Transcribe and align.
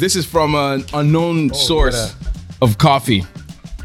This 0.00 0.16
is 0.16 0.24
from 0.24 0.54
an 0.54 0.84
unknown 0.94 1.52
source 1.52 2.14
of 2.62 2.78
coffee. 2.78 3.24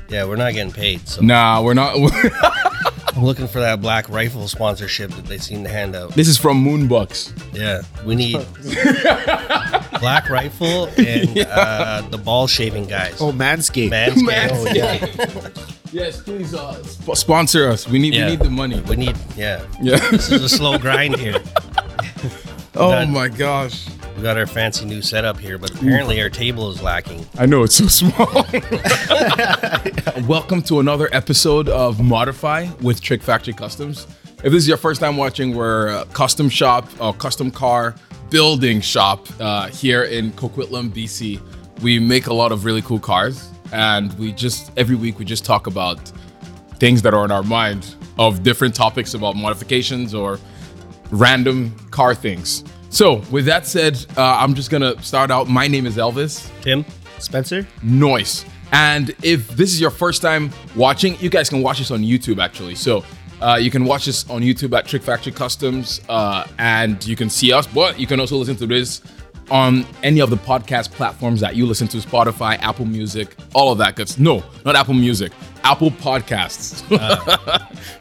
Yeah, 0.08 0.24
we're 0.26 0.38
not 0.38 0.54
getting 0.54 0.72
paid, 0.72 1.06
so 1.08 1.22
Nah, 1.22 1.62
we're 1.62 1.74
not. 1.74 1.96
I'm 3.16 3.24
looking 3.24 3.48
for 3.48 3.60
that 3.60 3.82
Black 3.82 4.08
Rifle 4.10 4.48
sponsorship 4.48 5.12
that 5.12 5.26
they 5.26 5.38
seem 5.38 5.64
to 5.64 5.70
hand 5.70 5.94
out. 5.96 6.12
this 6.14 6.28
is 6.30 6.38
from 6.38 6.64
Moonbucks. 6.66 7.34
Yeah, 7.54 7.82
we 8.06 8.16
need 8.16 8.34
Black 10.00 10.30
Rifle 10.30 10.86
and 10.98 11.38
uh, 11.50 12.02
the 12.10 12.18
ball 12.18 12.48
shaving 12.48 12.86
guys. 12.88 13.22
Oh, 13.22 13.32
Manscaped. 13.34 13.90
Manscaped. 13.92 14.50
Oh, 14.52 14.72
yeah. 14.74 15.50
Yes, 15.92 16.22
please 16.22 16.54
uh, 16.54 16.82
sp- 16.84 17.16
sponsor 17.16 17.68
us. 17.70 17.88
We 17.88 18.00
need 18.00 18.14
Yeah. 18.14 18.26
we 18.26 18.32
need 18.32 18.40
the 18.40 18.50
money. 18.50 18.80
We 18.82 18.96
need, 18.96 19.16
yeah. 19.36 19.66
Yeah. 19.82 19.98
This 20.12 20.32
is 20.32 20.44
a 20.44 20.50
slow 20.50 20.78
grind 20.78 21.18
here. 21.18 21.42
oh 22.76 22.92
Done. 22.92 23.12
my 23.12 23.28
gosh. 23.30 23.88
We 24.16 24.22
got 24.22 24.38
our 24.38 24.48
fancy 24.48 24.86
new 24.86 25.02
setup 25.02 25.38
here, 25.38 25.58
but 25.58 25.76
apparently 25.76 26.22
our 26.22 26.30
table 26.30 26.70
is 26.70 26.82
lacking. 26.82 27.26
I 27.38 27.46
know 27.46 27.64
it's 27.64 27.76
so 27.76 27.88
small. 27.88 28.24
Welcome 30.26 30.62
to 30.64 30.80
another 30.80 31.10
episode 31.12 31.68
of 31.68 32.02
Modify 32.02 32.70
with 32.82 33.02
Trick 33.02 33.22
Factory 33.22 33.54
Customs. 33.54 34.08
If 34.42 34.54
this 34.54 34.64
is 34.64 34.70
your 34.70 34.78
first 34.78 35.02
time 35.02 35.18
watching, 35.18 35.54
we're 35.54 35.88
a 35.88 36.06
custom 36.14 36.48
shop, 36.48 36.88
a 37.02 37.12
custom 37.12 37.52
car 37.52 37.94
building 38.30 38.80
shop 38.80 39.28
uh, 39.42 39.68
here 39.68 40.04
in 40.04 40.32
Coquitlam, 40.32 40.92
BC. 40.92 41.42
We 41.82 42.00
make 42.00 42.28
a 42.28 42.34
lot 42.34 42.54
of 42.54 42.64
really 42.64 42.84
cool 42.84 43.00
cars, 43.00 43.50
and 43.74 44.18
we 44.18 44.32
just 44.32 44.72
every 44.78 44.96
week 44.96 45.20
we 45.20 45.26
just 45.26 45.44
talk 45.44 45.68
about 45.68 46.00
things 46.80 47.02
that 47.02 47.14
are 47.14 47.26
in 47.26 47.32
our 47.32 47.44
mind 47.44 47.96
of 48.18 48.44
different 48.44 48.76
topics 48.76 49.14
about 49.14 49.36
modifications 49.36 50.14
or 50.14 50.40
random 51.12 51.76
car 51.92 52.16
things. 52.16 52.64
So, 52.96 53.16
with 53.30 53.44
that 53.48 53.68
said, 53.68 53.98
uh, 54.16 54.38
I'm 54.40 54.54
just 54.54 54.72
gonna 54.72 55.02
start 55.04 55.30
out. 55.30 55.50
My 55.50 55.68
name 55.68 55.86
is 55.86 55.98
Elvis 55.98 56.50
Tim? 56.62 56.86
Spencer? 57.20 57.68
noise. 57.84 58.46
And 58.72 59.14
if 59.22 59.50
this 59.50 59.74
is 59.74 59.82
your 59.82 59.90
first 59.90 60.22
time 60.22 60.50
watching, 60.78 61.20
you 61.20 61.30
guys 61.30 61.50
can 61.50 61.62
watch 61.62 61.80
this 61.80 61.92
on 61.92 62.04
YouTube 62.04 62.42
actually. 62.42 62.76
So 62.76 63.04
uh, 63.42 63.58
you 63.60 63.70
can 63.70 63.84
watch 63.84 64.06
this 64.06 64.30
on 64.30 64.44
YouTube 64.44 64.74
at 64.78 64.88
Trick 64.88 65.02
Factory 65.02 65.34
Customs, 65.34 66.00
uh, 66.08 66.48
and 66.58 67.06
you 67.06 67.18
can 67.18 67.30
see 67.30 67.52
us. 67.52 67.68
But 67.68 68.00
you 68.00 68.08
can 68.08 68.22
also 68.22 68.38
listen 68.38 68.56
to 68.56 68.66
this 68.66 69.02
on 69.52 69.86
any 70.02 70.22
of 70.22 70.30
the 70.30 70.38
podcast 70.38 70.92
platforms 70.92 71.42
that 71.42 71.54
you 71.58 71.66
listen 71.66 71.90
to: 71.90 71.98
Spotify, 71.98 72.58
Apple 72.62 72.86
Music, 72.86 73.36
all 73.54 73.74
of 73.74 73.78
that. 73.80 73.98
Cause 73.98 74.18
no, 74.18 74.42
not 74.64 74.78
Apple 74.78 74.94
Music, 74.94 75.34
Apple 75.66 75.92
Podcasts. 75.92 76.82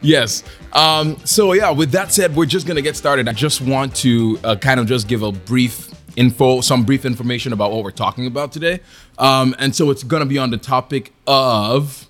Yes. 0.04 0.44
Um, 0.72 1.16
so 1.24 1.52
yeah, 1.52 1.70
with 1.70 1.90
that 1.92 2.12
said, 2.12 2.36
we're 2.36 2.46
just 2.46 2.66
gonna 2.66 2.82
get 2.82 2.96
started. 2.96 3.28
I 3.28 3.32
just 3.32 3.60
want 3.60 3.94
to 3.96 4.38
uh, 4.44 4.56
kind 4.56 4.78
of 4.78 4.86
just 4.86 5.08
give 5.08 5.22
a 5.22 5.32
brief 5.32 5.90
info, 6.16 6.60
some 6.60 6.84
brief 6.84 7.04
information 7.04 7.52
about 7.52 7.72
what 7.72 7.82
we're 7.82 7.90
talking 7.90 8.26
about 8.26 8.52
today. 8.52 8.80
Um, 9.18 9.54
and 9.58 9.74
so 9.74 9.90
it's 9.90 10.02
gonna 10.04 10.26
be 10.26 10.38
on 10.38 10.50
the 10.50 10.58
topic 10.58 11.12
of 11.26 12.06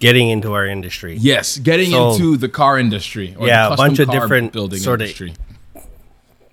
Getting 0.00 0.28
into 0.28 0.52
our 0.52 0.66
industry. 0.66 1.16
yes, 1.20 1.58
getting 1.58 1.90
So- 1.90 2.12
into 2.12 2.36
the 2.36 2.48
car 2.48 2.78
industry. 2.78 3.34
Or 3.38 3.46
Yeah, 3.46 3.68
the 3.68 3.74
a 3.74 3.76
bunch 3.76 3.98
of 3.98 4.10
different 4.10 4.52
building 4.52 4.78
sort 4.80 5.02
of- 5.02 5.10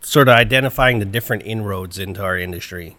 Sort 0.03 0.27
of 0.27 0.35
identifying 0.35 0.99
the 0.99 1.05
different 1.05 1.43
inroads 1.45 1.99
into 1.99 2.23
our 2.23 2.37
industry. 2.37 2.97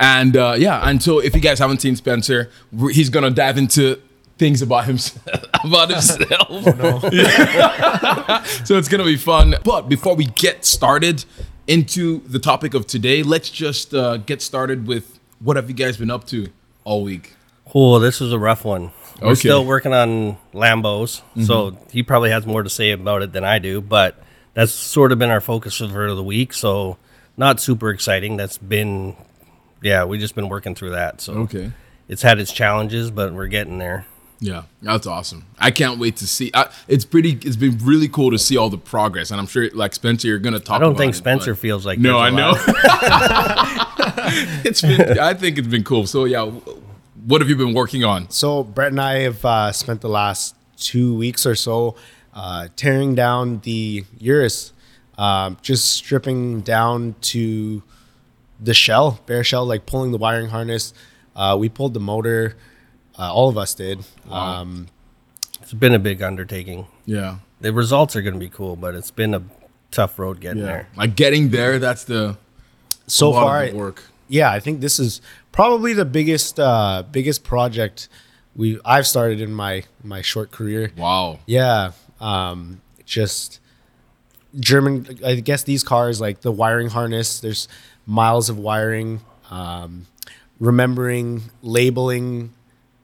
And 0.00 0.36
uh, 0.36 0.54
yeah, 0.58 0.88
and 0.88 1.02
so 1.02 1.18
if 1.18 1.34
you 1.34 1.40
guys 1.40 1.58
haven't 1.58 1.80
seen 1.80 1.96
Spencer, 1.96 2.50
he's 2.92 3.10
gonna 3.10 3.30
dive 3.30 3.58
into 3.58 3.98
things 4.38 4.62
about 4.62 4.84
himself. 4.86 5.44
about 5.64 5.90
himself. 5.90 6.24
so 8.66 8.76
it's 8.78 8.88
gonna 8.88 9.04
be 9.04 9.16
fun. 9.16 9.54
But 9.64 9.88
before 9.88 10.14
we 10.14 10.26
get 10.26 10.64
started 10.64 11.24
into 11.66 12.20
the 12.26 12.38
topic 12.38 12.74
of 12.74 12.86
today, 12.86 13.22
let's 13.22 13.50
just 13.50 13.92
uh, 13.94 14.16
get 14.18 14.40
started 14.42 14.86
with 14.86 15.18
what 15.40 15.56
have 15.56 15.68
you 15.68 15.74
guys 15.76 15.96
been 15.96 16.10
up 16.10 16.26
to 16.28 16.48
all 16.84 17.02
week? 17.02 17.34
Oh, 17.74 17.98
this 17.98 18.20
was 18.20 18.32
a 18.32 18.38
rough 18.38 18.64
one. 18.64 18.92
We're 19.20 19.28
Okay. 19.32 19.40
still 19.40 19.64
working 19.64 19.92
on 19.92 20.36
Lambos, 20.54 21.22
so 21.44 21.76
he 21.90 22.02
probably 22.04 22.30
has 22.30 22.46
more 22.46 22.62
to 22.62 22.70
say 22.70 22.92
about 22.92 23.22
it 23.22 23.32
than 23.32 23.44
I 23.44 23.58
do. 23.58 23.80
But 23.80 24.16
that's 24.54 24.72
sort 24.72 25.10
of 25.12 25.18
been 25.18 25.30
our 25.30 25.40
focus 25.40 25.76
for 25.78 26.14
the 26.14 26.22
week. 26.22 26.52
So 26.54 26.96
not 27.36 27.60
super 27.60 27.90
exciting. 27.90 28.36
That's 28.36 28.58
been, 28.58 29.16
yeah, 29.82 30.04
we 30.04 30.18
just 30.18 30.34
been 30.36 30.48
working 30.48 30.74
through 30.76 30.90
that. 30.90 31.20
So 31.20 31.32
Okay. 31.34 31.72
it's 32.08 32.22
had 32.22 32.38
its 32.38 32.52
challenges, 32.52 33.10
but 33.10 33.34
we're 33.34 33.48
getting 33.48 33.78
there. 33.78 34.06
Yeah, 34.40 34.62
that's 34.82 35.06
awesome. 35.06 35.44
I 35.58 35.72
can't 35.72 35.98
wait 35.98 36.16
to 36.18 36.26
see. 36.26 36.50
I, 36.54 36.70
it's 36.86 37.04
pretty. 37.04 37.32
It's 37.42 37.56
been 37.56 37.76
really 37.78 38.08
cool 38.08 38.30
to 38.30 38.38
see 38.38 38.56
all 38.56 38.70
the 38.70 38.78
progress, 38.78 39.32
and 39.32 39.40
I'm 39.40 39.48
sure, 39.48 39.68
like 39.74 39.94
Spencer, 39.94 40.28
you're 40.28 40.38
gonna 40.38 40.60
talk. 40.60 40.76
I 40.76 40.78
don't 40.78 40.90
about 40.90 40.98
think 40.98 41.14
it, 41.14 41.18
Spencer 41.18 41.54
but- 41.54 41.60
feels 41.60 41.84
like 41.84 41.98
No, 41.98 42.18
I 42.18 42.30
know. 42.30 42.52
it's 44.64 44.82
been. 44.82 45.18
I 45.18 45.34
think 45.34 45.58
it's 45.58 45.68
been 45.68 45.84
cool. 45.84 46.06
So 46.06 46.24
yeah, 46.24 46.44
what 47.26 47.40
have 47.40 47.48
you 47.50 47.56
been 47.56 47.74
working 47.74 48.04
on? 48.04 48.30
So, 48.30 48.62
Brett 48.62 48.92
and 48.92 49.00
I 49.00 49.20
have 49.20 49.44
uh, 49.44 49.72
spent 49.72 50.00
the 50.00 50.08
last 50.08 50.54
two 50.76 51.14
weeks 51.16 51.44
or 51.44 51.54
so 51.54 51.96
uh, 52.34 52.68
tearing 52.76 53.14
down 53.14 53.60
the 53.60 54.04
Urus, 54.18 54.72
um, 55.16 55.56
just 55.62 55.86
stripping 55.90 56.60
down 56.60 57.14
to 57.22 57.82
the 58.60 58.74
shell, 58.74 59.20
bare 59.26 59.44
shell, 59.44 59.64
like 59.66 59.86
pulling 59.86 60.12
the 60.12 60.18
wiring 60.18 60.48
harness. 60.50 60.92
Uh, 61.34 61.56
we 61.58 61.68
pulled 61.68 61.94
the 61.94 62.00
motor. 62.00 62.56
Uh, 63.18 63.32
all 63.32 63.48
of 63.48 63.58
us 63.58 63.74
did. 63.74 64.04
Um, 64.30 64.88
It's 65.60 65.72
been 65.72 65.94
a 65.94 65.98
big 65.98 66.22
undertaking. 66.22 66.86
Yeah, 67.04 67.38
The 67.60 67.72
results 67.72 68.14
are 68.16 68.22
going 68.22 68.34
to 68.34 68.40
be 68.40 68.48
cool, 68.48 68.76
but 68.76 68.94
it's 68.94 69.10
been 69.10 69.34
a 69.34 69.42
tough 69.90 70.18
road 70.18 70.40
getting 70.40 70.60
yeah. 70.60 70.66
there. 70.66 70.88
Like 70.96 71.16
getting 71.16 71.50
there. 71.50 71.78
That's 71.78 72.04
the 72.04 72.36
so 73.06 73.28
a 73.28 73.30
lot 73.30 73.42
of 73.42 73.48
far, 73.48 73.66
the 73.70 73.76
work. 73.76 74.02
yeah, 74.28 74.50
I 74.52 74.60
think 74.60 74.80
this 74.80 74.98
is 75.00 75.20
probably 75.50 75.92
the 75.94 76.04
biggest 76.04 76.60
uh, 76.60 77.02
biggest 77.10 77.42
project 77.42 78.08
we 78.54 78.78
I've 78.84 79.06
started 79.06 79.40
in 79.40 79.52
my 79.52 79.84
my 80.04 80.22
short 80.22 80.50
career. 80.50 80.92
Wow. 80.96 81.40
Yeah, 81.46 81.92
um, 82.20 82.80
just 83.04 83.60
German. 84.58 85.18
I 85.24 85.36
guess 85.36 85.62
these 85.62 85.82
cars 85.82 86.20
like 86.20 86.42
the 86.42 86.52
wiring 86.52 86.90
harness. 86.90 87.40
There's 87.40 87.66
miles 88.06 88.48
of 88.48 88.58
wiring. 88.58 89.20
Um, 89.50 90.06
remembering 90.60 91.42
labeling 91.62 92.52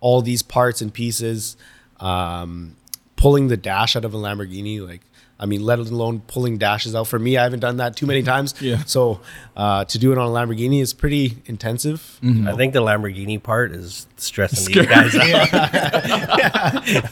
all 0.05 0.21
these 0.21 0.43
parts 0.43 0.83
and 0.83 0.93
pieces. 0.93 1.57
Um, 1.99 2.77
pulling 3.17 3.49
the 3.49 3.57
dash 3.57 3.97
out 3.97 4.05
of 4.05 4.13
a 4.13 4.19
Lamborghini, 4.19 4.87
like 4.87 5.01
I 5.41 5.47
mean, 5.47 5.65
let 5.65 5.79
alone 5.79 6.21
pulling 6.27 6.59
dashes 6.59 6.95
out. 6.95 7.07
For 7.07 7.19
me, 7.19 7.39
I 7.39 7.43
haven't 7.43 7.61
done 7.61 7.79
that 7.79 7.97
too 7.97 8.05
many 8.05 8.23
times. 8.35 8.55
Yeah. 8.61 8.85
So 8.85 9.21
uh, 9.57 9.87
to 9.87 9.99
do 9.99 10.13
it 10.13 10.19
on 10.19 10.29
a 10.29 10.31
Lamborghini 10.31 10.83
is 10.83 10.93
pretty 10.93 11.39
intensive. 11.47 12.21
Mm-hmm. 12.23 12.49
I 12.49 12.55
think 12.55 12.75
the 12.75 12.83
Lamborghini 12.83 13.43
part 13.43 13.73
is 13.73 14.07
stressing 14.17 14.75
these 14.75 14.87
guys 14.87 15.15
out. 15.15 15.53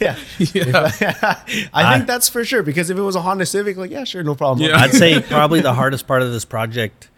yeah. 0.00 0.18
yeah, 0.52 0.90
yeah. 1.00 1.68
I 1.72 1.94
think 1.94 2.06
that's 2.06 2.28
for 2.28 2.44
sure 2.44 2.62
because 2.62 2.90
if 2.90 2.98
it 2.98 3.02
was 3.02 3.16
a 3.16 3.22
Honda 3.22 3.46
Civic, 3.46 3.78
like 3.78 3.90
yeah, 3.90 4.04
sure, 4.04 4.22
no 4.22 4.34
problem. 4.34 4.68
Yeah. 4.68 4.76
I'd 4.76 4.92
say 4.92 5.18
probably 5.22 5.60
the 5.60 5.72
hardest 5.72 6.06
part 6.06 6.20
of 6.20 6.30
this 6.30 6.44
project 6.44 7.08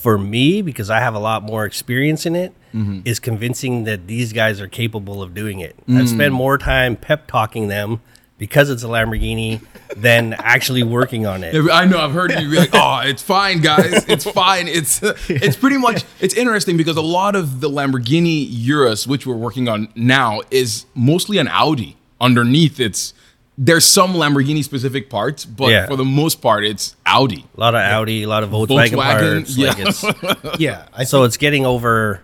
for 0.00 0.16
me, 0.18 0.62
because 0.62 0.90
I 0.90 1.00
have 1.00 1.14
a 1.14 1.18
lot 1.18 1.42
more 1.42 1.64
experience 1.64 2.26
in 2.26 2.34
it, 2.36 2.52
Mm-hmm. 2.72 3.00
is 3.04 3.18
convincing 3.18 3.82
that 3.82 4.06
these 4.06 4.32
guys 4.32 4.60
are 4.60 4.68
capable 4.68 5.24
of 5.24 5.34
doing 5.34 5.58
it. 5.58 5.74
Mm. 5.88 5.98
I've 6.00 6.08
spent 6.08 6.32
more 6.32 6.56
time 6.56 6.94
pep 6.94 7.26
talking 7.26 7.66
them 7.66 8.00
because 8.38 8.70
it's 8.70 8.84
a 8.84 8.86
Lamborghini 8.86 9.60
than 9.96 10.34
actually 10.34 10.84
working 10.84 11.26
on 11.26 11.42
it. 11.42 11.52
I 11.72 11.84
know. 11.84 11.98
I've 11.98 12.12
heard 12.12 12.30
you 12.30 12.48
be 12.48 12.56
like, 12.58 12.70
"Oh, 12.72 13.00
it's 13.04 13.22
fine, 13.24 13.60
guys. 13.60 14.04
It's 14.08 14.24
fine." 14.24 14.68
It's 14.68 15.00
it's 15.28 15.56
pretty 15.56 15.78
much 15.78 16.04
it's 16.20 16.32
interesting 16.34 16.76
because 16.76 16.96
a 16.96 17.02
lot 17.02 17.34
of 17.34 17.60
the 17.60 17.68
Lamborghini 17.68 18.46
Urus, 18.48 19.04
which 19.04 19.26
we're 19.26 19.34
working 19.34 19.68
on 19.68 19.88
now, 19.96 20.40
is 20.52 20.86
mostly 20.94 21.38
an 21.38 21.48
Audi. 21.48 21.96
Underneath, 22.20 22.78
it's 22.78 23.14
there's 23.62 23.84
some 23.84 24.14
Lamborghini 24.14 24.64
specific 24.64 25.10
parts, 25.10 25.44
but 25.44 25.68
Yeah. 25.68 25.86
for 25.86 25.94
the 25.94 26.04
most 26.04 26.40
part, 26.40 26.64
it's 26.64 26.96
Audi. 27.04 27.44
A 27.56 27.60
lot 27.60 27.74
of 27.74 27.82
Audi, 27.82 28.22
a 28.22 28.28
lot 28.28 28.42
of 28.42 28.48
Volkswagen, 28.48 28.92
Volkswagen, 28.92 29.32
parts. 29.34 29.56
yeah. 29.56 29.68
Like 29.68 29.78
it's, 29.80 30.04
yeah. 30.58 30.86
I 30.94 31.04
so 31.04 31.24
it's 31.24 31.36
getting 31.36 31.66
over 31.66 32.22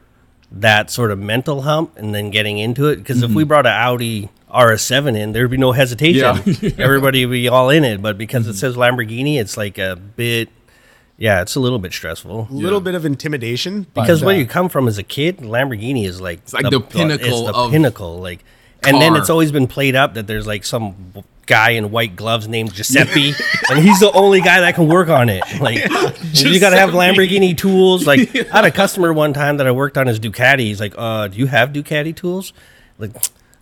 that 0.50 0.90
sort 0.90 1.11
of 1.11 1.19
mental 1.19 1.61
hump 1.62 1.99
and 1.99 2.14
then 2.14 2.31
getting 2.31 2.56
into 2.58 2.87
it. 2.87 2.96
Because 2.96 3.22
if 3.22 3.32
we 3.32 3.44
brought 3.44 3.66
an 3.66 3.72
Audi 3.72 4.31
RS7 4.50 5.14
in, 5.14 5.32
there'd 5.32 5.50
be 5.50 5.58
no 5.58 5.72
hesitation. 5.72 6.43
Yeah. 6.62 6.70
Everybody 6.78 7.26
would 7.26 7.32
be 7.32 7.49
all 7.49 7.69
in 7.69 7.84
it. 7.84 8.00
But 8.00 8.16
because 8.16 8.46
it 8.46 8.55
says 8.55 8.75
Lamborghini, 8.75 9.38
it's 9.38 9.58
like 9.58 9.76
a 9.76 9.94
bit, 9.96 10.49
yeah, 11.19 11.43
it's 11.43 11.55
a 11.55 11.61
little 11.61 11.78
bit 11.78 11.93
stressful. 11.93 12.49
a 12.50 12.55
little 12.55 12.81
bit 12.81 12.94
of 12.94 13.05
intimidation 13.05 13.87
but, 13.93 14.02
Because 14.02 14.25
where 14.25 14.34
uh, 14.34 14.38
you 14.38 14.46
come 14.46 14.70
from 14.70 14.88
as 14.88 14.96
a 14.96 15.02
kid, 15.02 15.38
Lamborghini 15.38 16.06
is 16.06 16.19
like 16.19 16.38
it's 16.38 16.55
like 16.55 16.70
the 16.70 16.81
pinnacle 16.81 17.26
It's 17.26 17.52
the 17.52 17.55
of 17.55 17.70
pinnacle, 17.72 18.19
like, 18.20 18.43
and 18.87 19.00
then 19.00 19.17
it's 19.17 19.31
always 19.31 19.53
been 19.53 19.67
played 19.67 19.94
up 19.97 20.15
that 20.15 20.27
there's 20.27 20.47
like 20.47 20.65
some 20.65 21.12
guy 21.47 21.71
in 21.71 21.91
white 21.93 22.17
gloves 22.17 22.49
named 22.49 22.75
Giuseppe, 22.75 23.33
and 23.71 23.79
he's 23.79 24.00
the 24.00 24.11
only 24.12 24.41
guy 24.41 24.61
that 24.61 24.75
can 24.75 24.88
work 24.88 25.09
on 25.09 25.29
it. 25.29 25.43
Like, 25.61 25.85
you 26.35 26.61
got 26.61 26.71
to 26.71 26.77
have 26.77 26.91
Lamborghini 26.91 27.56
tools. 27.56 28.06
Like, 28.06 28.35
I 28.53 28.56
had 28.56 28.65
a 28.65 28.71
customer 28.71 29.12
one 29.12 29.33
time 29.33 29.56
that 29.56 29.67
I 29.67 29.71
worked 29.71 29.97
on 29.97 30.06
his 30.06 30.21
Ducati. 30.21 30.61
He's 30.61 30.81
like, 30.81 30.94
"Uh, 30.99 31.29
do 31.29 31.38
you 31.38 31.47
have 31.47 31.71
Ducati 31.71 32.15
tools?" 32.15 32.53
Like. 32.99 33.12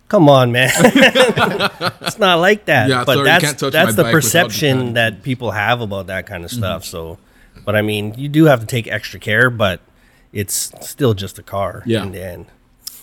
Come 0.07 0.29
on, 0.29 0.51
man! 0.51 0.69
it's 0.75 2.19
not 2.19 2.35
like 2.35 2.65
that. 2.65 2.89
Yeah, 2.89 3.03
but 3.05 3.15
sorry, 3.15 3.25
that's 3.25 3.43
can't 3.43 3.59
touch 3.59 3.73
that's 3.73 3.95
the 3.95 4.03
perception 4.03 4.93
that 4.93 5.23
people 5.23 5.49
have 5.49 5.81
about 5.81 6.07
that 6.07 6.27
kind 6.27 6.45
of 6.45 6.51
stuff. 6.51 6.85
So, 6.85 7.17
but 7.65 7.75
I 7.75 7.81
mean, 7.81 8.13
you 8.15 8.29
do 8.29 8.45
have 8.45 8.59
to 8.59 8.67
take 8.67 8.87
extra 8.87 9.19
care. 9.19 9.49
But 9.49 9.81
it's 10.31 10.71
still 10.87 11.15
just 11.15 11.39
a 11.39 11.43
car 11.43 11.81
Yeah. 11.87 12.03
in 12.03 12.11
the 12.11 12.23
end. 12.23 12.45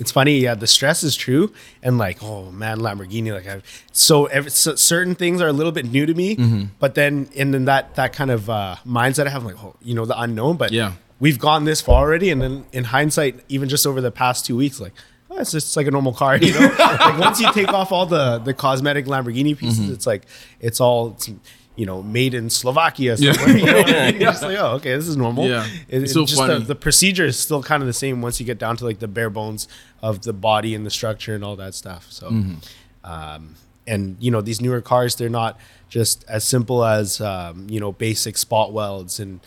It's 0.02 0.12
funny, 0.12 0.34
yeah. 0.40 0.54
The 0.54 0.66
stress 0.66 1.02
is 1.02 1.14
true, 1.16 1.52
and 1.82 1.96
like, 1.96 2.18
oh 2.22 2.50
man, 2.50 2.78
Lamborghini. 2.80 3.32
Like, 3.32 3.46
I've 3.46 3.62
so, 3.92 4.26
every, 4.26 4.50
so 4.50 4.74
certain 4.74 5.14
things 5.14 5.40
are 5.40 5.48
a 5.48 5.52
little 5.60 5.72
bit 5.78 5.86
new 5.96 6.04
to 6.06 6.14
me, 6.22 6.36
Mm-hmm. 6.36 6.62
but 6.78 6.94
then 6.94 7.28
in 7.32 7.52
then 7.52 7.64
that 7.66 7.94
that 7.94 8.12
kind 8.12 8.30
of 8.30 8.50
uh, 8.50 8.76
mindset 8.86 9.26
I 9.26 9.30
have, 9.30 9.44
like, 9.44 9.58
oh, 9.64 9.74
you 9.80 9.94
know, 9.94 10.04
the 10.04 10.18
unknown. 10.20 10.56
But 10.56 10.72
Yeah. 10.72 10.92
we've 11.20 11.38
gone 11.38 11.64
this 11.64 11.80
far 11.80 12.00
already, 12.04 12.28
and 12.30 12.42
then 12.42 12.54
in 12.72 12.84
hindsight, 12.84 13.34
even 13.48 13.68
just 13.68 13.86
over 13.86 14.00
the 14.00 14.10
past 14.10 14.44
two 14.46 14.56
weeks, 14.56 14.80
like, 14.80 14.92
oh, 15.30 15.38
it's 15.38 15.52
just 15.52 15.76
like 15.78 15.86
a 15.86 15.90
normal 15.90 16.12
car, 16.12 16.36
you 16.36 16.52
know. 16.52 16.66
like 16.78 17.18
once 17.18 17.40
you 17.40 17.50
take 17.52 17.72
off 17.72 17.92
all 17.92 18.06
the 18.06 18.38
the 18.38 18.52
cosmetic 18.54 19.06
Lamborghini 19.06 19.56
pieces, 19.56 19.78
Mm-hmm. 19.80 19.92
it's 19.94 20.06
like 20.12 20.22
it's 20.60 20.80
all. 20.80 21.12
It's, 21.16 21.30
you 21.76 21.86
know, 21.86 22.02
made 22.02 22.34
in 22.34 22.50
Slovakia 22.50 23.16
somewhere. 23.16 23.56
You 23.56 23.64
know 23.66 23.76
what 23.78 23.88
I 23.88 24.10
mean? 24.12 24.20
You're 24.20 24.30
just 24.32 24.42
like, 24.42 24.58
oh, 24.58 24.72
okay, 24.76 24.94
this 24.94 25.08
is 25.08 25.16
normal. 25.16 25.48
Yeah. 25.48 25.66
It- 25.88 26.02
It's 26.04 26.12
so 26.12 26.26
just 26.26 26.38
funny. 26.38 26.58
The, 26.58 26.66
the 26.66 26.74
procedure 26.74 27.24
is 27.24 27.38
still 27.38 27.62
kind 27.62 27.82
of 27.82 27.86
the 27.86 27.92
same 27.94 28.20
once 28.20 28.38
you 28.40 28.44
get 28.46 28.58
down 28.58 28.76
to 28.76 28.84
like 28.84 28.98
the 28.98 29.08
bare 29.08 29.30
bones 29.30 29.68
of 30.02 30.22
the 30.22 30.32
body 30.34 30.74
and 30.74 30.84
the 30.84 30.90
structure 30.90 31.34
and 31.34 31.42
all 31.42 31.56
that 31.56 31.74
stuff. 31.74 32.06
So, 32.10 32.28
Mm-hmm. 32.30 33.10
um, 33.10 33.54
and 33.86 34.16
you 34.20 34.30
know, 34.30 34.40
these 34.40 34.60
newer 34.60 34.80
cars, 34.80 35.16
they're 35.16 35.28
not 35.30 35.58
just 35.88 36.24
as 36.28 36.44
simple 36.44 36.84
as 36.84 37.20
um, 37.20 37.66
you 37.68 37.80
know 37.80 37.90
basic 37.92 38.36
spot 38.38 38.72
welds 38.72 39.18
and 39.18 39.40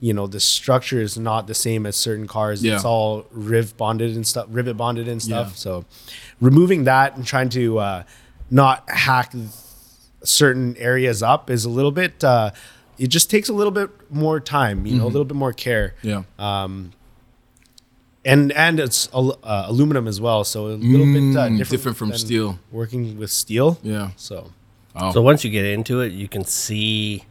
you 0.00 0.12
know 0.12 0.26
the 0.26 0.38
structure 0.40 1.00
is 1.00 1.16
not 1.18 1.46
the 1.46 1.54
same 1.54 1.86
as 1.86 1.96
certain 1.96 2.26
cars. 2.26 2.62
Yeah. 2.62 2.74
It's 2.76 2.84
all 2.84 3.26
riv 3.30 3.76
bonded 3.76 4.16
and 4.16 4.26
stuff, 4.26 4.46
rivet 4.50 4.76
bonded 4.76 5.08
and 5.08 5.22
stuff. 5.22 5.48
Yeah. 5.54 5.54
So, 5.54 5.84
removing 6.40 6.84
that 6.84 7.16
and 7.16 7.24
trying 7.24 7.48
to 7.50 7.78
uh, 7.78 8.02
not 8.50 8.84
hack 8.90 9.32
certain 10.22 10.76
areas 10.76 11.22
up 11.22 11.50
is 11.50 11.64
a 11.64 11.70
little 11.70 11.92
bit. 11.92 12.22
Uh, 12.24 12.50
it 12.98 13.08
just 13.08 13.30
takes 13.30 13.48
a 13.48 13.52
little 13.52 13.70
bit 13.70 13.90
more 14.10 14.40
time, 14.40 14.84
you 14.86 14.96
know, 14.96 15.04
a 15.04 15.08
little 15.08 15.24
bit 15.24 15.36
more 15.36 15.52
care 15.54 15.94
Yeah. 16.02 16.24
Um, 16.38 16.92
and 18.24 18.52
and 18.52 18.78
it's 18.78 19.08
uh, 19.14 19.32
aluminum 19.66 20.06
as 20.06 20.20
well, 20.20 20.44
so 20.44 20.66
a 20.66 20.76
little 20.76 21.06
bit 21.06 21.36
uh, 21.36 21.48
Mm, 21.48 21.56
different, 21.58 21.70
different 21.70 21.96
from 21.96 22.12
steel. 22.14 22.58
Working 22.70 23.16
with 23.18 23.30
steel, 23.30 23.78
Yeah. 23.82 24.10
So 24.16 24.52
Oh. 24.94 25.12
So 25.12 25.22
once 25.22 25.44
you 25.44 25.50
get 25.50 25.64
into 25.64 26.00
it, 26.00 26.10
you 26.12 26.26
can 26.28 26.44
see 26.44 27.24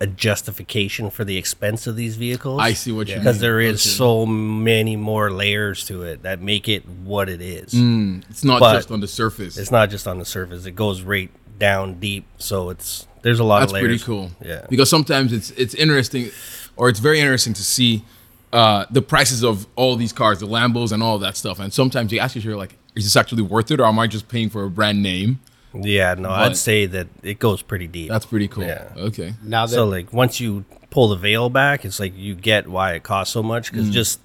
a 0.00 0.06
justification 0.06 1.10
for 1.10 1.24
the 1.24 1.36
expense 1.36 1.86
of 1.88 1.96
these 1.96 2.14
vehicles. 2.16 2.60
I 2.62 2.72
see 2.72 2.92
what 2.92 3.08
you 3.08 3.16
because 3.16 3.40
there 3.40 3.60
is 3.60 3.80
Okay. 3.82 3.90
so 3.96 4.24
many 4.24 4.94
more 4.96 5.30
layers 5.30 5.84
to 5.86 6.02
it 6.04 6.22
that 6.22 6.40
make 6.40 6.68
it 6.68 6.88
what 6.88 7.28
it 7.28 7.40
is. 7.42 7.74
Mm, 7.74 8.22
it's 8.30 8.44
not 8.44 8.60
But 8.60 8.74
just 8.76 8.90
on 8.92 9.00
the 9.00 9.08
surface. 9.08 9.58
It's 9.58 9.70
not 9.72 9.90
just 9.90 10.06
on 10.06 10.18
the 10.18 10.24
surface; 10.24 10.64
it 10.66 10.76
goes 10.76 11.02
right 11.02 11.30
down 11.58 12.00
deep. 12.00 12.24
So 12.38 12.70
it's 12.70 13.06
there's 13.22 13.40
a 13.40 13.44
lot 13.44 13.60
That's 13.60 13.72
of 13.72 13.74
layers. 13.74 13.86
pretty 13.86 14.04
cool. 14.04 14.30
Yeah. 14.44 14.66
Because 14.68 14.90
sometimes 14.90 15.32
it's 15.32 15.50
it's 15.52 15.74
interesting, 15.74 16.30
or 16.76 16.88
it's 16.88 17.00
very 17.00 17.20
interesting 17.20 17.54
to 17.54 17.62
see 17.62 18.04
uh, 18.52 18.84
the 18.90 19.02
prices 19.02 19.42
of 19.42 19.66
all 19.76 19.96
these 19.96 20.12
cars, 20.12 20.40
the 20.40 20.46
Lambos 20.46 20.92
and 20.92 21.02
all 21.02 21.18
that 21.18 21.36
stuff. 21.36 21.58
And 21.58 21.72
sometimes 21.72 22.12
you 22.12 22.18
ask 22.20 22.34
yourself, 22.36 22.56
like, 22.56 22.76
is 22.94 23.04
this 23.04 23.16
actually 23.16 23.42
worth 23.42 23.70
it, 23.70 23.80
or 23.80 23.84
am 23.86 23.98
I 23.98 24.06
just 24.06 24.28
paying 24.28 24.48
for 24.50 24.64
a 24.64 24.70
brand 24.70 25.02
name? 25.02 25.40
Yeah, 25.76 26.14
no, 26.14 26.28
But- 26.28 26.50
I'd 26.52 26.56
say 26.56 26.86
that 26.86 27.08
it 27.24 27.40
goes 27.40 27.60
pretty 27.62 27.88
deep. 27.88 28.08
That's 28.08 28.26
pretty 28.26 28.46
cool. 28.46 28.62
Yeah. 28.64 28.88
Okay. 28.96 29.34
now 29.42 29.66
that 29.66 29.74
so 29.74 29.86
like 29.86 30.12
once 30.12 30.38
you 30.38 30.64
pull 30.90 31.08
the 31.08 31.16
veil 31.16 31.50
back, 31.50 31.84
it's 31.84 31.98
like 31.98 32.16
you 32.16 32.36
get 32.36 32.68
why 32.68 32.92
it 32.92 33.02
costs 33.02 33.32
so 33.34 33.42
much 33.42 33.70
Mm. 33.70 33.72
because 33.72 33.90
just 33.90 34.20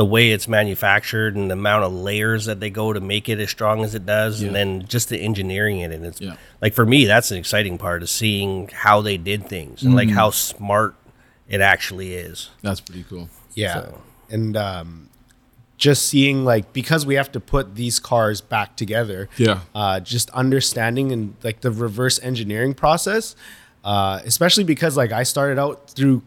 the 0.00 0.04
way 0.06 0.30
it's 0.30 0.48
manufactured 0.48 1.36
and 1.36 1.50
the 1.50 1.52
amount 1.52 1.84
of 1.84 1.92
layers 1.92 2.46
that 2.46 2.58
they 2.58 2.70
go 2.70 2.90
to 2.92 3.00
make 3.00 3.28
it 3.28 3.38
as 3.38 3.50
strong 3.50 3.84
as 3.84 3.94
it 3.94 4.06
does, 4.06 4.40
Yeah. 4.40 4.46
and 4.46 4.56
then 4.56 4.86
just 4.88 5.10
the 5.10 5.18
engineering 5.18 5.80
in 5.80 5.92
it. 5.92 5.96
And 5.96 6.06
it's 6.06 6.20
Yeah. 6.22 6.36
like 6.62 6.72
for 6.72 6.86
me, 6.86 7.04
that's 7.04 7.30
an 7.30 7.36
exciting 7.36 7.76
part 7.76 8.02
of 8.02 8.08
seeing 8.08 8.70
how 8.72 9.02
they 9.02 9.18
did 9.18 9.46
things 9.46 9.82
and 9.82 9.92
Mm. 9.92 9.96
like 9.96 10.10
how 10.10 10.30
smart 10.30 10.94
it 11.48 11.60
actually 11.60 12.14
is. 12.14 12.48
That's 12.62 12.80
pretty 12.80 13.04
cool. 13.10 13.28
yeah, 13.54 13.74
So- 13.74 13.98
and 14.30 14.56
um, 14.56 15.08
just 15.76 16.06
seeing 16.06 16.46
like 16.46 16.72
because 16.72 17.04
we 17.04 17.16
have 17.16 17.30
to 17.32 17.40
put 17.40 17.74
these 17.74 18.00
cars 18.00 18.40
back 18.40 18.76
together. 18.76 19.28
Yeah. 19.36 19.58
uh, 19.74 20.00
just 20.00 20.30
understanding 20.30 21.12
and 21.12 21.34
like 21.42 21.60
the 21.60 21.70
reverse 21.70 22.18
engineering 22.22 22.72
process, 22.72 23.36
uh, 23.84 24.20
especially 24.24 24.64
because 24.64 24.96
like 24.96 25.12
I 25.12 25.24
started 25.24 25.58
out 25.58 25.90
through 25.90 26.22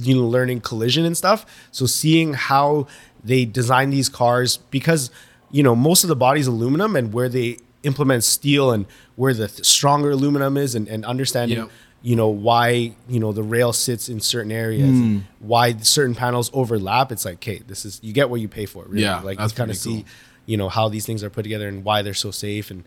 you 0.00 0.14
know 0.14 0.28
learning 0.28 0.60
collision 0.60 1.04
and 1.04 1.16
stuff. 1.16 1.44
So 1.72 1.84
seeing 1.86 2.32
how 2.34 2.86
they 3.24 3.44
design 3.44 3.90
these 3.90 4.08
cars 4.08 4.58
because 4.70 5.10
you 5.50 5.62
know 5.62 5.74
most 5.74 6.04
of 6.04 6.08
the 6.08 6.16
body's 6.16 6.46
aluminum 6.46 6.96
and 6.96 7.12
where 7.12 7.28
they 7.28 7.58
implement 7.82 8.24
steel 8.24 8.70
and 8.72 8.86
where 9.16 9.32
the 9.34 9.48
th- 9.48 9.64
stronger 9.64 10.10
aluminum 10.10 10.56
is 10.56 10.74
and, 10.74 10.88
and 10.88 11.04
understanding 11.04 11.58
Yep. 11.58 11.70
you 12.02 12.16
know 12.16 12.28
why 12.28 12.92
you 13.08 13.20
know 13.20 13.32
the 13.32 13.42
rail 13.42 13.72
sits 13.72 14.08
in 14.08 14.20
certain 14.20 14.52
areas 14.52 14.88
and 14.88 15.24
why 15.38 15.76
certain 15.78 16.14
panels 16.14 16.50
overlap 16.52 17.12
it's 17.12 17.24
like 17.24 17.36
okay 17.36 17.58
this 17.66 17.84
is 17.84 18.00
you 18.02 18.12
get 18.12 18.30
what 18.30 18.40
you 18.40 18.48
pay 18.48 18.66
for 18.66 18.84
really. 18.84 19.02
Yeah, 19.02 19.20
like 19.20 19.38
you 19.40 19.48
kind 19.48 19.70
of 19.70 19.76
see 19.76 20.02
cool. 20.02 20.04
you 20.46 20.56
know 20.56 20.68
how 20.68 20.88
these 20.88 21.06
things 21.06 21.22
are 21.24 21.30
put 21.30 21.42
together 21.44 21.68
and 21.68 21.84
why 21.84 22.02
they're 22.02 22.14
so 22.14 22.30
safe 22.30 22.70
and 22.70 22.84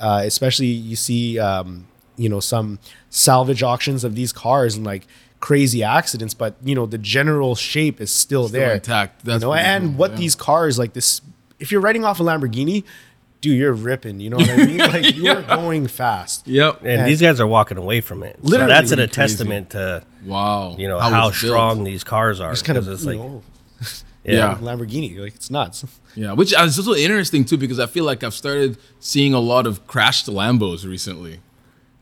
uh, 0.00 0.22
especially 0.24 0.66
you 0.66 0.96
see 0.96 1.38
um, 1.38 1.86
you 2.16 2.28
know 2.28 2.40
some 2.40 2.78
salvage 3.10 3.62
auctions 3.62 4.04
of 4.04 4.14
these 4.14 4.32
cars 4.32 4.76
and 4.76 4.84
like 4.84 5.06
crazy 5.48 5.82
accidents 5.82 6.32
but 6.42 6.52
you 6.64 6.74
know 6.74 6.86
the 6.86 6.96
general 7.16 7.54
shape 7.54 8.00
is 8.00 8.10
still, 8.10 8.48
Still 8.48 8.60
there 8.60 8.74
intact. 8.74 9.24
That's 9.24 9.42
you 9.42 9.46
know 9.48 9.52
pretty 9.52 9.66
and 9.72 9.82
cool, 9.90 9.98
what 10.00 10.10
yeah. 10.12 10.16
these 10.22 10.34
cars 10.34 10.78
like 10.78 10.92
this 10.94 11.20
if 11.58 11.70
you're 11.70 11.82
riding 11.88 12.04
off 12.04 12.18
a 12.18 12.22
lamborghini 12.22 12.82
dude 13.42 13.58
you're 13.58 13.74
ripping 13.74 14.20
you 14.20 14.30
know 14.30 14.38
what 14.38 14.48
i 14.48 14.56
mean 14.64 14.78
like 14.94 15.14
you're 15.16 15.42
going 15.42 15.86
fast 15.86 16.48
Yep. 16.48 16.72
And 16.80 16.88
Yeah. 17.00 17.04
these 17.10 17.20
guys 17.20 17.40
are 17.42 17.46
walking 17.46 17.76
away 17.76 18.00
from 18.00 18.22
it. 18.22 18.36
So 18.42 18.48
Literally 18.48 18.72
that's 18.72 18.90
an, 18.92 18.98
a 19.00 19.02
crazy. 19.06 19.14
testament 19.20 19.70
to 19.76 20.02
Wow. 20.24 20.76
you 20.78 20.88
know 20.88 20.98
how, 20.98 21.28
it's 21.28 21.40
built. 21.42 21.50
strong 21.52 21.84
these 21.84 22.04
cars 22.04 22.40
are. 22.40 22.50
just 22.52 22.64
kind 22.64 22.78
of 22.78 22.88
it's 22.88 23.04
you 23.04 23.10
like 23.10 23.18
know, 23.18 23.42
Yeah. 24.24 24.56
lamborghini 24.68 25.18
like 25.18 25.34
it's 25.34 25.50
nuts 25.50 25.84
Yeah, 26.14 26.32
which 26.32 26.54
uh, 26.54 26.62
is 26.62 26.78
also 26.78 26.94
interesting 26.94 27.44
too 27.44 27.58
because 27.58 27.78
I 27.78 27.86
feel 27.94 28.04
like 28.10 28.24
I've 28.24 28.32
started 28.44 28.78
seeing 28.98 29.34
a 29.34 29.40
lot 29.52 29.66
of 29.66 29.86
crashed 29.86 30.26
Lambos 30.26 30.86
recently. 30.88 31.40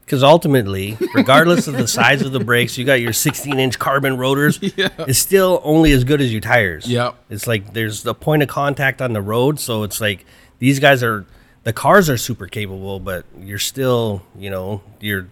Because 0.05 0.23
ultimately, 0.23 0.99
regardless 1.15 1.69
of 1.69 1.75
the 1.75 1.87
size 1.89 2.23
of 2.23 2.33
the 2.33 2.41
brakes, 2.41 2.77
you 2.77 2.85
got 2.85 3.01
your 3.01 3.13
16 3.13 3.59
inch 3.59 3.79
carbon 3.79 4.17
rotors. 4.19 4.59
Yeah. 4.77 4.89
It's 5.01 5.19
still 5.19 5.61
only 5.65 5.93
as 5.93 6.05
good 6.05 6.21
as 6.21 6.33
your 6.33 6.41
tires. 6.41 6.87
Yep. 6.87 7.15
It's 7.31 7.47
like 7.47 7.73
there's 7.73 8.03
the 8.03 8.15
point 8.15 8.43
of 8.43 8.49
contact 8.49 9.01
on 9.01 9.13
the 9.13 9.23
road. 9.23 9.61
So 9.61 9.83
it's 9.85 10.01
like 10.01 10.25
these 10.59 10.81
guys 10.81 11.03
are, 11.03 11.25
the 11.65 11.73
cars 11.73 12.09
are 12.11 12.17
super 12.17 12.47
capable, 12.47 13.01
but 13.01 13.25
you're 13.39 13.59
still, 13.59 14.23
you 14.37 14.51
know, 14.51 14.83
you're 15.01 15.29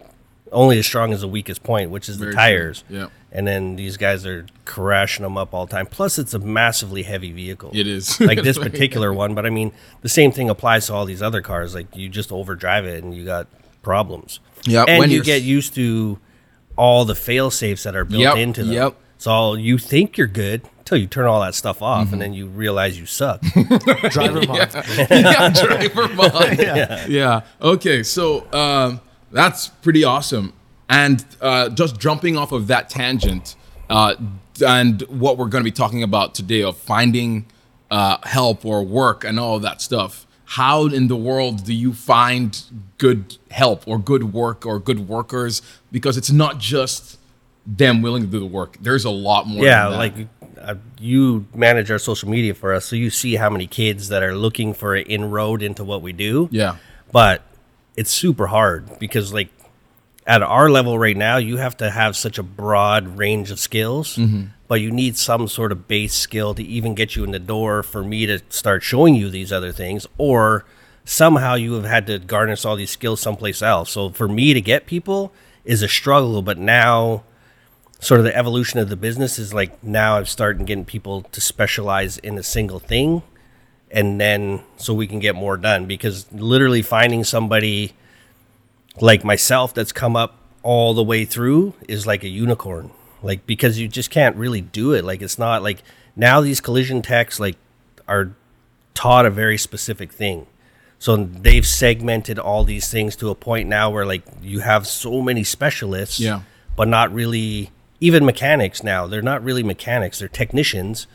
only 0.53 0.79
as 0.79 0.87
strong 0.87 1.13
as 1.13 1.21
the 1.23 1.29
weakest 1.29 1.63
point, 1.63 1.91
which 1.91 2.09
is 2.09 2.17
Very 2.17 2.31
the 2.31 2.37
true. 2.37 2.41
tires. 2.43 2.85
Yep. 2.89 3.11
And 3.33 3.47
then 3.47 3.77
these 3.77 3.97
guys 3.97 4.27
are 4.27 4.47
crashing 4.65 5.23
them 5.23 5.39
up 5.39 5.55
all 5.55 5.67
the 5.67 5.71
time. 5.73 5.87
Plus, 5.87 6.19
it's 6.19 6.35
a 6.35 6.39
massively 6.39 7.03
heavy 7.05 7.33
vehicle. 7.33 7.71
It 7.73 7.87
is. 7.87 8.21
like 8.21 8.43
this 8.43 8.59
particular 8.59 9.13
one, 9.13 9.35
but 9.35 9.47
I 9.47 9.51
mean, 9.51 9.73
the 10.03 10.09
same 10.09 10.33
thing 10.33 10.51
applies 10.51 10.87
to 10.87 10.95
all 10.95 11.05
these 11.05 11.23
other 11.23 11.41
cars. 11.41 11.75
Like 11.75 11.95
you 11.97 12.09
just 12.09 12.33
overdrive 12.33 12.85
it 12.85 13.03
and 13.05 13.15
you 13.15 13.25
got 13.25 13.47
problems. 13.83 14.41
Yep, 14.65 14.89
and 14.89 14.99
when 14.99 15.11
you 15.11 15.23
get 15.23 15.43
used 15.43 15.75
to 15.75 16.19
all 16.77 17.05
the 17.05 17.15
fail 17.15 17.51
safes 17.51 17.83
that 17.85 17.95
are 17.97 18.05
built 18.05 18.21
Yep, 18.23 18.37
into 18.37 18.65
them. 18.65 18.73
yep. 18.73 18.97
So 19.19 19.55
you 19.55 19.77
think 19.79 20.17
you're 20.17 20.27
good 20.27 20.63
until 20.79 20.97
you 20.99 21.07
turn 21.07 21.27
all 21.27 21.41
that 21.43 21.55
stuff 21.55 21.83
off, 21.83 22.07
Mm-hmm. 22.07 22.13
and 22.15 22.23
then 22.23 22.35
you 22.35 22.47
realize 22.47 22.99
you 22.99 23.05
suck. 23.07 23.41
driver 24.11 24.43
mod. 24.47 24.75
yeah, 25.11 25.49
driver 25.51 26.09
mod. 26.15 26.59
yeah. 27.09 27.41
Okay, 27.61 28.03
so 28.03 28.51
um, 28.53 29.01
that's 29.31 29.69
pretty 29.69 30.05
awesome. 30.05 30.53
And 30.89 31.25
uh, 31.41 31.69
just 31.69 32.01
jumping 32.01 32.37
off 32.37 32.51
of 32.53 32.67
that 32.69 32.89
tangent, 32.91 33.57
uh, 33.89 34.15
and 34.67 35.03
what 35.03 35.39
we're 35.39 35.49
going 35.49 35.63
to 35.63 35.71
be 35.71 35.75
talking 35.75 36.03
about 36.03 36.35
today 36.35 36.63
of 36.63 36.77
finding 36.77 37.47
uh, 37.91 38.17
help 38.25 38.65
or 38.65 38.83
work 38.85 39.23
and 39.25 39.39
all 39.39 39.59
that 39.61 39.81
stuff. 39.81 40.27
How 40.55 40.87
in 40.87 41.07
the 41.07 41.15
world 41.17 41.65
do 41.65 41.73
you 41.73 41.93
find 41.93 42.61
good 42.99 43.39
help 43.53 43.87
or 43.87 44.01
good 44.01 44.33
work 44.33 44.67
or 44.67 44.81
good 44.81 45.09
workers? 45.09 45.63
Because 45.93 46.17
it's 46.17 46.33
not 46.33 46.59
just 46.59 47.19
them 47.65 48.03
willing 48.03 48.23
to 48.25 48.29
do 48.29 48.41
the 48.41 48.47
work. 48.47 48.77
There's 48.81 49.05
a 49.05 49.11
lot 49.11 49.47
more. 49.47 49.65
yeah, 49.65 49.87
like 49.87 50.15
uh, 50.61 50.75
you 50.99 51.47
manage 51.55 51.89
our 51.93 52.01
social 52.01 52.29
media 52.29 52.53
for 52.55 52.75
us, 52.75 52.85
so 52.85 52.97
you 52.97 53.11
see 53.11 53.37
how 53.37 53.49
many 53.49 53.69
kids 53.69 54.09
that 54.09 54.25
are 54.25 54.35
looking 54.35 54.75
for 54.75 54.97
an 54.97 55.05
inroad 55.07 55.63
into 55.63 55.85
what 55.85 56.03
we 56.03 56.13
do. 56.13 56.49
yeah, 56.51 56.79
but 57.13 57.43
it's 57.97 58.11
super 58.11 58.49
hard 58.49 58.99
because 58.99 59.33
like 59.33 59.51
at 60.31 60.45
our 60.45 60.71
level 60.71 60.97
right 60.97 61.17
now 61.17 61.39
you 61.39 61.57
have 61.57 61.77
to 61.77 61.91
have 61.91 62.15
such 62.15 62.39
a 62.39 62.43
broad 62.43 63.19
range 63.19 63.51
of 63.51 63.59
skills 63.59 64.15
mm-hmm. 64.15 64.45
but 64.69 64.81
you 64.81 64.89
need 64.89 65.17
some 65.17 65.49
sort 65.49 65.73
of 65.73 65.89
base 65.89 66.15
skill 66.15 66.55
to 66.55 66.63
even 66.63 66.95
get 66.95 67.17
you 67.17 67.25
in 67.25 67.33
the 67.33 67.41
door 67.41 67.83
for 67.83 68.05
me 68.05 68.27
to 68.27 68.39
start 68.49 68.81
showing 68.81 69.17
you 69.17 69.29
these 69.29 69.53
other 69.53 69.73
things 69.73 70.07
or 70.19 70.65
somehow 71.05 71.55
you 71.55 71.73
have 71.73 71.85
had 71.85 72.07
to 72.07 72.17
garnish 72.21 72.65
all 72.65 72.77
these 72.77 72.91
skills 72.91 73.21
someplace 73.21 73.61
else. 73.61 73.91
So 73.91 74.11
for 74.11 74.29
me 74.29 74.55
to 74.55 74.61
get 74.61 74.87
people 74.87 75.33
is 75.65 75.83
a 75.83 75.89
struggle 75.89 76.43
but 76.43 76.57
now 76.57 77.25
sort 77.99 78.21
of 78.21 78.25
the 78.25 78.37
evolution 78.37 78.79
of 78.79 78.89
the 78.89 78.97
business 78.97 79.39
is 79.39 79.53
like 79.53 79.85
now 79.85 80.17
i'm 80.17 80.25
starting 80.25 80.65
getting 80.65 80.87
people 80.87 81.21
to 81.33 81.39
specialize 81.39 82.17
in 82.17 82.39
a 82.39 82.43
single 82.43 82.79
thing 82.79 83.23
and 83.91 84.19
then 84.19 84.63
so 84.79 84.95
we 84.95 85.07
can 85.07 85.19
get 85.19 85.35
more 85.35 85.59
done 85.59 85.85
because 85.85 86.33
literally 86.33 86.81
finding 86.81 87.23
somebody 87.23 87.93
like 89.01 89.25
myself 89.25 89.73
that's 89.75 89.93
come 89.93 90.17
up 90.17 90.37
all 90.63 90.93
the 90.95 91.03
way 91.03 91.25
through 91.25 91.75
is 91.89 92.07
like 92.07 92.23
a 92.23 92.29
unicorn 92.29 92.91
like 93.23 93.47
because 93.47 93.79
you 93.79 93.89
just 93.89 94.11
can't 94.11 94.37
really 94.37 94.61
do 94.61 94.93
it 94.93 95.05
like 95.05 95.23
it's 95.23 95.39
not 95.39 95.63
like 95.63 95.83
now 96.17 96.41
these 96.41 96.61
collision 96.61 97.01
techs 97.01 97.41
like 97.41 97.57
are 98.07 98.33
taught 98.95 99.25
a 99.25 99.31
very 99.31 99.57
specific 99.57 100.13
thing. 100.13 100.47
So 100.99 101.17
they've 101.17 101.67
segmented 101.67 102.39
all 102.39 102.65
these 102.65 102.91
things 102.91 103.17
to 103.17 103.31
a 103.31 103.35
point 103.35 103.69
now 103.69 103.89
where 103.89 104.05
like 104.05 104.23
you 104.43 104.61
have 104.61 104.87
so 104.87 105.23
many 105.23 105.45
specialists, 105.45 106.21
Yeah. 106.21 106.43
but 106.77 106.89
not 106.89 107.11
really 107.15 107.71
even 108.01 108.27
mechanics 108.27 108.83
now. 108.83 109.07
They're 109.07 109.23
not 109.23 109.43
really 109.43 109.63
mechanics, 109.63 110.19
they're 110.19 110.29
technicians. 110.29 111.07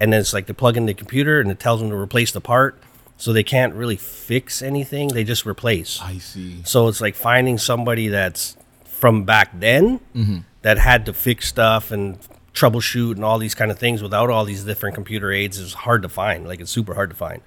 And 0.00 0.12
then 0.12 0.20
it's 0.20 0.32
like 0.32 0.46
they 0.46 0.52
plug 0.54 0.76
in 0.76 0.86
the 0.86 0.94
computer 0.94 1.40
and 1.40 1.50
it 1.50 1.60
tells 1.60 1.80
them 1.80 1.90
to 1.90 1.96
replace 1.96 2.32
the 2.32 2.40
part. 2.40 2.80
So 3.18 3.32
they 3.32 3.42
can't 3.42 3.74
really 3.74 3.96
fix 3.96 4.62
anything, 4.62 5.08
they 5.08 5.24
just 5.24 5.44
replace. 5.44 6.00
I 6.00 6.18
see. 6.18 6.62
So 6.64 6.86
it's 6.88 7.00
like 7.00 7.16
finding 7.16 7.58
somebody 7.58 8.08
that's 8.08 8.56
from 8.84 9.24
back 9.24 9.50
then 9.58 9.98
mm-hmm. 10.14 10.38
that 10.62 10.78
had 10.78 11.04
to 11.06 11.12
fix 11.12 11.48
stuff 11.48 11.90
and 11.90 12.18
troubleshoot 12.54 13.16
and 13.16 13.24
all 13.24 13.38
these 13.38 13.54
kind 13.54 13.70
of 13.70 13.78
things 13.78 14.02
without 14.02 14.30
all 14.30 14.44
these 14.44 14.64
different 14.64 14.94
computer 14.94 15.32
aids 15.32 15.58
is 15.58 15.74
hard 15.74 16.02
to 16.02 16.08
find. 16.08 16.46
Like 16.46 16.60
it's 16.60 16.70
super 16.70 16.94
hard 16.94 17.10
to 17.10 17.16
find. 17.16 17.42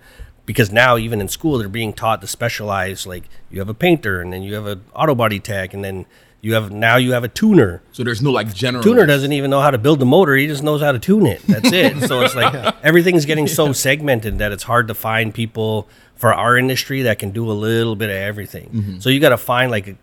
Because 0.46 0.72
now 0.72 0.98
even 0.98 1.22
in 1.22 1.30
school 1.30 1.58
they're 1.58 1.70
being 1.70 1.94
taught 1.94 2.20
to 2.22 2.28
specialize 2.28 3.08
like 3.08 3.24
you 3.50 3.60
have 3.60 3.70
a 3.70 3.74
painter 3.74 4.22
and 4.22 4.34
then 4.34 4.44
you 4.44 4.56
have 4.56 4.66
an 4.66 4.84
auto 4.94 5.16
body 5.16 5.40
tech 5.40 5.74
and 5.74 5.84
then 5.84 6.06
you 6.42 6.56
have 6.56 6.72
now 6.72 6.98
you 6.98 7.14
have 7.14 7.24
a 7.24 7.28
tuner. 7.28 7.82
So 7.92 8.04
there's 8.04 8.22
no 8.22 8.32
like 8.32 8.54
general 8.54 8.84
Tuner 8.84 9.06
doesn't 9.06 9.32
even 9.32 9.52
know 9.52 9.62
how 9.62 9.72
to 9.72 9.78
build 9.78 10.00
the 10.00 10.06
motor, 10.06 10.36
he 10.36 10.48
just 10.48 10.64
knows 10.64 10.82
how 10.82 10.92
to 10.92 11.00
tune 11.00 11.26
it. 11.26 11.42
That's 11.44 11.72
it. 11.74 12.08
so 12.08 12.22
it's 12.22 12.36
like 12.36 12.76
everything's 12.84 13.26
getting 13.26 13.48
so 13.48 13.72
segmented 13.74 14.40
that 14.40 14.52
it's 14.52 14.64
hard 14.64 14.88
to 14.88 14.96
find 14.96 15.34
people 15.34 15.88
for 16.16 16.34
our 16.34 16.58
industry 16.58 17.04
that 17.04 17.20
can 17.20 17.32
do 17.32 17.50
a 17.50 17.54
little 17.54 17.96
bit 17.96 18.10
of 18.10 18.16
everything. 18.16 18.70
Mm-hmm. 18.70 19.00
So 19.00 19.10
you 19.10 19.20
got 19.20 19.30
to 19.30 19.38
find 19.38 19.72
like 19.72 19.96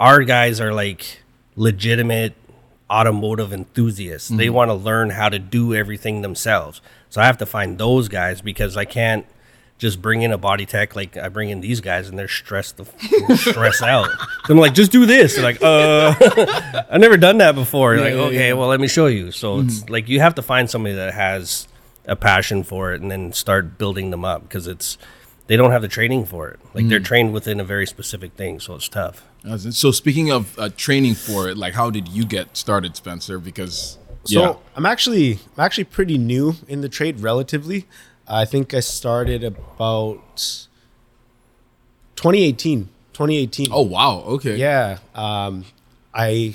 our 0.00 0.22
guys 0.22 0.60
are 0.60 0.72
like 0.72 1.22
legitimate 1.54 2.34
automotive 2.90 3.52
enthusiasts. 3.52 4.28
They 4.28 4.46
mm-hmm. 4.46 4.54
want 4.54 4.68
to 4.70 4.74
learn 4.74 5.10
how 5.10 5.28
to 5.28 5.38
do 5.38 5.74
everything 5.74 6.22
themselves. 6.22 6.80
So 7.08 7.20
I 7.20 7.26
have 7.26 7.38
to 7.38 7.46
find 7.46 7.78
those 7.78 8.08
guys 8.08 8.40
because 8.40 8.76
I 8.76 8.84
can't 8.84 9.26
just 9.82 10.00
bring 10.00 10.22
in 10.22 10.30
a 10.30 10.38
body 10.38 10.64
tech 10.64 10.94
like 10.94 11.16
I 11.16 11.28
bring 11.28 11.50
in 11.50 11.60
these 11.60 11.80
guys 11.80 12.08
and 12.08 12.16
they're 12.16 12.28
stressed 12.28 12.76
the 12.76 12.84
stress 13.36 13.82
out. 13.82 14.08
So 14.46 14.50
I'm 14.50 14.56
like, 14.56 14.74
just 14.74 14.92
do 14.92 15.06
this. 15.06 15.34
They're 15.34 15.42
like, 15.42 15.60
uh, 15.60 16.14
I've 16.88 17.00
never 17.00 17.16
done 17.16 17.38
that 17.38 17.56
before. 17.56 17.96
like, 17.96 18.14
yeah, 18.14 18.20
okay, 18.20 18.48
yeah. 18.48 18.52
well, 18.52 18.68
let 18.68 18.78
me 18.78 18.86
show 18.86 19.06
you. 19.06 19.32
So 19.32 19.58
it's 19.58 19.90
like 19.90 20.08
you 20.08 20.20
have 20.20 20.36
to 20.36 20.42
find 20.42 20.70
somebody 20.70 20.94
that 20.94 21.12
has 21.14 21.66
a 22.06 22.14
passion 22.14 22.62
for 22.62 22.92
it 22.92 23.02
and 23.02 23.10
then 23.10 23.32
start 23.32 23.76
building 23.76 24.12
them 24.12 24.24
up 24.24 24.42
because 24.42 24.68
it's 24.68 24.98
they 25.48 25.56
don't 25.56 25.72
have 25.72 25.82
the 25.82 25.88
training 25.88 26.26
for 26.26 26.48
it. 26.48 26.60
Like 26.74 26.86
they're 26.86 27.00
trained 27.00 27.32
within 27.32 27.58
a 27.58 27.64
very 27.64 27.88
specific 27.88 28.34
thing, 28.34 28.60
so 28.60 28.76
it's 28.76 28.88
tough. 28.88 29.28
So 29.70 29.90
speaking 29.90 30.30
of 30.30 30.56
uh, 30.60 30.68
training 30.76 31.16
for 31.16 31.48
it, 31.48 31.56
like 31.58 31.74
how 31.74 31.90
did 31.90 32.06
you 32.06 32.24
get 32.24 32.56
started, 32.56 32.94
Spencer? 32.94 33.40
Because 33.40 33.98
So 34.22 34.40
yeah, 34.40 34.54
I'm 34.76 34.86
actually 34.86 35.40
I'm 35.56 35.64
actually 35.64 35.84
pretty 35.90 36.18
new 36.18 36.54
in 36.68 36.82
the 36.82 36.88
trade 36.88 37.18
relatively. 37.18 37.88
I 38.32 38.46
think 38.46 38.72
I 38.72 38.80
started 38.80 39.44
about 39.44 40.56
2018. 42.16 42.88
2018. 43.12 43.68
oh 43.70 43.82
wow, 43.82 44.20
okay, 44.20 44.56
Yeah. 44.56 44.98
Um, 45.14 45.66
I 46.14 46.54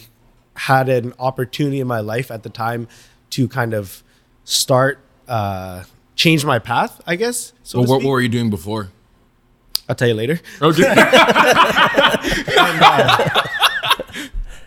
had 0.55 0.89
an 0.89 1.13
opportunity 1.19 1.79
in 1.79 1.85
my 1.85 1.99
life 1.99 2.31
at 2.31 2.41
the 2.41 2.49
time 2.49 2.87
to 3.29 3.47
kind 3.47 3.75
of 3.75 4.01
start 4.43 4.97
uh, 5.27 5.83
change 6.15 6.43
my 6.43 6.57
path, 6.57 6.99
I 7.05 7.15
guess. 7.15 7.53
So 7.61 7.79
Well, 7.79 7.89
what, 7.89 8.03
what 8.03 8.09
were 8.09 8.21
you 8.21 8.29
doing 8.29 8.49
before? 8.49 8.89
I'll 9.87 9.95
tell 9.95 10.07
you 10.07 10.15
later. 10.15 10.39
Okay, 10.61 10.83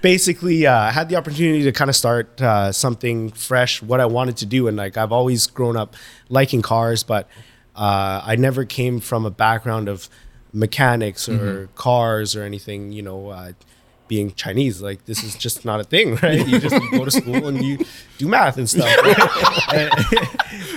basically 0.03 0.67
uh, 0.67 0.77
I 0.77 0.91
had 0.91 1.09
the 1.09 1.17
opportunity 1.17 1.63
to 1.65 1.73
kind 1.73 1.89
of 1.89 1.97
start 1.97 2.41
uh, 2.41 2.73
something 2.73 3.31
fresh, 3.31 3.83
what 3.83 4.01
I 4.01 4.07
wanted 4.07 4.37
to 4.39 4.47
do, 4.47 4.69
and 4.69 4.77
like 4.77 4.97
I've 4.97 5.13
always 5.13 5.47
grown 5.47 5.77
up 5.77 5.95
liking 6.29 6.63
cars, 6.63 7.03
but 7.03 7.29
uh, 7.77 8.23
I 8.25 8.37
never 8.37 8.65
came 8.65 9.01
from 9.01 9.25
a 9.25 9.31
background 9.31 9.89
of 9.89 10.09
mechanics 10.53 11.29
or 11.29 11.69
cars 11.75 12.35
or 12.35 12.43
anything. 12.43 12.93
You 12.93 13.03
know, 13.03 13.29
uh, 13.29 13.53
being 14.09 14.33
Chinese, 14.35 14.83
like 14.83 15.05
this 15.05 15.23
is 15.23 15.37
just 15.37 15.65
not 15.65 15.81
a 15.81 15.85
thing, 15.85 16.15
right? 16.23 16.47
You 16.47 16.59
just 16.59 16.75
go 16.91 17.05
to 17.05 17.11
school 17.11 17.49
and 17.49 17.65
you 17.65 17.79
do 18.19 18.29
math 18.29 18.59
and 18.59 18.69
stuff. 18.69 18.91
and 19.73 19.91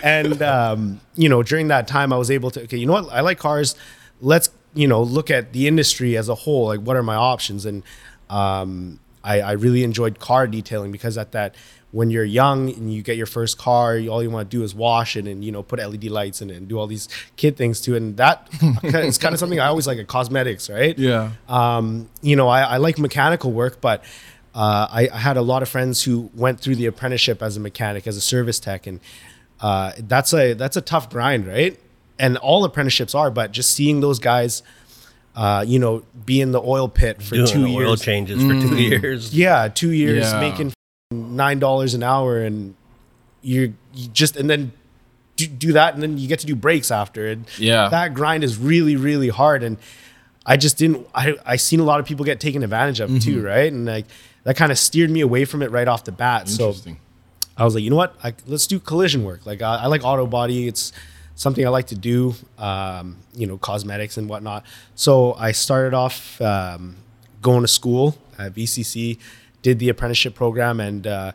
and 0.04 0.42
um, 0.42 1.02
you 1.16 1.30
know, 1.30 1.44
during 1.44 1.70
that 1.70 1.88
time, 1.88 2.14
I 2.14 2.18
was 2.18 2.30
able 2.30 2.52
to. 2.52 2.64
Okay, 2.64 2.78
you 2.78 2.86
know 2.86 2.94
what? 2.94 3.12
I 3.12 3.22
like 3.22 3.40
cars. 3.40 3.76
Let's 4.22 4.50
you 4.74 4.88
know 4.88 5.02
look 5.02 5.30
at 5.32 5.54
the 5.54 5.68
industry 5.68 6.16
as 6.16 6.30
a 6.30 6.36
whole. 6.36 6.68
Like, 6.68 6.82
what 6.82 6.96
are 6.96 7.04
my 7.04 7.16
options? 7.16 7.66
And 7.66 7.84
um, 8.30 9.00
I, 9.24 9.42
I 9.42 9.52
really 9.54 9.84
enjoyed 9.84 10.20
car 10.20 10.48
detailing 10.48 10.92
because 10.92 11.18
at 11.18 11.32
that 11.32 11.56
when 11.92 12.10
you're 12.10 12.24
young 12.24 12.72
and 12.72 12.92
you 12.92 13.04
get 13.04 13.18
your 13.18 13.28
first 13.28 13.60
car, 13.60 13.96
you, 13.96 14.10
all 14.10 14.24
you 14.24 14.30
want 14.30 14.50
to 14.50 14.58
do 14.58 14.64
is 14.64 14.74
wash 14.74 15.16
it 15.16 15.28
and 15.28 15.46
you 15.46 15.52
know 15.52 15.62
put 15.62 15.80
LED 15.80 16.06
lights 16.06 16.42
in 16.42 16.50
it 16.50 16.58
and 16.58 16.68
do 16.68 16.80
all 16.80 16.88
these 16.88 17.08
kid 17.36 17.56
things 17.56 17.80
to 17.82 17.94
it. 17.94 17.98
And 17.98 18.18
that 18.18 18.50
is 18.84 19.18
kind 19.18 19.34
of 19.34 19.40
something 19.40 19.60
I 19.60 19.68
always 19.68 19.88
like 19.88 20.00
at 20.00 20.08
cosmetics, 20.08 20.70
right? 20.70 20.98
yeah, 20.98 21.32
um, 21.48 22.10
you 22.22 22.36
know, 22.36 22.48
I, 22.48 22.62
I 22.62 22.78
like 22.78 22.98
mechanical 22.98 23.52
work, 23.52 23.80
but 23.80 24.04
uh, 24.56 24.88
I, 24.90 25.10
I 25.14 25.18
had 25.18 25.38
a 25.38 25.42
lot 25.42 25.62
of 25.62 25.70
friends 25.70 26.04
who 26.04 26.32
went 26.34 26.60
through 26.60 26.76
the 26.76 26.88
apprenticeship 26.88 27.42
as 27.42 27.58
a 27.58 27.60
mechanic, 27.60 28.08
as 28.08 28.18
a 28.18 28.22
service 28.22 28.60
tech, 28.60 28.88
and 28.88 29.00
uh, 29.62 29.94
that's 30.00 30.34
a 30.34 30.54
that's 30.54 30.76
a 30.76 30.82
tough 30.82 31.10
grind, 31.10 31.48
right? 31.48 31.80
And 32.20 32.38
all 32.38 32.64
apprenticeships 32.64 33.16
are, 33.16 33.32
but 33.32 33.52
just 33.52 33.72
seeing 33.72 34.00
those 34.00 34.20
guys, 34.20 34.64
uh, 35.36 35.64
you 35.68 35.80
know, 35.80 36.04
be 36.26 36.42
in 36.42 36.52
the 36.52 36.62
oil 36.62 36.88
pit 36.88 37.22
for 37.22 37.36
Doing 37.36 37.48
two 37.48 37.64
the 37.64 37.76
oil 37.76 37.88
years, 37.90 38.02
changes 38.02 38.42
for 38.44 38.54
two 38.54 38.76
years. 38.78 39.34
yeah, 39.36 39.68
two 39.68 39.92
years 39.92 40.32
Yeah. 40.32 40.40
making 40.40 40.74
nine 41.12 41.60
dollars 41.60 41.94
an 41.94 42.04
hour, 42.04 42.42
and 42.42 42.76
you 43.42 43.74
you 43.94 44.08
just 44.10 44.36
and 44.38 44.50
then 44.50 44.72
do, 45.36 45.48
do 45.48 45.74
that, 45.74 45.94
and 45.96 46.04
then 46.04 46.18
you 46.18 46.28
get 46.28 46.40
to 46.40 46.46
do 46.46 46.56
brakes 46.56 46.92
after, 46.92 47.28
and 47.28 47.46
Yeah. 47.58 47.90
that 47.90 48.14
grind 48.14 48.44
is 48.44 48.58
really 48.58 48.96
really 48.96 49.30
hard, 49.30 49.64
and 49.64 49.78
I 50.46 50.58
just 50.58 50.78
didn't. 50.78 51.08
I 51.16 51.36
I 51.46 51.56
seen 51.56 51.80
a 51.80 51.84
lot 51.84 52.00
of 52.00 52.06
people 52.06 52.26
get 52.26 52.40
taken 52.40 52.64
advantage 52.64 53.00
of 53.00 53.20
too, 53.22 53.42
right? 53.42 53.72
And 53.72 53.86
like 53.86 54.06
that 54.44 54.56
kind 54.56 54.72
of 54.72 54.78
steered 54.78 55.10
me 55.10 55.22
away 55.22 55.46
from 55.46 55.62
it 55.62 55.72
right 55.72 55.88
off 55.88 56.04
the 56.04 56.12
bat. 56.12 56.48
So. 56.50 56.76
I 57.56 57.64
was 57.66 57.76
like, 57.76 57.84
you 57.84 57.92
know 57.92 57.96
what? 57.98 58.16
I, 58.24 58.34
let's 58.48 58.66
do 58.66 58.80
collision 58.80 59.24
work. 59.24 59.46
Like 59.46 59.62
I, 59.62 59.76
I 59.84 59.86
like 59.86 60.04
auto 60.04 60.26
body. 60.26 60.68
It's 60.68 60.92
something 61.36 61.66
I 61.66 61.70
like 61.70 61.88
to 61.88 61.96
do. 61.96 62.36
Um, 62.58 63.18
you 63.36 63.48
know, 63.48 63.58
cosmetics 63.58 64.18
and 64.18 64.30
whatnot. 64.30 64.66
So 64.96 65.34
I 65.34 65.52
started 65.52 65.94
off 65.94 66.40
um, 66.42 66.98
going 67.42 67.62
to 67.62 67.68
school 67.68 68.18
at 68.38 68.54
VCC, 68.54 69.18
did 69.62 69.80
the 69.80 69.90
apprenticeship 69.90 70.36
program, 70.36 70.80
and 70.80 71.06
uh, 71.06 71.32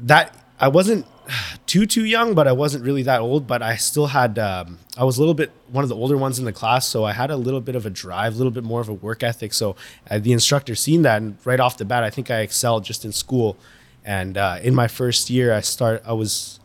that 0.00 0.36
I 0.58 0.68
wasn't 0.68 1.06
too 1.66 1.86
too 1.86 2.04
young, 2.04 2.34
but 2.34 2.46
I 2.46 2.52
wasn't 2.52 2.84
really 2.84 3.02
that 3.04 3.20
old. 3.20 3.46
But 3.46 3.62
I 3.62 3.76
still 3.76 4.08
had. 4.08 4.38
Um, 4.38 4.78
I 4.96 5.04
was 5.04 5.18
a 5.18 5.20
little 5.20 5.34
bit 5.34 5.50
one 5.70 5.82
of 5.82 5.88
the 5.88 5.96
older 5.96 6.16
ones 6.16 6.38
in 6.38 6.44
the 6.44 6.52
class, 6.52 6.86
so 6.86 7.04
I 7.04 7.12
had 7.12 7.30
a 7.30 7.36
little 7.36 7.60
bit 7.60 7.76
of 7.76 7.86
a 7.86 7.90
drive, 7.90 8.34
a 8.34 8.36
little 8.36 8.52
bit 8.52 8.64
more 8.64 8.80
of 8.80 8.88
a 8.88 8.94
work 8.94 9.22
ethic. 9.22 9.52
So 9.52 9.76
uh, 10.10 10.18
the 10.18 10.32
instructor 10.32 10.74
seen 10.74 11.02
that, 11.02 11.20
and 11.20 11.36
right 11.44 11.60
off 11.60 11.76
the 11.76 11.84
bat, 11.84 12.04
I 12.04 12.10
think 12.10 12.30
I 12.30 12.40
excelled 12.40 12.84
just 12.84 13.04
in 13.04 13.12
school. 13.12 13.56
And 14.04 14.36
uh, 14.36 14.58
in 14.62 14.74
my 14.74 14.86
first 14.86 15.30
year, 15.30 15.52
I 15.52 15.60
start. 15.60 16.02
I 16.06 16.12
was 16.12 16.60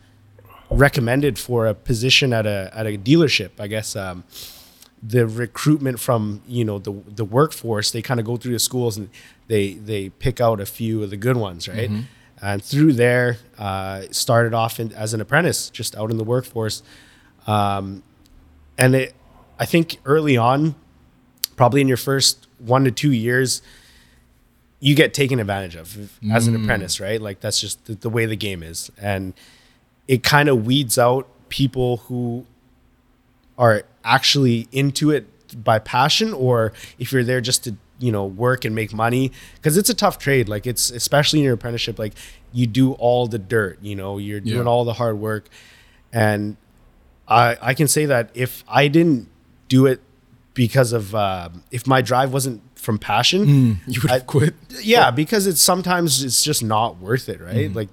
recommended 0.70 1.38
for 1.38 1.66
a 1.66 1.74
position 1.74 2.32
at 2.32 2.46
a 2.46 2.70
at 2.74 2.86
a 2.86 2.96
dealership. 2.96 3.50
I 3.58 3.66
guess 3.66 3.96
um, 3.96 4.24
the 5.02 5.26
recruitment 5.26 6.00
from 6.00 6.42
you 6.46 6.64
know 6.64 6.78
the 6.78 6.92
the 7.06 7.24
workforce 7.24 7.90
they 7.90 8.02
kind 8.02 8.20
of 8.20 8.26
go 8.26 8.36
through 8.36 8.52
the 8.52 8.58
schools 8.58 8.96
and 8.96 9.10
they 9.48 9.74
they 9.74 10.10
pick 10.10 10.40
out 10.40 10.60
a 10.60 10.66
few 10.66 11.02
of 11.02 11.10
the 11.10 11.16
good 11.16 11.36
ones, 11.36 11.68
right? 11.68 11.90
And 12.42 12.64
through 12.64 12.94
there, 12.94 13.36
uh, 13.58 14.04
started 14.12 14.54
off 14.54 14.80
in, 14.80 14.92
as 14.94 15.12
an 15.12 15.20
apprentice, 15.20 15.68
just 15.68 15.94
out 15.94 16.10
in 16.10 16.16
the 16.16 16.24
workforce. 16.24 16.82
Um, 17.46 18.02
and 18.78 18.94
it, 18.94 19.14
I 19.58 19.66
think 19.66 19.98
early 20.06 20.38
on, 20.38 20.74
probably 21.56 21.82
in 21.82 21.88
your 21.88 21.98
first 21.98 22.46
one 22.58 22.84
to 22.84 22.90
two 22.90 23.12
years, 23.12 23.60
you 24.78 24.94
get 24.94 25.12
taken 25.12 25.38
advantage 25.38 25.76
of 25.76 26.18
as 26.32 26.46
an 26.46 26.54
apprentice, 26.56 26.98
right? 26.98 27.20
Like 27.20 27.40
that's 27.40 27.60
just 27.60 27.84
the, 27.84 27.94
the 27.94 28.08
way 28.08 28.24
the 28.24 28.36
game 28.36 28.62
is, 28.62 28.90
and 28.98 29.34
it 30.10 30.20
kind 30.34 30.48
of 30.48 30.56
weeds 30.66 30.96
out 30.98 31.24
people 31.48 31.90
who 32.08 32.44
are 33.58 33.82
actually 34.04 34.66
into 34.72 35.10
it 35.10 35.26
by 35.64 35.78
passion, 35.78 36.32
or 36.32 36.72
if 36.98 37.12
you're 37.12 37.24
there 37.24 37.40
just 37.40 37.64
to 37.64 37.74
you 37.98 38.10
know 38.10 38.24
work 38.24 38.64
and 38.64 38.74
make 38.74 38.92
money, 38.92 39.30
because 39.56 39.76
it's 39.76 39.90
a 39.90 39.94
tough 39.94 40.16
trade. 40.18 40.48
Like 40.48 40.66
it's 40.66 40.90
especially 40.90 41.40
in 41.40 41.44
your 41.44 41.54
apprenticeship, 41.54 41.98
like 41.98 42.14
you 42.52 42.66
do 42.66 42.92
all 42.94 43.26
the 43.26 43.38
dirt, 43.38 43.78
you 43.82 43.94
know, 43.94 44.18
you're 44.18 44.40
doing 44.40 44.64
Yeah. 44.64 44.72
all 44.72 44.84
the 44.84 44.94
hard 44.94 45.18
work, 45.18 45.48
and 46.12 46.56
I 47.28 47.56
I 47.70 47.74
can 47.74 47.88
say 47.88 48.06
that 48.06 48.30
if 48.34 48.64
I 48.68 48.88
didn't 48.88 49.28
do 49.68 49.86
it 49.86 50.00
because 50.54 50.92
of 50.92 51.14
uh, 51.14 51.48
if 51.70 51.86
my 51.86 52.00
drive 52.02 52.32
wasn't 52.32 52.62
from 52.74 52.98
passion, 52.98 53.80
You 53.86 54.00
would 54.02 54.10
have 54.10 54.26
quit. 54.26 54.54
yeah, 54.82 55.10
because 55.10 55.46
it's 55.46 55.60
sometimes 55.60 56.24
it's 56.24 56.42
just 56.42 56.62
not 56.64 56.98
worth 56.98 57.28
it, 57.28 57.40
right? 57.40 57.72
Like 57.72 57.88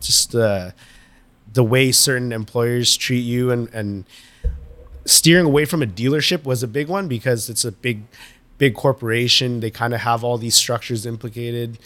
just 0.00 0.34
uh, 0.34 0.70
the 1.52 1.64
way 1.64 1.92
certain 1.92 2.32
employers 2.32 2.96
treat 2.96 3.20
you 3.20 3.50
and 3.50 3.68
and 3.74 4.04
steering 5.04 5.46
away 5.46 5.64
from 5.64 5.82
a 5.82 5.86
dealership 5.86 6.44
was 6.44 6.62
a 6.62 6.68
big 6.68 6.88
one 6.88 7.08
because 7.08 7.48
it's 7.50 7.64
a 7.64 7.72
big 7.72 8.02
big 8.58 8.74
corporation. 8.74 9.60
They 9.60 9.70
kind 9.70 9.92
of 9.94 10.00
have 10.00 10.22
all 10.24 10.38
these 10.38 10.54
structures 10.54 11.04
implicated. 11.06 11.78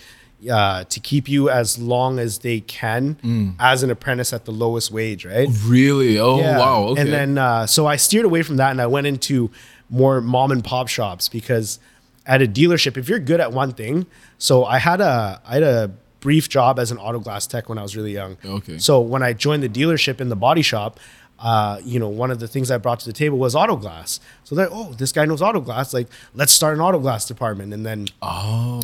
uh, 0.53 0.85
to 0.85 1.01
keep 1.01 1.31
you 1.31 1.49
as 1.49 1.79
long 1.79 2.19
as 2.19 2.41
they 2.41 2.61
can 2.61 3.55
as 3.59 3.83
an 3.83 3.91
apprentice 3.91 4.35
at 4.35 4.45
the 4.45 4.53
lowest 4.53 4.91
wage, 4.91 5.25
right? 5.25 5.49
Really? 5.65 6.19
Oh 6.19 6.39
Yeah. 6.39 6.59
wow. 6.59 6.83
Okay. 6.89 7.01
And 7.01 7.11
then 7.13 7.39
uh, 7.39 7.67
so 7.67 7.87
I 7.87 7.97
steered 7.97 8.27
away 8.27 8.43
from 8.43 8.57
that 8.59 8.71
and 8.71 8.81
I 8.81 8.87
went 8.87 9.07
into 9.07 9.51
more 9.89 10.21
mom 10.21 10.53
and 10.53 10.63
pop 10.63 10.89
shops 10.89 11.31
because 11.31 11.79
at 12.27 12.43
a 12.43 12.47
dealership, 12.47 12.99
if 12.99 13.09
you're 13.09 13.19
good 13.19 13.41
at 13.41 13.53
one 13.53 13.73
thing, 13.73 14.05
so 14.37 14.65
I 14.67 14.79
had 14.79 15.01
a 15.01 15.41
I 15.47 15.55
had 15.55 15.63
a 15.63 15.91
brief 16.27 16.49
job 16.49 16.81
as 16.81 16.91
an 16.91 16.99
auto 16.99 17.21
glass 17.21 17.47
tech 17.47 17.69
when 17.69 17.79
I 17.79 17.83
was 17.83 17.97
really 17.97 18.13
young. 18.13 18.37
Okay. 18.45 18.79
So 18.79 19.01
when 19.01 19.23
I 19.23 19.33
joined 19.33 19.63
the 19.63 19.69
dealership 19.69 20.21
in 20.21 20.29
the 20.29 20.35
body 20.35 20.61
shop, 20.61 20.99
uh, 21.39 21.81
you 21.85 22.01
know, 22.01 22.09
one 22.09 22.33
of 22.33 22.41
the 22.41 22.49
things 22.49 22.69
I 22.69 22.79
brought 22.79 22.99
to 23.01 23.07
the 23.07 23.13
table 23.13 23.39
was 23.39 23.55
auto 23.55 23.77
glass. 23.77 24.19
So 24.43 24.57
they're, 24.57 24.69
oh, 24.69 24.93
this 24.95 25.13
guy 25.13 25.25
knows 25.25 25.41
auto 25.41 25.61
glass. 25.61 25.95
Like, 25.95 26.09
let's 26.35 26.53
start 26.53 26.75
an 26.75 26.81
auto 26.81 26.99
glass 26.99 27.29
department. 27.29 27.73
And 27.73 27.87
then 27.87 28.09
oh. 28.23 28.81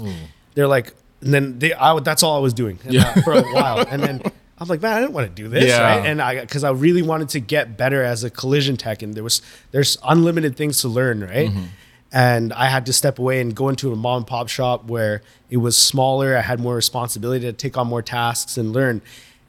they're 0.54 0.68
like, 0.68 0.94
and 1.20 1.34
then 1.34 1.58
they, 1.58 1.72
I, 1.72 1.92
would- 1.92 2.04
that's 2.04 2.22
all 2.22 2.36
I 2.36 2.40
was 2.40 2.54
doing 2.54 2.78
Yeah. 2.88 3.12
for 3.24 3.32
a 3.32 3.42
while. 3.42 3.84
And 3.90 4.00
then 4.00 4.22
I'm 4.60 4.68
like, 4.68 4.80
man, 4.80 4.92
I 4.92 5.00
didn't 5.00 5.12
want 5.14 5.26
to 5.26 5.42
do 5.42 5.48
this, 5.48 5.64
Yeah. 5.64 5.82
right? 5.82 6.06
And 6.06 6.22
I, 6.22 6.42
because 6.42 6.62
I 6.62 6.70
really 6.70 7.02
wanted 7.02 7.28
to 7.30 7.40
get 7.40 7.76
better 7.76 8.04
as 8.04 8.22
a 8.22 8.30
collision 8.30 8.76
tech, 8.76 9.02
and 9.02 9.14
there 9.14 9.24
was 9.24 9.42
there's 9.72 9.98
unlimited 10.04 10.56
things 10.56 10.80
to 10.82 10.88
learn, 10.88 11.22
right? 11.22 11.50
Mm-hmm. 11.50 11.64
And 12.12 12.52
I 12.52 12.66
had 12.68 12.84
to 12.86 12.92
step 12.92 13.18
away 13.18 13.40
and 13.40 13.54
go 13.54 13.68
into 13.70 13.90
a 13.90 13.96
mom 13.96 14.18
and 14.18 14.26
pop 14.26 14.48
shop 14.48 14.84
where 14.84 15.22
it 15.48 15.56
was 15.56 15.78
smaller. 15.78 16.36
I 16.36 16.42
had 16.42 16.60
more 16.60 16.74
responsibility 16.74 17.46
to 17.46 17.52
take 17.54 17.78
on 17.78 17.86
more 17.86 18.02
tasks 18.02 18.58
and 18.58 18.72
learn. 18.72 19.00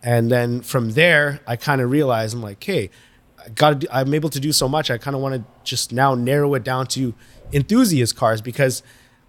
And 0.01 0.31
then 0.31 0.61
from 0.61 0.91
there, 0.91 1.41
I 1.45 1.55
kind 1.57 1.81
of 1.81 1.91
realized 1.91 2.33
I'm 2.35 2.41
like, 2.41 2.63
hey, 2.63 2.89
I 3.43 3.49
got 3.49 3.81
to. 3.81 3.93
I'm 3.95 4.13
able 4.13 4.29
to 4.29 4.39
do 4.39 4.51
so 4.53 4.69
much. 4.69 4.89
I 4.89 4.97
kind 4.97 5.13
of 5.15 5.21
want 5.21 5.35
to 5.35 5.43
just 5.65 5.91
now 5.91 6.15
narrow 6.15 6.53
it 6.53 6.63
down 6.63 6.87
to 6.87 7.13
enthusiast 7.51 8.15
cars 8.15 8.41
because 8.41 8.81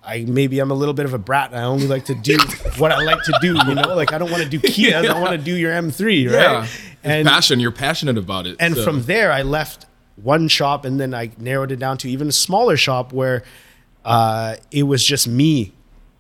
I 0.05 0.25
maybe 0.29 0.61
I'm 0.61 0.71
a 0.71 0.75
little 0.75 0.95
bit 0.95 1.05
of 1.05 1.15
a 1.15 1.19
brat. 1.19 1.51
And 1.51 1.59
I 1.59 1.65
only 1.65 1.89
like 1.89 2.05
to 2.07 2.15
do 2.15 2.37
what 2.79 2.93
I 2.93 3.03
like 3.03 3.23
to 3.25 3.39
do. 3.41 3.57
You 3.67 3.75
know, 3.75 3.95
like 3.97 4.13
I 4.13 4.19
don't 4.19 4.31
want 4.31 4.45
to 4.45 4.49
do 4.49 4.61
Kias. 4.69 4.95
I 4.95 5.03
don't 5.03 5.21
want 5.21 5.33
to 5.33 5.45
do 5.45 5.55
your 5.57 5.73
M3, 5.73 6.27
right? 6.31 6.33
Yeah. 6.41 6.67
And 7.03 7.27
passion. 7.27 7.59
You're 7.59 7.73
passionate 7.73 8.17
about 8.17 8.47
it. 8.47 8.57
and 8.61 8.77
so- 8.77 8.85
from 8.85 9.03
there, 9.05 9.33
I 9.33 9.43
left 9.43 9.87
one 10.17 10.49
shop, 10.49 10.85
and 10.85 11.01
then 11.01 11.15
I 11.15 11.31
narrowed 11.39 11.73
it 11.73 11.79
down 11.79 11.99
to 11.99 12.11
even 12.11 12.29
a 12.29 12.33
smaller 12.33 12.77
shop 12.77 13.13
where 13.13 13.43
uh, 14.05 14.57
it 14.71 14.85
was 14.85 15.05
just 15.05 15.27
me. 15.27 15.73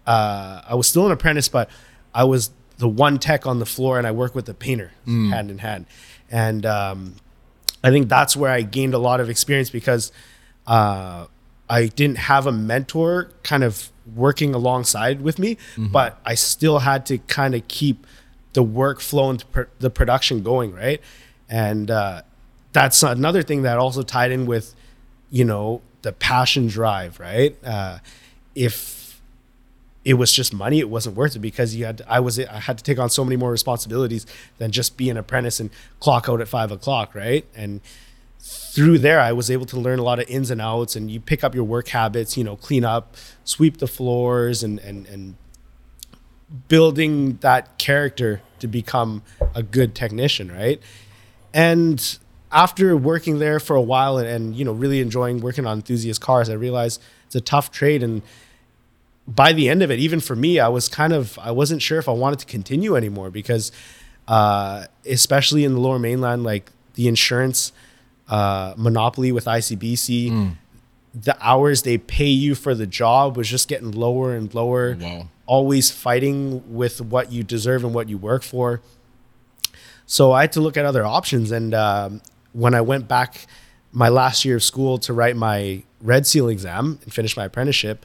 Uh, 0.06 0.62
I 0.68 0.74
was 0.74 0.88
still 0.88 1.06
an 1.06 1.12
apprentice, 1.12 1.48
but 1.48 1.70
I 2.14 2.24
was 2.24 2.50
the 2.78 2.88
one 2.88 3.18
tech 3.18 3.46
on 3.46 3.58
the 3.58 3.66
floor, 3.66 3.98
and 3.98 4.06
I 4.06 4.10
worked 4.10 4.34
with 4.34 4.46
the 4.46 4.54
painter 4.54 4.90
hand 5.30 5.50
in 5.50 5.58
hand. 5.58 5.86
And 6.30 6.66
um, 6.66 7.14
I 7.84 7.90
think 7.90 8.08
that's 8.08 8.36
where 8.36 8.50
I 8.50 8.62
gained 8.62 8.94
a 8.94 8.98
lot 8.98 9.20
of 9.20 9.30
experience 9.30 9.70
because 9.70 10.10
uh, 10.66 11.26
I 11.68 11.86
didn't 11.86 12.18
have 12.18 12.46
a 12.46 12.52
mentor 12.52 13.30
kind 13.42 13.62
of 13.62 13.90
working 14.14 14.54
alongside 14.54 15.20
with 15.22 15.38
me, 15.38 15.56
but 15.76 16.18
I 16.26 16.34
still 16.34 16.80
had 16.80 17.06
to 17.06 17.18
kind 17.18 17.54
of 17.54 17.66
keep 17.68 18.06
the 18.54 18.64
workflow 18.64 19.30
and 19.30 19.66
the 19.78 19.90
production 19.90 20.42
going, 20.42 20.72
right? 20.74 21.00
And 21.48 21.90
uh, 21.90 22.22
that's 22.74 23.02
another 23.02 23.42
thing 23.42 23.62
that 23.62 23.78
also 23.78 24.02
tied 24.02 24.32
in 24.32 24.44
with, 24.44 24.74
you 25.30 25.44
know, 25.44 25.80
the 26.02 26.12
passion 26.12 26.66
drive, 26.66 27.18
right? 27.18 27.56
Uh, 27.64 27.98
if 28.54 29.22
it 30.04 30.14
was 30.14 30.32
just 30.32 30.52
money, 30.52 30.80
it 30.80 30.90
wasn't 30.90 31.16
worth 31.16 31.36
it 31.36 31.38
because 31.38 31.74
you 31.74 31.86
had 31.86 32.02
I 32.06 32.20
was 32.20 32.38
I 32.38 32.60
had 32.60 32.76
to 32.76 32.84
take 32.84 32.98
on 32.98 33.08
so 33.08 33.24
many 33.24 33.36
more 33.36 33.50
responsibilities 33.50 34.26
than 34.58 34.70
just 34.72 34.96
be 34.96 35.08
an 35.08 35.16
apprentice 35.16 35.60
and 35.60 35.70
clock 36.00 36.28
out 36.28 36.40
at 36.40 36.48
five 36.48 36.70
o'clock, 36.72 37.14
right? 37.14 37.46
And 37.54 37.80
through 38.40 38.98
there, 38.98 39.20
I 39.20 39.32
was 39.32 39.50
able 39.50 39.66
to 39.66 39.78
learn 39.78 40.00
a 40.00 40.02
lot 40.02 40.18
of 40.18 40.28
ins 40.28 40.50
and 40.50 40.60
outs, 40.60 40.96
and 40.96 41.10
you 41.10 41.20
pick 41.20 41.42
up 41.44 41.54
your 41.54 41.64
work 41.64 41.88
habits. 41.88 42.36
You 42.36 42.44
know, 42.44 42.56
clean 42.56 42.84
up, 42.84 43.16
sweep 43.44 43.78
the 43.78 43.86
floors, 43.86 44.62
and 44.64 44.80
and 44.80 45.06
and 45.06 45.36
building 46.68 47.38
that 47.38 47.78
character 47.78 48.42
to 48.58 48.66
become 48.66 49.22
a 49.54 49.62
good 49.62 49.94
technician, 49.94 50.52
right? 50.52 50.82
And 51.54 52.18
after 52.54 52.96
working 52.96 53.40
there 53.40 53.60
for 53.60 53.76
a 53.76 53.82
while 53.82 54.16
and, 54.16 54.26
and 54.26 54.56
you 54.56 54.64
know 54.64 54.72
really 54.72 55.00
enjoying 55.00 55.40
working 55.40 55.66
on 55.66 55.78
enthusiast 55.78 56.20
cars, 56.20 56.48
I 56.48 56.54
realized 56.54 57.02
it's 57.26 57.34
a 57.34 57.40
tough 57.40 57.70
trade 57.70 58.02
and 58.02 58.22
by 59.26 59.52
the 59.52 59.68
end 59.68 59.82
of 59.82 59.90
it, 59.90 59.98
even 59.98 60.20
for 60.20 60.36
me, 60.36 60.60
I 60.60 60.68
was 60.68 60.88
kind 60.88 61.12
of 61.12 61.38
I 61.38 61.50
wasn't 61.50 61.82
sure 61.82 61.98
if 61.98 62.08
I 62.08 62.12
wanted 62.12 62.38
to 62.40 62.46
continue 62.46 62.94
anymore 62.96 63.30
because, 63.30 63.72
uh, 64.28 64.86
especially 65.06 65.64
in 65.64 65.74
the 65.74 65.80
Lower 65.80 65.98
Mainland, 65.98 66.44
like 66.44 66.70
the 66.94 67.08
insurance 67.08 67.72
uh, 68.28 68.74
monopoly 68.76 69.32
with 69.32 69.46
ICBC, 69.46 70.56
the 71.14 71.36
hours 71.40 71.82
they 71.82 71.96
pay 71.96 72.28
you 72.28 72.54
for 72.54 72.74
the 72.74 72.86
job 72.86 73.36
was 73.36 73.48
just 73.48 73.68
getting 73.68 73.92
lower 73.92 74.34
and 74.34 74.52
lower. 74.54 74.96
Wow. 75.00 75.28
Always 75.46 75.90
fighting 75.90 76.74
with 76.74 77.00
what 77.00 77.30
you 77.30 77.42
deserve 77.42 77.84
and 77.84 77.94
what 77.94 78.08
you 78.08 78.18
work 78.18 78.42
for. 78.42 78.80
So 80.06 80.32
I 80.32 80.42
had 80.42 80.52
to 80.52 80.60
look 80.60 80.76
at 80.76 80.84
other 80.84 81.04
options. 81.04 81.50
And 81.50 81.74
um, 81.74 82.22
when 82.54 82.72
I 82.74 82.80
went 82.80 83.06
back 83.08 83.46
my 83.92 84.08
last 84.08 84.44
year 84.44 84.56
of 84.56 84.62
school 84.64 84.96
to 84.98 85.12
write 85.12 85.36
my 85.36 85.82
Red 86.00 86.26
Seal 86.26 86.48
exam 86.48 86.98
and 87.04 87.12
finish 87.12 87.36
my 87.36 87.44
apprenticeship, 87.44 88.04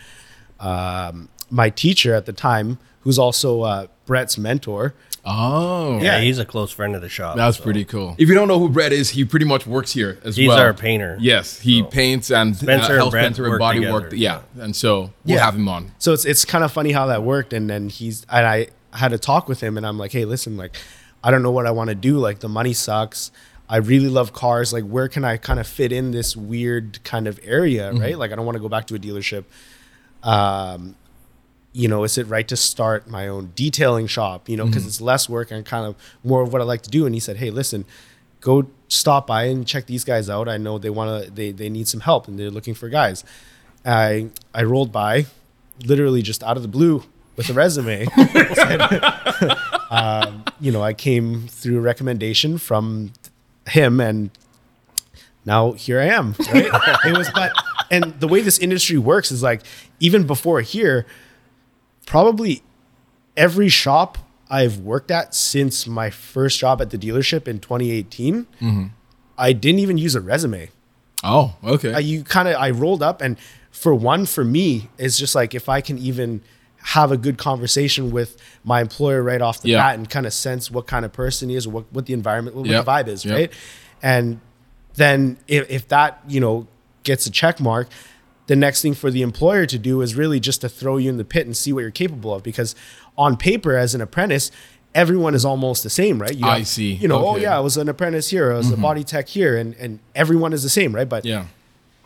um, 0.59 1.29
my 1.49 1.69
teacher 1.69 2.13
at 2.13 2.25
the 2.25 2.33
time, 2.33 2.77
who's 3.01 3.17
also 3.17 3.61
uh, 3.61 3.87
Brett's 4.05 4.37
mentor, 4.37 4.93
Oh. 5.25 5.97
Yeah, 5.97 6.03
Yeah. 6.17 6.21
he's 6.21 6.39
a 6.39 6.45
close 6.45 6.71
friend 6.71 6.95
of 6.95 7.01
the 7.01 7.09
shop. 7.09 7.35
That's 7.35 7.57
so. 7.57 7.63
pretty 7.63 7.83
cool. 7.83 8.15
If 8.17 8.29
you 8.29 8.35
don't 8.35 8.47
know 8.47 8.57
who 8.57 8.69
Brett 8.69 8.93
is, 8.93 9.09
he 9.11 9.25
pretty 9.25 9.45
much 9.45 9.67
works 9.67 9.91
here 9.91 10.17
as 10.23 10.37
He's 10.37 10.47
well. 10.47 10.57
He's 10.57 10.63
our 10.63 10.73
painter. 10.73 11.17
Yes, 11.19 11.59
he 11.59 11.81
So- 11.81 11.87
paints 11.87 12.31
and 12.31 12.55
Spencer 12.55 12.71
uh, 12.71 12.87
and 12.89 12.97
helps 12.97 13.11
Brett 13.11 13.23
Spencer 13.25 13.45
and 13.47 13.59
body 13.59 13.79
together. 13.79 13.93
work. 14.01 14.13
Yeah, 14.15 14.41
and 14.57 14.73
so 14.75 15.11
we'll 15.25 15.35
Yeah. 15.37 15.43
have 15.45 15.55
him 15.55 15.67
on. 15.67 15.91
so 15.99 16.13
it's 16.13 16.23
it's 16.25 16.45
kind 16.45 16.63
of 16.63 16.71
funny 16.71 16.93
how 16.93 17.07
that 17.07 17.21
worked 17.21 17.51
and 17.53 17.69
then 17.69 17.89
he's 17.89 18.25
and 18.29 18.47
I 18.47 18.67
had 18.93 19.11
a 19.11 19.17
talk 19.17 19.47
with 19.49 19.61
him 19.61 19.75
and 19.77 19.85
I'm 19.85 19.97
like 19.99 20.13
hey 20.13 20.23
listen 20.25 20.55
like 20.57 20.75
I 21.23 21.29
don't 21.31 21.43
know 21.43 21.51
what 21.51 21.67
I 21.67 21.71
want 21.71 21.89
to 21.89 21.95
do 21.95 22.17
like 22.17 22.39
the 22.39 22.49
money 22.49 22.73
sucks 22.73 23.29
I 23.69 23.77
really 23.77 24.09
love 24.09 24.33
cars. 24.33 24.73
Like 24.73 24.83
where 24.83 25.07
can 25.07 25.23
I 25.23 25.37
kind 25.37 25.59
of 25.59 25.67
fit 25.67 25.91
in 25.91 26.11
this 26.11 26.35
weird 26.35 27.03
kind 27.03 27.27
of 27.27 27.39
area 27.43 27.93
right? 27.93 28.17
Like 28.17 28.31
I 28.31 28.35
don't 28.35 28.45
want 28.45 28.55
to 28.55 28.61
go 28.61 28.69
back 28.69 28.87
to 28.87 28.95
a 28.95 28.99
dealership. 28.99 29.45
Um 30.23 30.95
you 31.71 31.87
know 31.87 32.03
is 32.03 32.17
it 32.17 32.25
right 32.25 32.47
to 32.47 32.57
start 32.57 33.07
my 33.07 33.27
own 33.27 33.51
detailing 33.55 34.07
shop? 34.07 34.49
You 34.49 34.57
know 34.57 34.65
because 34.65 34.85
it's 34.87 34.99
less 34.99 35.29
work 35.29 35.51
and 35.51 35.63
kind 35.65 35.85
of 35.85 35.95
more 36.23 36.41
of 36.41 36.51
what 36.51 36.61
I 36.61 36.65
like 36.65 36.81
to 36.81 36.89
do. 36.89 37.05
And 37.05 37.13
he 37.13 37.19
said 37.21 37.37
hey 37.37 37.51
listen 37.51 37.85
go 38.41 38.65
stop 38.87 39.27
by 39.27 39.43
and 39.43 39.67
check 39.67 39.85
these 39.85 40.03
guys 40.03 40.29
out. 40.29 40.47
I 40.47 40.57
know 40.57 40.77
they 40.77 40.89
want 40.89 41.25
to 41.25 41.31
they 41.31 41.51
they 41.51 41.69
need 41.69 41.87
some 41.87 41.99
help 41.99 42.27
and 42.27 42.39
they're 42.39 42.49
looking 42.49 42.73
for 42.73 42.89
guys. 42.89 43.23
I 43.85 44.29
I 44.53 44.63
rolled 44.63 44.91
by 44.91 45.27
literally 45.85 46.21
just 46.21 46.43
out 46.43 46.57
of 46.57 46.63
the 46.63 46.69
blue 46.69 47.03
with 47.35 47.49
a 47.49 47.53
resume. 47.53 48.07
Um, 49.89 50.43
you 50.59 50.71
know, 50.71 50.83
I 50.83 50.93
came 50.93 51.47
through 51.47 51.79
a 51.79 51.81
recommendation 51.81 52.59
from 52.59 53.11
him, 53.69 53.99
and 53.99 54.31
now 55.45 55.73
here 55.73 55.99
I 55.99 56.05
am. 56.05 56.35
Right? 56.51 56.65
it 57.05 57.17
was, 57.17 57.29
but 57.33 57.51
and 57.91 58.19
the 58.19 58.27
way 58.27 58.41
this 58.41 58.59
industry 58.59 58.97
works 58.97 59.31
is 59.31 59.43
like 59.43 59.61
even 59.99 60.25
before 60.27 60.61
here, 60.61 61.05
probably 62.05 62.63
every 63.35 63.69
shop 63.69 64.17
I've 64.49 64.79
worked 64.79 65.11
at 65.11 65.35
since 65.35 65.87
my 65.87 66.09
first 66.09 66.59
job 66.59 66.81
at 66.81 66.89
the 66.89 66.97
dealership 66.97 67.47
in 67.47 67.59
2018, 67.59 68.45
mm-hmm. 68.59 68.85
I 69.37 69.53
didn't 69.53 69.79
even 69.79 69.97
use 69.97 70.15
a 70.15 70.21
resume. 70.21 70.69
Oh, 71.23 71.55
okay. 71.63 71.93
I, 71.93 71.99
you 71.99 72.23
kind 72.23 72.47
of 72.47 72.55
I 72.55 72.69
rolled 72.71 73.03
up 73.03 73.21
and 73.21 73.37
for 73.71 73.93
one 73.93 74.25
for 74.25 74.43
me 74.43 74.89
it's 74.97 75.17
just 75.17 75.35
like 75.35 75.53
if 75.53 75.69
I 75.69 75.81
can 75.81 75.97
even 75.97 76.41
have 76.83 77.11
a 77.11 77.17
good 77.17 77.37
conversation 77.37 78.11
with 78.11 78.37
my 78.63 78.81
employer 78.81 79.21
right 79.21 79.41
off 79.41 79.61
the 79.61 79.69
Yeah. 79.69 79.79
bat 79.79 79.95
and 79.97 80.09
kind 80.09 80.25
of 80.25 80.33
sense 80.33 80.71
what 80.71 80.87
kind 80.87 81.05
of 81.05 81.11
person 81.13 81.49
he 81.49 81.55
is 81.55 81.67
or 81.67 81.71
what, 81.71 81.85
what 81.91 82.05
the 82.05 82.13
environment 82.13 82.55
what 82.55 82.65
Yep. 82.65 82.85
the 82.85 82.91
vibe 82.91 83.07
is 83.07 83.25
Yep. 83.25 83.35
right 83.37 83.53
and 84.01 84.39
then 84.95 85.37
if, 85.47 85.69
if 85.69 85.87
that 85.89 86.21
you 86.27 86.39
know 86.39 86.67
gets 87.03 87.25
a 87.25 87.31
check 87.31 87.59
mark 87.59 87.87
the 88.47 88.55
next 88.55 88.81
thing 88.81 88.93
for 88.95 89.11
the 89.11 89.21
employer 89.21 89.65
to 89.65 89.77
do 89.77 90.01
is 90.01 90.15
really 90.15 90.39
just 90.39 90.61
to 90.61 90.69
throw 90.69 90.97
you 90.97 91.09
in 91.09 91.17
the 91.17 91.25
pit 91.25 91.45
and 91.45 91.55
see 91.55 91.71
what 91.71 91.81
you're 91.81 91.91
capable 91.91 92.33
of 92.33 92.43
because 92.43 92.75
on 93.17 93.37
paper 93.37 93.75
as 93.75 93.93
an 93.93 94.01
apprentice 94.01 94.49
everyone 94.95 95.35
is 95.35 95.45
almost 95.45 95.83
the 95.83 95.89
same 95.89 96.19
right 96.19 96.35
you 96.35 96.45
I 96.47 96.63
see. 96.63 96.93
you 96.93 97.07
know 97.07 97.23
oh 97.27 97.35
yeah 97.37 97.55
i 97.55 97.59
was 97.59 97.77
an 97.77 97.87
apprentice 97.89 98.29
here 98.29 98.51
i 98.51 98.57
was 98.57 98.69
a 98.69 98.73
mm-hmm. 98.73 98.81
body 98.81 99.03
tech 99.03 99.27
here 99.27 99.55
and 99.55 99.75
and 99.75 99.99
everyone 100.15 100.51
is 100.53 100.63
the 100.63 100.69
same 100.69 100.95
right 100.95 101.07
but 101.07 101.25
yeah. 101.25 101.45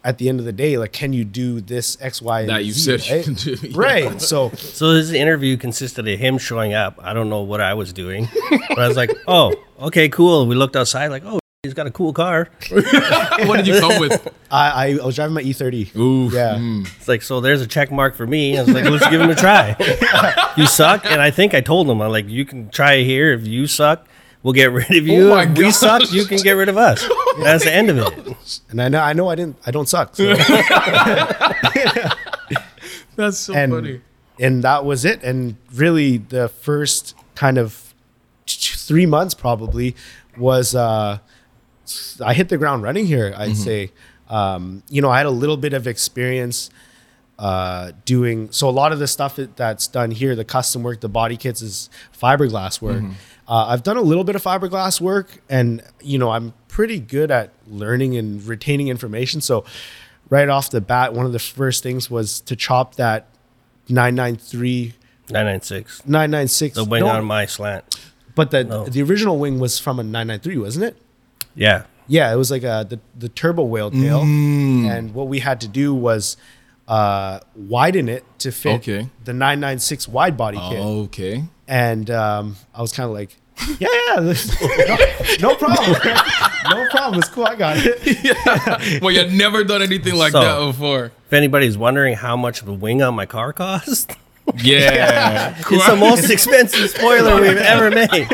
At 0.03 0.17
the 0.17 0.27
end 0.29 0.39
of 0.39 0.45
the 0.45 0.51
day, 0.51 0.77
like, 0.77 0.91
can 0.91 1.13
you 1.13 1.23
do 1.23 1.61
this 1.61 1.97
X, 2.01 2.21
Y, 2.21 2.41
and 2.41 2.49
That 2.49 2.65
you 2.65 2.73
Z, 2.73 2.97
said 2.97 3.07
you 3.09 3.15
right? 3.15 3.23
can 3.23 3.33
do, 3.35 3.55
yeah. 3.61 3.71
Right. 3.75 4.21
So 4.21 4.49
So 4.55 4.91
his 4.91 5.11
interview 5.13 5.57
consisted 5.57 6.07
of 6.07 6.19
him 6.19 6.37
showing 6.37 6.73
up. 6.73 6.99
I 7.01 7.13
don't 7.13 7.29
know 7.29 7.41
what 7.41 7.61
I 7.61 7.73
was 7.73 7.93
doing, 7.93 8.27
but 8.69 8.79
I 8.79 8.87
was 8.87 8.97
like, 8.97 9.11
"Oh, 9.27 9.53
okay, 9.79 10.09
cool." 10.09 10.45
We 10.47 10.55
looked 10.55 10.75
outside, 10.75 11.07
like, 11.07 11.23
"Oh, 11.25 11.39
he's 11.63 11.73
got 11.73 11.87
a 11.87 11.91
cool 11.91 12.11
car." 12.13 12.49
what 12.69 13.57
did 13.57 13.67
you 13.67 13.79
come 13.79 13.99
with? 13.99 14.27
I, 14.51 14.97
I 14.99 15.05
was 15.05 15.15
driving 15.15 15.33
my 15.33 15.43
E30. 15.43 15.95
Ooh. 15.95 16.29
Yeah. 16.35 16.55
mm. 16.55 16.85
It's 16.97 17.07
like, 17.07 17.21
so 17.21 17.39
there's 17.41 17.61
a 17.61 17.67
check 17.67 17.91
mark 17.91 18.15
for 18.15 18.27
me. 18.27 18.57
I 18.57 18.61
was 18.63 18.73
like, 18.73 18.85
let's 18.85 19.07
give 19.09 19.21
him 19.21 19.29
a 19.29 19.35
try. 19.35 19.75
you 20.57 20.65
suck, 20.67 21.05
and 21.05 21.21
I 21.21 21.31
think 21.31 21.53
I 21.53 21.61
told 21.61 21.89
him, 21.89 22.01
I'm 22.01 22.11
like, 22.11 22.27
you 22.27 22.45
can 22.45 22.69
try 22.69 22.97
here. 23.03 23.31
If 23.33 23.47
you 23.47 23.65
suck, 23.67 24.05
we'll 24.43 24.53
get 24.53 24.71
rid 24.71 24.91
of 24.91 25.07
you. 25.07 25.33
Oh 25.33 25.53
we 25.55 25.71
suck, 25.71 26.11
you 26.11 26.25
can 26.25 26.37
get 26.37 26.51
rid 26.53 26.69
of 26.69 26.77
us. 26.77 27.07
That's 27.39 27.63
the 27.63 27.73
end 27.73 27.89
of 27.89 27.97
it. 27.97 28.37
And 28.69 28.81
I 28.81 28.89
know, 28.89 29.01
I 29.01 29.13
know 29.13 29.29
I 29.29 29.35
didn't, 29.35 29.57
I 29.65 29.71
don't 29.71 29.87
suck. 29.87 30.15
So. 30.15 30.25
That's 33.15 33.37
so 33.37 33.53
and 33.53 33.71
funny. 33.71 34.01
and 34.39 34.63
that 34.63 34.85
was 34.85 35.05
it. 35.05 35.23
And 35.23 35.55
really, 35.73 36.17
the 36.17 36.49
first 36.49 37.15
kind 37.35 37.57
of 37.57 37.93
three 38.47 39.05
months 39.05 39.33
probably 39.33 39.95
was 40.37 40.75
uh, 40.75 41.19
I 42.23 42.33
hit 42.33 42.49
the 42.49 42.57
ground 42.57 42.83
running 42.83 43.05
here. 43.05 43.33
I'd 43.37 43.55
say, 43.55 43.91
um, 44.29 44.83
you 44.89 45.01
know, 45.01 45.09
I 45.09 45.17
had 45.17 45.27
a 45.27 45.31
little 45.31 45.57
bit 45.57 45.73
of 45.73 45.87
experience 45.87 46.69
uh, 47.39 47.91
doing 48.05 48.49
so. 48.51 48.69
A 48.69 48.71
lot 48.71 48.91
of 48.91 48.99
the 48.99 49.07
stuff 49.07 49.35
that- 49.37 49.55
that's 49.57 49.87
done 49.87 50.11
here, 50.11 50.35
the 50.35 50.45
custom 50.45 50.83
work, 50.83 51.01
the 51.01 51.09
body 51.09 51.35
kits, 51.37 51.61
is 51.61 51.89
fiberglass 52.19 52.81
work. 52.81 53.03
Uh, 53.47 53.65
I've 53.67 53.83
done 53.83 53.97
a 53.97 54.01
little 54.01 54.23
bit 54.23 54.35
of 54.35 54.43
fiberglass 54.43 55.01
work, 55.01 55.39
and 55.49 55.81
you 56.01 56.17
know, 56.17 56.29
I'm 56.31 56.53
pretty 56.67 56.99
good 56.99 57.31
at 57.31 57.51
learning 57.67 58.15
and 58.15 58.41
retaining 58.45 58.87
information. 58.87 59.41
So, 59.41 59.65
right 60.29 60.47
off 60.47 60.69
the 60.69 60.79
bat, 60.81 61.13
one 61.13 61.25
of 61.25 61.33
the 61.33 61.39
first 61.39 61.83
things 61.83 62.09
was 62.09 62.39
to 62.41 62.55
chop 62.55 62.95
that 62.95 63.27
993 63.89 64.93
996. 65.29 66.05
996 66.05 66.75
The 66.75 66.83
wing 66.83 67.03
no, 67.03 67.09
on 67.09 67.25
my 67.25 67.45
slant. 67.45 67.83
but 68.35 68.51
the 68.51 68.63
No. 68.63 68.85
the 68.85 69.01
original 69.01 69.37
wing 69.37 69.59
was 69.59 69.79
from 69.79 69.99
a 69.99 70.03
993 70.03 70.57
wasn't 70.57 70.85
it 70.85 70.97
Yeah. 71.55 71.83
yeah 72.07 72.31
it 72.33 72.35
was 72.35 72.51
like 72.51 72.63
a 72.63 72.85
the, 72.87 72.99
the 73.17 73.29
turbo 73.29 73.63
whale 73.63 73.89
tail 73.91 74.21
and 74.21 75.13
what 75.13 75.27
we 75.27 75.39
had 75.39 75.61
to 75.61 75.67
do 75.67 75.93
was 75.93 76.35
uh 76.87 77.39
widen 77.55 78.09
it 78.09 78.23
to 78.39 78.51
fit 78.51 78.75
Okay. 78.75 79.09
the 79.23 79.31
996 79.33 80.07
wide 80.07 80.35
body 80.35 80.57
kit 80.57 80.79
Okay. 80.79 81.43
and 81.67 82.09
um 82.11 82.57
i 82.75 82.81
was 82.81 82.91
kind 82.91 83.07
of 83.07 83.13
like 83.15 83.37
yeah, 83.79 83.87
yeah 83.89 84.15
no, 85.39 85.49
no 85.49 85.55
problem 85.55 85.95
no 86.69 86.87
problem 86.89 87.19
it's 87.19 87.29
cool 87.29 87.45
i 87.45 87.55
got 87.55 87.77
it 87.79 88.23
yeah. 88.23 88.99
Well, 89.01 89.11
you've 89.11 89.31
never 89.31 89.63
done 89.63 89.81
anything 89.81 90.15
like 90.15 90.31
So- 90.33 90.41
that 90.41 90.71
before. 90.71 91.11
If 91.27 91.33
anybody's 91.33 91.77
wondering 91.77 92.15
how 92.15 92.35
much 92.35 92.61
the 92.61 92.73
wing 92.73 93.01
on 93.01 93.15
my 93.15 93.25
car 93.25 93.53
cost, 93.53 94.11
Yeah. 94.57 95.55
it's 95.59 95.87
the 95.87 95.95
most 95.95 96.29
expensive 96.29 96.89
spoiler 96.89 97.39
we've 97.41 97.57
ever 97.57 97.89
made. 97.91 98.27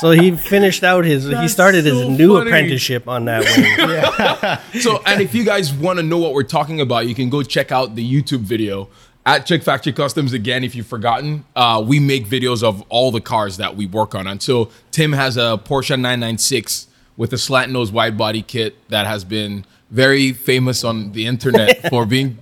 So 0.00 0.10
he 0.10 0.32
finished 0.32 0.82
out 0.82 1.04
his. 1.04 1.24
he 1.24 1.30
That's 1.30 1.52
started 1.52 1.84
his 1.84 2.08
new 2.08 2.36
funny. 2.36 2.50
apprenticeship 2.50 3.06
on 3.08 3.26
that 3.26 4.60
wing. 4.72 4.80
so, 4.82 5.00
and 5.06 5.20
if 5.20 5.34
you 5.34 5.44
guys 5.44 5.72
want 5.72 5.98
to 5.98 6.02
know 6.02 6.18
what 6.18 6.34
we're 6.34 6.42
talking 6.42 6.80
about, 6.80 7.06
you 7.06 7.14
can 7.14 7.30
go 7.30 7.42
check 7.42 7.70
out 7.70 7.94
the 7.94 8.04
YouTube 8.22 8.40
video 8.40 8.88
at 9.24 9.46
Trick 9.46 9.62
Factory 9.62 9.92
Customs. 9.92 10.32
Again, 10.32 10.64
if 10.64 10.74
you've 10.74 10.86
forgotten, 10.86 11.44
uh, 11.54 11.82
we 11.86 12.00
make 12.00 12.26
videos 12.26 12.62
of 12.62 12.82
all 12.88 13.10
the 13.10 13.20
cars 13.20 13.56
that 13.58 13.76
we 13.76 13.86
work 13.86 14.14
on. 14.14 14.26
And 14.26 14.42
so, 14.42 14.70
Tim 14.90 15.12
has 15.12 15.36
a 15.36 15.60
Porsche 15.64 15.90
996 15.90 16.88
with 17.16 17.32
a 17.32 17.38
slant 17.38 17.70
nose 17.70 17.92
wide 17.92 18.18
body 18.18 18.42
kit 18.42 18.76
that 18.88 19.06
has 19.06 19.24
been 19.24 19.64
very 19.94 20.32
famous 20.32 20.82
on 20.84 21.12
the 21.12 21.24
internet 21.26 21.88
for 21.90 22.04
being. 22.04 22.38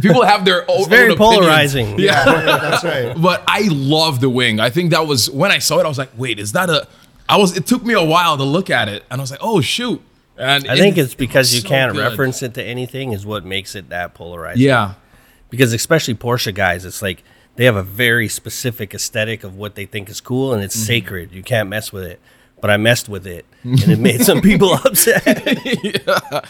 People 0.00 0.22
have 0.24 0.44
their 0.44 0.62
own. 0.70 0.88
very 0.88 1.06
own 1.10 1.12
opinions. 1.12 1.18
polarizing. 1.38 1.98
Yeah. 1.98 2.24
that's 2.24 2.84
right 2.84 3.14
but 3.28 3.42
I 3.46 3.68
love 3.70 4.20
the 4.20 4.30
wing. 4.30 4.60
I 4.60 4.70
think 4.70 4.90
that 4.92 5.06
was 5.06 5.28
when 5.30 5.50
I 5.50 5.58
saw 5.58 5.78
it. 5.80 5.84
I 5.84 5.88
was 5.88 5.98
like, 5.98 6.10
wait, 6.16 6.38
is 6.38 6.52
that 6.52 6.70
a? 6.70 6.86
I 7.28 7.36
was. 7.38 7.56
It 7.56 7.66
took 7.66 7.82
me 7.84 7.94
a 7.94 8.04
while 8.04 8.36
to 8.36 8.44
look 8.44 8.70
at 8.70 8.88
it, 8.88 9.02
and 9.10 9.20
I 9.20 9.22
was 9.22 9.30
like, 9.30 9.40
oh 9.42 9.60
shoot. 9.60 10.00
And 10.38 10.66
I 10.68 10.74
it- 10.74 10.78
think 10.78 10.96
it's 10.96 11.14
because 11.14 11.52
you 11.54 11.60
so 11.60 11.68
can't 11.68 11.92
good. 11.92 12.00
reference 12.08 12.42
it 12.42 12.54
to 12.54 12.62
anything 12.64 13.12
is 13.12 13.26
what 13.26 13.44
makes 13.44 13.74
it 13.74 13.88
that 13.90 14.14
polarizing. 14.14 14.62
Yeah. 14.62 14.94
because 15.50 15.72
especially 15.72 16.14
Porsche 16.14 16.54
guys, 16.54 16.84
it's 16.84 17.02
like 17.02 17.22
they 17.56 17.64
have 17.66 17.76
a 17.76 17.82
very 17.82 18.28
specific 18.28 18.94
aesthetic 18.94 19.44
of 19.44 19.56
what 19.56 19.74
they 19.74 19.86
think 19.86 20.08
is 20.08 20.20
cool, 20.20 20.54
and 20.54 20.62
it's 20.62 20.76
Mm-hmm. 20.76 20.86
sacred. 20.86 21.32
You 21.32 21.42
can't 21.42 21.68
mess 21.68 21.92
with 21.92 22.04
it. 22.04 22.20
But 22.62 22.70
I 22.70 22.76
messed 22.76 23.08
with 23.08 23.26
it, 23.26 23.44
and 23.64 23.82
it 23.88 23.98
made 23.98 24.22
some 24.22 24.40
people 24.40 24.72
upset. 24.84 25.24
Yeah. 25.82 26.40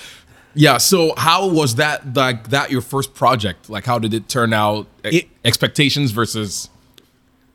So 0.78 1.14
how 1.16 1.48
was 1.48 1.76
that 1.76 2.14
like 2.14 2.48
that 2.50 2.70
your 2.70 2.80
first 2.82 3.14
project? 3.14 3.68
Like 3.70 3.84
how 3.86 3.98
did 3.98 4.12
it 4.14 4.28
turn 4.28 4.52
out? 4.52 4.86
E- 5.04 5.18
It- 5.18 5.28
expectations 5.44 6.10
versus 6.12 6.68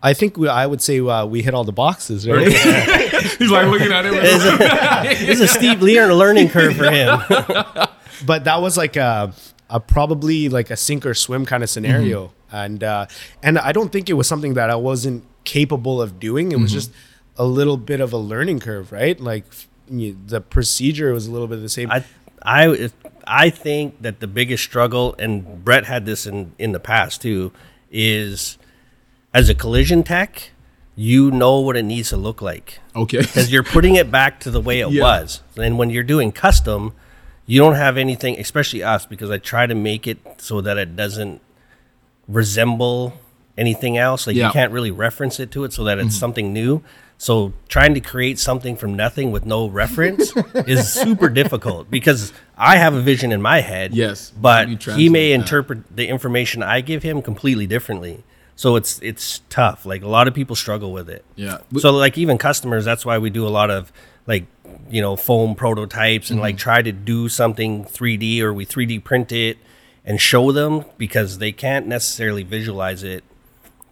i 0.04 0.14
think 0.14 0.38
we, 0.38 0.48
i 0.48 0.64
would 0.68 0.80
say 0.82 1.00
uh, 1.00 1.26
we 1.26 1.42
hit 1.42 1.54
all 1.56 1.64
the 1.64 1.72
boxes 1.72 2.28
right 2.28 2.48
He's 3.40 3.50
like 3.50 3.66
looking 3.68 3.92
at 3.92 4.06
It's 4.06 4.44
a, 4.46 5.32
it's 5.32 5.42
a 5.42 5.48
steep 5.48 5.80
learning 5.82 6.50
curve 6.50 6.76
for 6.76 6.90
him. 6.92 7.20
but 8.26 8.44
that 8.44 8.62
was 8.62 8.78
like 8.78 8.96
a, 8.96 9.34
a 9.72 9.80
probably 9.80 10.50
like 10.50 10.70
a 10.70 10.78
sink 10.78 11.04
or 11.06 11.14
swim 11.16 11.46
kind 11.46 11.64
of 11.64 11.70
scenario 11.70 12.28
Mm-hmm. 12.28 12.56
and 12.56 12.84
uh 12.84 13.06
and 13.42 13.58
i 13.58 13.72
don't 13.72 13.92
think 13.92 14.10
it 14.10 14.14
was 14.14 14.28
something 14.28 14.54
that 14.54 14.70
i 14.70 14.76
wasn't 14.76 15.24
capable 15.46 16.00
of 16.02 16.20
doing 16.20 16.52
it 16.52 16.60
was 16.60 16.70
Mm-hmm. 16.72 16.78
just 16.80 16.92
a 17.38 17.46
little 17.46 17.78
bit 17.78 18.00
of 18.00 18.14
a 18.14 18.18
learning 18.18 18.60
curve 18.60 18.92
right 18.92 19.20
like 19.20 19.46
f- 19.50 19.68
you- 19.90 20.18
the 20.28 20.42
procedure 20.42 21.12
was 21.12 21.26
a 21.28 21.32
little 21.32 21.48
bit 21.48 21.60
the 21.62 21.70
same 21.70 21.90
I, 21.92 22.04
I, 22.44 22.90
I 23.26 23.50
think 23.50 24.02
that 24.02 24.20
the 24.20 24.28
biggest 24.28 24.64
struggle, 24.64 25.16
and 25.20 25.64
Brett 25.66 25.86
had 25.86 26.06
this 26.06 26.26
in 26.26 26.54
in 26.58 26.72
the 26.72 26.80
past 26.80 27.22
too, 27.22 27.52
is 27.92 28.58
as 29.34 29.50
a 29.50 29.56
collision 29.56 30.04
tech, 30.04 30.52
you 30.96 31.30
know 31.32 31.60
what 31.60 31.76
it 31.78 31.84
needs 31.84 32.10
to 32.10 32.18
look 32.18 32.42
like. 32.42 32.80
okay. 32.96 33.18
because 33.22 33.52
you're 33.52 33.64
putting 33.64 33.96
it 33.96 34.10
back 34.10 34.40
to 34.42 34.52
the 34.52 34.62
way 34.62 34.80
it 34.80 34.90
Yeah. 34.90 35.04
was. 35.04 35.42
And 35.58 35.78
when 35.78 35.90
you're 35.90 36.04
doing 36.04 36.32
custom, 36.32 36.94
you 37.46 37.60
don't 37.60 37.76
have 37.76 37.98
anything, 37.98 38.40
especially 38.40 38.82
us, 38.84 39.06
because 39.06 39.30
I 39.30 39.38
try 39.38 39.68
to 39.68 39.76
make 39.76 40.08
it 40.08 40.18
so 40.38 40.60
that 40.62 40.78
it 40.78 40.96
doesn't 40.96 41.42
resemble 42.28 43.14
anything 43.58 43.98
else. 43.98 44.28
Like 44.28 44.36
Yeah. 44.36 44.44
Mm-hmm. 44.46 44.50
you 44.50 44.54
can't 44.54 44.72
really 44.72 44.92
reference 44.92 45.40
it 45.40 45.52
to 45.52 45.64
it 45.64 45.74
so 45.74 45.84
that 45.84 46.00
it's 46.00 46.16
something 46.16 46.54
new. 46.54 46.82
So 47.20 47.54
trying 47.68 47.96
to 47.96 48.00
create 48.00 48.38
something 48.38 48.76
from 48.76 48.96
nothing 48.96 49.32
with 49.32 49.46
no 49.46 49.68
reference 49.68 50.32
is 50.56 50.92
super 50.94 51.30
difficult 51.30 51.90
because 51.90 52.32
I 52.56 52.78
have 52.78 52.94
a 52.94 53.02
vision 53.02 53.32
in 53.32 53.42
my 53.42 53.62
head. 53.62 53.94
Yes. 53.96 54.32
But 54.40 54.70
he 54.84 55.10
may 55.10 55.30
that. 55.30 55.36
interpret 55.42 55.96
the 55.96 56.08
information 56.08 56.62
I 56.62 56.82
give 56.82 57.02
him 57.04 57.22
completely 57.24 57.66
differently. 57.66 58.24
So 58.56 58.76
it's 58.76 59.00
it's 59.02 59.42
tough. 59.50 59.86
Like 59.86 60.04
a 60.04 60.08
lot 60.08 60.28
of 60.28 60.34
people 60.36 60.56
struggle 60.56 60.92
with 60.92 61.10
it. 61.10 61.26
Yeah. 61.36 61.60
So 61.80 61.92
like 61.92 62.18
even 62.18 62.38
customers, 62.38 62.86
that's 62.86 63.06
why 63.06 63.18
we 63.18 63.30
do 63.32 63.48
a 63.48 63.50
lot 63.50 63.72
of 63.72 63.92
like 64.28 64.46
you 64.90 65.02
know 65.02 65.16
foam 65.16 65.56
prototypes 65.56 66.30
and 66.30 66.38
Mm-hmm. 66.38 66.44
like 66.44 66.58
try 66.58 66.82
to 66.84 66.92
do 66.92 67.30
something 67.30 67.86
3D 67.86 68.42
or 68.42 68.54
we 68.54 68.66
3D 68.66 69.04
print 69.04 69.32
it 69.32 69.58
and 70.06 70.22
show 70.22 70.52
them 70.52 70.86
because 70.98 71.40
they 71.40 71.52
can't 71.52 71.88
necessarily 71.88 72.44
visualize 72.44 73.04
it 73.04 73.24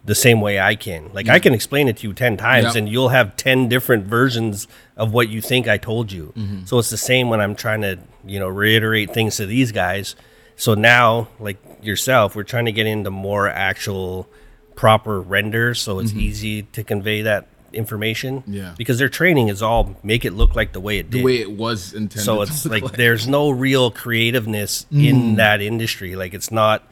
the 0.06 0.14
same 0.14 0.40
way 0.40 0.58
I 0.58 0.74
can. 0.76 1.10
Like 1.12 1.28
I 1.28 1.38
can 1.38 1.52
explain 1.52 1.88
it 1.88 1.98
to 1.98 2.06
you 2.08 2.12
10 2.14 2.36
times 2.36 2.74
Yeah. 2.74 2.78
and 2.78 2.88
you'll 2.88 3.08
have 3.10 3.36
10 3.36 3.68
different 3.68 4.06
versions 4.06 4.66
of 4.96 5.12
what 5.12 5.28
you 5.28 5.40
think 5.40 5.66
I 5.68 5.76
told 5.78 6.10
you. 6.12 6.32
Mm-hmm. 6.36 6.64
So 6.64 6.78
it's 6.78 6.90
the 6.90 6.96
same 6.96 7.28
when 7.28 7.40
I'm 7.40 7.54
trying 7.54 7.82
to, 7.82 7.98
you 8.24 8.38
know, 8.38 8.48
reiterate 8.48 9.12
things 9.12 9.36
to 9.36 9.46
these 9.46 9.72
guys. 9.72 10.14
So 10.56 10.74
now, 10.74 11.28
like 11.38 11.58
yourself, 11.82 12.34
we're 12.36 12.44
trying 12.44 12.64
to 12.66 12.72
get 12.72 12.86
into 12.86 13.10
more 13.10 13.48
actual 13.48 14.28
proper 14.76 15.20
renders 15.20 15.80
so 15.80 15.98
it's 15.98 16.12
easy 16.14 16.62
to 16.62 16.84
convey 16.84 17.22
that 17.22 17.48
information. 17.72 18.40
Mm-hmm. 18.42 18.52
Yeah. 18.54 18.74
Because 18.78 18.98
their 18.98 19.08
training 19.08 19.48
is 19.48 19.60
all 19.62 19.96
make 20.02 20.24
it 20.24 20.32
look 20.32 20.54
like 20.54 20.72
the 20.72 20.80
way 20.80 20.98
it 20.98 21.10
did. 21.10 21.20
the 21.20 21.24
way 21.24 21.40
it 21.40 21.50
was 21.50 21.92
intended. 21.92 22.24
so 22.24 22.42
it's 22.42 22.64
look 22.64 22.82
like 22.82 22.92
there's 22.92 23.26
no 23.26 23.50
real 23.50 23.90
creativeness 23.90 24.86
in 24.90 25.16
Mm. 25.32 25.36
that 25.36 25.60
industry. 25.60 26.14
Like 26.16 26.32
it's 26.32 26.50
not 26.50 26.82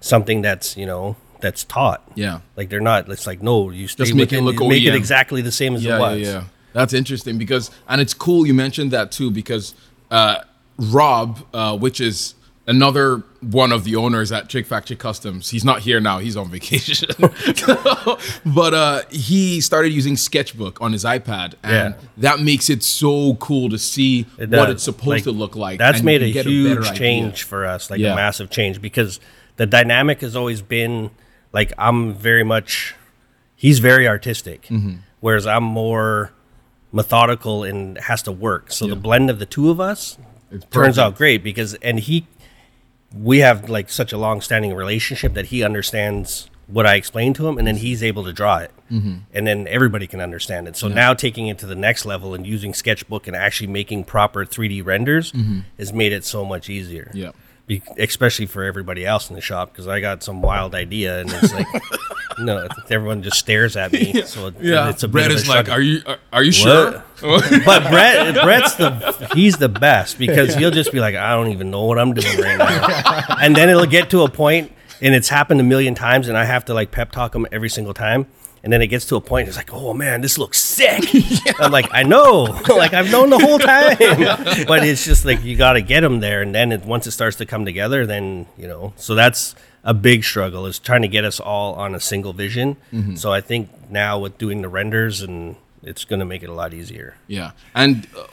something 0.00 0.42
that's, 0.42 0.76
you 0.76 0.86
know, 0.86 1.16
that's 1.44 1.62
taught. 1.64 2.00
Yeah. 2.14 2.40
Like 2.56 2.70
they're 2.70 2.80
not. 2.80 3.08
It's 3.10 3.26
like 3.26 3.42
no, 3.42 3.70
you 3.70 3.86
stay 3.86 4.04
Just 4.04 4.14
make 4.14 4.32
it 4.32 4.40
within- 4.42 4.58
look 4.60 4.68
make 4.70 4.82
it 4.82 4.94
exactly 4.94 5.42
the 5.42 5.52
same 5.52 5.74
as 5.76 5.84
yeah, 5.84 5.96
it 5.96 6.00
was. 6.00 6.20
Yeah, 6.20 6.32
yeah. 6.32 6.44
That's 6.72 6.92
interesting 6.92 7.38
because, 7.38 7.70
and 7.88 8.00
it's 8.00 8.14
cool 8.14 8.46
you 8.46 8.54
mentioned 8.54 8.90
that 8.90 9.12
too 9.12 9.30
because 9.30 9.74
uh, 10.10 10.36
Rob, 10.78 11.38
uh, 11.52 11.76
which 11.78 12.00
is 12.00 12.34
another 12.66 13.22
one 13.42 13.70
of 13.72 13.84
the 13.84 13.94
owners 13.94 14.32
at 14.32 14.48
Trick 14.48 14.66
Factory 14.66 14.96
Customs, 14.96 15.50
he's 15.50 15.64
not 15.64 15.80
here 15.82 16.00
now; 16.00 16.18
he's 16.18 16.36
on 16.36 16.48
vacation. 16.58 17.10
but 18.46 18.74
uh, 18.74 19.02
he 19.10 19.60
started 19.60 19.90
using 19.92 20.16
Sketchbook 20.16 20.80
on 20.80 20.92
his 20.92 21.04
iPad, 21.04 21.54
and 21.62 21.94
Yeah. 21.94 22.08
that 22.18 22.40
makes 22.40 22.70
it 22.70 22.82
so 22.82 23.34
cool 23.34 23.68
to 23.70 23.78
see 23.78 24.26
It 24.38 24.50
what 24.50 24.70
it's 24.70 24.82
supposed 24.82 25.08
Like, 25.08 25.22
to 25.24 25.30
look 25.32 25.56
like. 25.56 25.78
That's 25.78 26.02
made 26.02 26.22
a 26.22 26.26
huge 26.28 26.78
idea. 26.86 26.94
change 26.94 27.42
for 27.44 27.66
us, 27.66 27.90
like 27.90 28.00
Yeah. 28.00 28.12
a 28.12 28.16
massive 28.16 28.50
change, 28.50 28.80
because 28.80 29.20
the 29.56 29.66
dynamic 29.66 30.20
has 30.22 30.34
always 30.34 30.60
been 30.62 31.10
like 31.54 31.72
I'm 31.78 32.12
very 32.12 32.44
much. 32.44 32.94
He's 33.56 33.78
very 33.78 34.06
artistic, 34.06 34.62
Mm-hmm. 34.66 34.96
whereas 35.20 35.46
I'm 35.46 35.64
more 35.64 36.32
methodical 36.92 37.64
and 37.64 37.96
has 37.98 38.22
to 38.22 38.32
work. 38.32 38.70
So 38.70 38.86
the 38.86 38.96
blend 38.96 39.30
of 39.30 39.38
the 39.38 39.46
two 39.46 39.70
of 39.70 39.80
us 39.80 40.18
turns 40.70 40.98
out 40.98 41.16
great 41.16 41.42
because 41.42 41.74
and 41.82 41.98
he 42.00 42.26
we 43.16 43.38
have 43.38 43.68
like 43.70 43.90
such 43.90 44.12
a 44.12 44.18
long-standing 44.18 44.74
relationship 44.74 45.34
that 45.34 45.46
he 45.46 45.62
understands 45.64 46.50
what 46.66 46.86
I 46.86 46.94
explain 46.96 47.32
to 47.34 47.46
him 47.48 47.58
and 47.58 47.66
then 47.66 47.76
he's 47.76 48.02
able 48.02 48.24
to 48.24 48.32
draw 48.32 48.58
it 48.58 48.70
Mm-hmm. 48.90 49.14
and 49.32 49.46
then 49.46 49.66
everybody 49.66 50.06
can 50.06 50.20
understand 50.20 50.68
it 50.68 50.76
so 50.76 50.88
now 50.88 51.14
taking 51.14 51.48
it 51.48 51.58
to 51.60 51.66
the 51.66 51.74
next 51.74 52.04
level 52.04 52.34
and 52.34 52.46
using 52.46 52.74
sketchbook 52.74 53.26
and 53.26 53.34
actually 53.34 53.66
making 53.68 54.04
proper 54.04 54.44
3d 54.44 54.84
renders 54.84 55.32
has 55.78 55.90
made 55.92 56.12
it 56.12 56.22
so 56.24 56.44
much 56.44 56.68
easier 56.68 57.06
Mm-hmm. 57.08 57.16
Yeah. 57.18 57.30
Be- 57.66 57.82
especially 57.98 58.44
for 58.44 58.62
everybody 58.62 59.06
else 59.06 59.30
in 59.30 59.36
the 59.36 59.40
shop 59.40 59.72
because 59.72 59.88
I 59.88 60.00
got 60.00 60.22
some 60.22 60.42
wild 60.42 60.74
idea 60.74 61.20
and 61.20 61.30
it's 61.32 61.52
like 61.54 61.66
no 62.38 62.68
everyone 62.90 63.22
just 63.22 63.38
stares 63.38 63.74
at 63.74 63.90
me. 63.92 64.20
So 64.26 64.48
it- 64.48 64.54
Yeah, 64.60 64.90
it's 64.90 65.02
a 65.02 65.08
Brett 65.08 65.28
bit 65.28 65.36
of 65.36 65.38
a 65.38 65.40
is 65.42 65.48
like, 65.48 65.70
"Are 65.70 65.80
you 65.80 66.02
are, 66.04 66.18
are 66.32 66.42
you 66.42 66.52
sure?" 66.52 67.02
but 67.22 67.88
Brett, 67.90 68.34
Brett's 68.44 68.74
the 68.74 69.30
he's 69.34 69.56
the 69.56 69.70
best 69.70 70.18
because 70.18 70.54
he'll 70.54 70.70
just 70.70 70.92
be 70.92 71.00
like, 71.00 71.14
I 71.14 71.30
don't 71.34 71.48
even 71.52 71.70
know 71.70 71.84
what 71.84 71.98
I'm 71.98 72.12
doing 72.12 72.38
right 72.38 72.58
now, 72.58 73.36
and 73.40 73.56
then 73.56 73.70
it'll 73.70 73.86
get 73.86 74.10
to 74.10 74.22
a 74.24 74.30
point 74.30 74.70
and 75.00 75.14
it's 75.14 75.28
happened 75.30 75.60
a 75.60 75.64
million 75.64 75.94
times, 75.94 76.28
and 76.28 76.36
I 76.36 76.44
have 76.44 76.66
to 76.66 76.74
like 76.74 76.90
pep 76.90 77.12
talk 77.12 77.34
him 77.34 77.46
every 77.50 77.70
single 77.70 77.94
time. 77.94 78.26
And 78.64 78.72
then 78.72 78.82
it 78.82 78.88
gets 78.88 79.04
to 79.06 79.16
a 79.16 79.20
point, 79.20 79.46
it's 79.46 79.56
like, 79.56 79.72
oh 79.72 79.92
man, 79.94 80.22
this 80.22 80.38
looks 80.38 80.58
sick. 80.58 81.04
I'm 81.60 81.70
like, 81.70 81.86
I 81.92 82.02
know, 82.02 82.42
like 82.68 82.94
I've 82.94 83.12
known 83.12 83.30
the 83.30 83.38
whole 83.38 83.58
time, 83.58 83.96
but 84.66 84.84
it's 84.84 85.04
just 85.04 85.24
like 85.24 85.44
you 85.44 85.56
got 85.56 85.74
to 85.74 85.82
get 85.82 86.00
them 86.00 86.20
there, 86.20 86.42
and 86.42 86.54
then 86.54 86.72
it, 86.72 86.84
once 86.84 87.06
it 87.06 87.12
starts 87.12 87.36
to 87.36 87.46
come 87.46 87.64
together, 87.64 88.06
then 88.06 88.46
you 88.56 88.66
know. 88.66 88.92
So 88.96 89.14
that's 89.14 89.54
a 89.84 89.92
big 89.94 90.24
struggle 90.24 90.64
is 90.66 90.78
trying 90.78 91.02
to 91.02 91.08
get 91.08 91.24
us 91.24 91.38
all 91.38 91.74
on 91.74 91.94
a 91.94 92.00
single 92.00 92.32
vision. 92.32 92.76
So 93.16 93.32
I 93.32 93.42
think 93.42 93.68
now 93.90 94.18
with 94.18 94.38
doing 94.38 94.62
the 94.62 94.68
renders, 94.68 95.20
and 95.20 95.56
it's 95.82 96.04
going 96.04 96.20
to 96.20 96.24
make 96.24 96.42
it 96.42 96.48
a 96.48 96.54
lot 96.54 96.72
easier. 96.74 97.16
Yeah. 97.26 97.52
And 97.74 98.08
uh, 98.16 98.26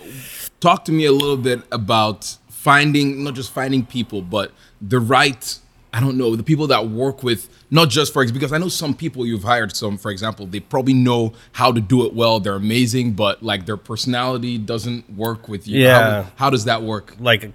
talk 0.59 0.85
to 0.85 0.91
me 0.91 1.05
a 1.05 1.11
little 1.11 1.37
bit 1.37 1.61
about 1.71 2.37
finding, 2.49 3.23
not 3.23 3.33
just 3.33 3.51
finding 3.51 3.85
people, 3.85 4.21
but 4.21 4.51
the 4.81 4.99
right, 4.99 5.59
I 5.93 5.99
don't 5.99 6.17
know, 6.17 6.37
the 6.37 6.43
people 6.43 6.67
that 6.67 6.87
work 6.87 7.21
with, 7.21 7.49
not 7.69 7.89
just 7.89 8.13
for, 8.13 8.25
because 8.25 8.53
I 8.53 8.57
know 8.57 8.69
some 8.69 8.95
people 8.95 9.25
you've 9.25 9.43
hired, 9.43 9.75
some, 9.75 9.97
for 9.97 10.09
example, 10.09 10.45
they 10.45 10.61
probably 10.61 10.93
know 10.93 11.33
how 11.51 11.73
to 11.73 11.81
do 11.81 12.05
it 12.05 12.13
well. 12.13 12.39
They're 12.39 12.55
amazing, 12.55 13.13
but 13.13 13.43
like 13.43 13.65
their 13.65 13.75
personality 13.75 14.57
doesn't 14.57 15.09
work 15.09 15.49
with 15.49 15.67
you. 15.67 15.81
Yeah. 15.81 16.23
How, 16.23 16.31
how 16.35 16.49
does 16.49 16.65
that 16.65 16.81
work? 16.81 17.15
like 17.19 17.51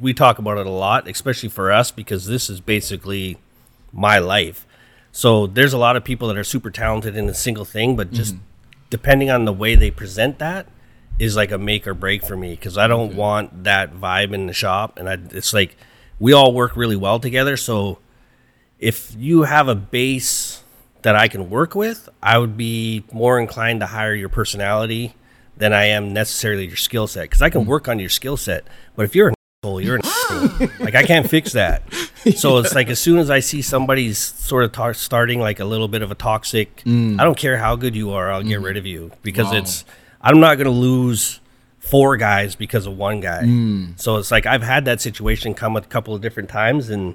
we 0.00 0.12
talk 0.14 0.38
about 0.38 0.58
it 0.58 0.66
a 0.66 0.70
lot, 0.70 1.08
especially 1.08 1.48
for 1.48 1.72
us 1.72 1.90
because 1.90 2.26
this 2.26 2.50
is 2.50 2.60
basically 2.60 3.38
my 3.92 4.18
life. 4.18 4.66
So 5.10 5.46
there's 5.46 5.72
a 5.72 5.78
lot 5.78 5.96
of 5.96 6.04
people 6.04 6.28
that 6.28 6.36
are 6.36 6.44
super 6.44 6.70
talented 6.70 7.16
in 7.16 7.28
a 7.28 7.34
single 7.34 7.64
thing, 7.64 7.96
but 7.96 8.12
just 8.12 8.34
mm-hmm. 8.34 8.44
depending 8.90 9.30
on 9.30 9.46
the 9.46 9.52
way 9.52 9.74
they 9.74 9.90
present 9.90 10.38
that 10.38 10.68
is 11.18 11.34
like 11.34 11.50
a 11.50 11.58
make 11.58 11.86
or 11.86 11.94
break 11.94 12.22
for 12.22 12.36
me 12.36 12.50
because 12.50 12.78
I 12.78 12.86
don't 12.86 13.16
want 13.16 13.64
that 13.64 13.94
vibe 13.94 14.32
in 14.32 14.46
the 14.46 14.52
shop, 14.52 14.98
and 14.98 15.08
I, 15.08 15.18
it's 15.30 15.52
like 15.52 15.76
we 16.18 16.32
all 16.32 16.52
work 16.52 16.76
really 16.76 16.96
well 16.96 17.20
together. 17.20 17.56
So 17.56 17.98
if 18.78 19.14
you 19.16 19.42
have 19.42 19.68
a 19.68 19.74
base 19.74 20.62
that 21.02 21.14
I 21.16 21.28
can 21.28 21.50
work 21.50 21.74
with, 21.74 22.08
I 22.22 22.38
would 22.38 22.56
be 22.56 23.04
more 23.12 23.38
inclined 23.38 23.80
to 23.80 23.86
hire 23.86 24.14
your 24.14 24.28
personality 24.28 25.14
than 25.56 25.72
I 25.72 25.86
am 25.86 26.12
necessarily 26.12 26.66
your 26.66 26.76
skill 26.76 27.06
set 27.06 27.22
because 27.22 27.42
I 27.42 27.50
can 27.50 27.62
mm-hmm. 27.62 27.70
work 27.70 27.88
on 27.88 27.98
your 27.98 28.08
skill 28.08 28.36
set. 28.36 28.64
But 28.96 29.04
if 29.04 29.14
you're 29.14 29.28
an 29.28 29.34
asshole, 29.62 29.80
you're 29.80 29.96
an 29.96 30.02
asshole. 30.04 30.68
like 30.80 30.94
I 30.94 31.02
can't 31.02 31.28
fix 31.28 31.52
that. 31.52 31.82
So 32.36 32.58
it's 32.58 32.74
like 32.74 32.88
as 32.88 33.00
soon 33.00 33.18
as 33.18 33.30
I 33.30 33.40
see 33.40 33.62
somebody's 33.62 34.18
sort 34.18 34.64
of 34.64 34.72
tar- 34.72 34.94
starting 34.94 35.40
like 35.40 35.60
a 35.60 35.64
little 35.64 35.88
bit 35.88 36.02
of 36.02 36.10
a 36.10 36.14
toxic, 36.14 36.82
mm. 36.84 37.20
I 37.20 37.24
don't 37.24 37.38
care 37.38 37.58
how 37.58 37.76
good 37.76 37.96
you 37.96 38.12
are, 38.12 38.30
I'll 38.30 38.42
get 38.42 38.56
mm-hmm. 38.56 38.64
rid 38.64 38.76
of 38.76 38.86
you 38.86 39.10
because 39.22 39.46
Wow. 39.46 39.58
it's 39.58 39.84
I'm 40.20 40.40
not 40.40 40.56
going 40.56 40.66
to 40.66 40.70
lose 40.70 41.40
four 41.90 42.16
guys 42.16 42.54
because 42.54 42.86
of 42.86 42.96
one 42.96 43.20
guy. 43.20 43.42
So 43.96 44.16
it's 44.16 44.30
like 44.30 44.46
I've 44.46 44.62
had 44.62 44.84
that 44.86 45.00
situation 45.00 45.54
come 45.54 45.76
a 45.76 45.80
couple 45.82 46.14
of 46.14 46.20
different 46.20 46.48
times 46.48 46.90
and 46.90 47.14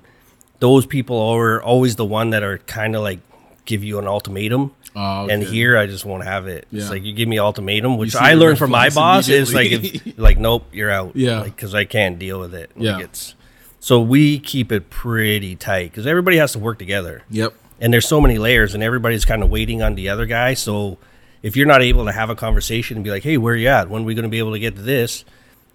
those 0.60 0.86
people 0.86 1.20
are 1.20 1.62
always 1.62 1.96
the 1.96 2.06
one 2.06 2.30
that 2.32 2.44
are 2.44 2.58
kind 2.60 2.96
of 2.96 3.02
like 3.04 3.20
give 3.66 3.84
you 3.84 4.00
an 4.00 4.08
ultimatum. 4.08 4.72
Oh, 4.96 5.28
And 5.28 5.42
here, 5.42 5.76
I 5.78 5.88
just 5.88 6.06
won't 6.06 6.24
have 6.24 6.48
it. 6.48 6.68
Yeah. 6.70 6.82
It's 6.82 6.90
like 6.92 7.04
you 7.04 7.14
give 7.14 7.28
me 7.28 7.40
ultimatum, 7.40 7.98
which 7.98 8.16
I 8.16 8.36
learned 8.36 8.60
from 8.60 8.70
my 8.70 8.90
boss 8.90 9.28
is 9.28 9.52
like, 9.54 9.72
if, 9.72 10.20
like, 10.20 10.38
nope, 10.38 10.68
you're 10.72 10.92
out. 10.92 11.16
Yeah. 11.16 11.42
because 11.44 11.74
I 11.74 11.84
can't 11.86 12.20
deal 12.20 12.40
with 12.40 12.54
it. 12.54 12.70
Like, 12.76 12.84
Yeah. 12.86 13.00
it's 13.00 13.34
so 13.80 14.00
we 14.00 14.38
keep 14.40 14.72
it 14.72 14.90
pretty 14.92 15.56
tight 15.56 15.90
because 15.92 16.06
everybody 16.08 16.38
has 16.38 16.52
to 16.54 16.60
work 16.60 16.78
together 16.80 17.24
Yep. 17.32 17.54
and 17.82 17.92
there's 17.92 18.08
so 18.08 18.22
many 18.22 18.38
layers 18.38 18.74
and 18.76 18.84
everybody's 18.84 19.26
kind 19.26 19.42
of 19.44 19.50
waiting 19.50 19.82
on 19.82 19.96
the 19.96 20.08
other 20.10 20.26
guy 20.26 20.54
so 20.54 20.98
if 21.44 21.56
you're 21.56 21.68
not 21.68 21.84
able 21.84 22.06
to 22.06 22.12
have 22.12 22.30
a 22.32 22.36
conversation 22.36 22.98
and 22.98 23.04
be 23.04 23.12
like 23.12 23.24
hey 23.24 23.38
where 23.38 23.54
are 23.54 23.58
you 23.58 23.68
at? 23.68 23.90
When 23.90 24.02
are 24.02 24.06
we 24.06 24.16
going 24.16 24.24
to 24.24 24.30
be 24.30 24.40
able 24.40 24.54
to 24.54 24.60
get 24.60 24.76
to 24.76 24.82
this? 24.82 25.24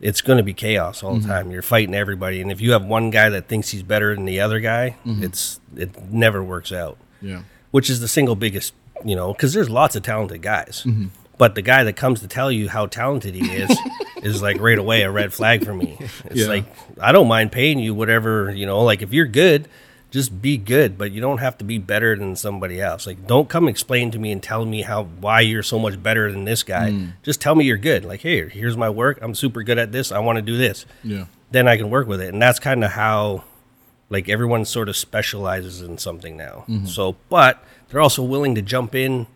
It's 0.00 0.20
going 0.20 0.36
to 0.38 0.44
be 0.44 0.54
chaos 0.54 1.02
all 1.02 1.14
the 1.14 1.20
mm-hmm. 1.20 1.28
time. 1.28 1.50
You're 1.50 1.62
fighting 1.62 1.94
everybody. 1.94 2.40
And 2.40 2.52
if 2.52 2.60
you 2.60 2.70
have 2.72 2.84
one 2.84 3.10
guy 3.10 3.28
that 3.30 3.48
thinks 3.48 3.70
he's 3.70 3.82
better 3.82 4.14
than 4.14 4.24
the 4.24 4.40
other 4.40 4.60
guy 4.60 4.96
mm-hmm. 5.04 5.22
it's 5.22 5.60
it 5.76 6.10
never 6.10 6.42
works 6.42 6.72
out. 6.72 6.98
Yeah. 7.20 7.42
which 7.70 7.90
is 7.90 8.00
the 8.00 8.08
single 8.08 8.36
biggest 8.36 8.74
you 9.04 9.16
know 9.16 9.32
because 9.32 9.52
there's 9.52 9.70
lots 9.70 9.94
of 9.94 10.02
talented 10.02 10.42
guys. 10.42 10.82
Mm-hmm. 10.86 11.08
But 11.36 11.54
the 11.54 11.62
guy 11.62 11.84
that 11.84 11.94
comes 11.94 12.20
to 12.20 12.26
tell 12.28 12.50
you 12.50 12.68
how 12.68 12.86
talented 12.86 13.34
he 13.34 13.48
is 13.48 13.76
is 14.22 14.42
like 14.42 14.60
right 14.60 14.78
away 14.78 15.02
a 15.02 15.10
red 15.10 15.32
flag 15.32 15.64
for 15.64 15.74
me. 15.74 15.96
It's 16.24 16.40
Yeah. 16.40 16.46
like 16.48 16.64
i 17.00 17.12
don't 17.12 17.28
mind 17.28 17.52
paying 17.52 17.78
you 17.78 17.94
whatever 17.94 18.50
you 18.50 18.66
know 18.66 18.82
like 18.82 19.02
if 19.02 19.12
you're 19.12 19.26
good 19.26 19.68
just 20.10 20.40
be 20.40 20.56
good 20.56 20.96
but 20.96 21.12
you 21.12 21.20
don't 21.20 21.38
have 21.38 21.58
to 21.58 21.64
be 21.64 21.76
better 21.78 22.16
than 22.16 22.34
somebody 22.34 22.80
else 22.80 23.06
like 23.06 23.26
don't 23.26 23.48
come 23.48 23.68
explain 23.68 24.10
to 24.10 24.18
me 24.18 24.32
and 24.32 24.42
tell 24.42 24.64
me 24.64 24.82
how 24.82 25.04
why 25.04 25.40
you're 25.40 25.62
so 25.62 25.78
much 25.78 26.02
better 26.02 26.32
than 26.32 26.44
this 26.44 26.62
guy 26.62 26.90
Mm. 26.90 27.12
just 27.22 27.40
tell 27.40 27.54
me 27.54 27.64
you're 27.66 27.76
good 27.76 28.04
like 28.04 28.20
hey 28.22 28.48
here's 28.48 28.76
my 28.76 28.88
work 28.88 29.18
i'm 29.20 29.34
super 29.34 29.62
good 29.62 29.78
at 29.78 29.92
this 29.92 30.10
i 30.10 30.18
want 30.18 30.36
to 30.36 30.42
do 30.42 30.56
this 30.56 30.86
Yeah. 31.04 31.26
then 31.50 31.68
I 31.68 31.76
can 31.76 31.90
work 31.90 32.06
with 32.06 32.20
it. 32.22 32.32
And 32.32 32.40
that's 32.42 32.58
kind 32.58 32.82
of 32.84 32.90
how 32.92 33.44
like 34.10 34.28
everyone 34.28 34.64
sort 34.64 34.88
of 34.88 34.96
specializes 34.96 35.82
in 35.82 35.98
something 35.98 36.36
now. 36.36 36.64
So, 36.86 37.16
but 37.28 37.62
they're 37.88 38.00
also 38.00 38.22
willing 38.22 38.54
to 38.54 38.62
jump 38.62 38.94
in. 38.94 39.26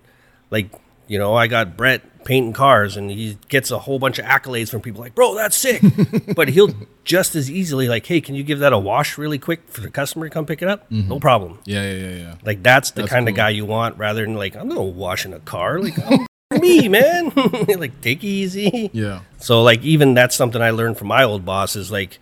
Like, 0.50 0.70
you 1.08 1.18
know, 1.18 1.34
I 1.34 1.46
got 1.46 1.76
Brett 1.76 2.11
painting 2.24 2.52
cars 2.52 2.96
and 2.96 3.10
he 3.10 3.38
gets 3.48 3.70
a 3.70 3.80
whole 3.80 3.98
bunch 3.98 4.18
of 4.18 4.24
accolades 4.24 4.70
from 4.70 4.80
people 4.80 5.00
like, 5.00 5.14
bro, 5.14 5.34
that's 5.34 5.56
sick. 5.56 5.82
but 6.36 6.48
he'll 6.48 6.74
just 7.04 7.34
as 7.34 7.50
easily, 7.50 7.88
like, 7.88 8.06
hey, 8.06 8.20
can 8.20 8.34
you 8.34 8.42
give 8.42 8.58
that 8.60 8.72
a 8.72 8.78
wash 8.78 9.18
really 9.18 9.38
quick 9.38 9.68
for 9.68 9.80
the 9.80 9.90
customer 9.90 10.28
to 10.28 10.30
come 10.32 10.46
pick 10.46 10.62
it 10.62 10.68
up? 10.68 10.88
Mm-hmm. 10.90 11.08
No 11.08 11.20
problem. 11.20 11.58
Yeah. 11.64 11.82
Yeah. 11.82 12.08
Yeah. 12.08 12.16
Yeah. 12.16 12.34
Like, 12.44 12.62
that's 12.62 12.92
the 12.92 13.02
That's 13.02 13.12
kind 13.12 13.28
of 13.28 13.34
guy 13.34 13.50
you 13.50 13.64
want 13.64 13.96
rather 13.98 14.22
than 14.24 14.34
like, 14.34 14.56
I'm 14.56 14.68
not 14.68 14.80
washing 14.80 15.32
a 15.32 15.40
car. 15.40 15.78
Like, 15.78 15.98
I'm 15.98 16.26
oh, 16.50 16.58
me, 16.60 16.88
man. 16.88 17.32
like, 17.78 18.00
take 18.00 18.22
it 18.22 18.26
easy. 18.26 18.90
Yeah. 18.92 19.20
So 19.38 19.62
like 19.62 19.82
even 19.82 20.14
that's 20.14 20.36
something 20.36 20.62
I 20.62 20.70
learned 20.70 20.98
from 20.98 21.08
my 21.08 21.24
old 21.24 21.44
boss 21.44 21.76
is 21.76 21.90
like 21.90 22.18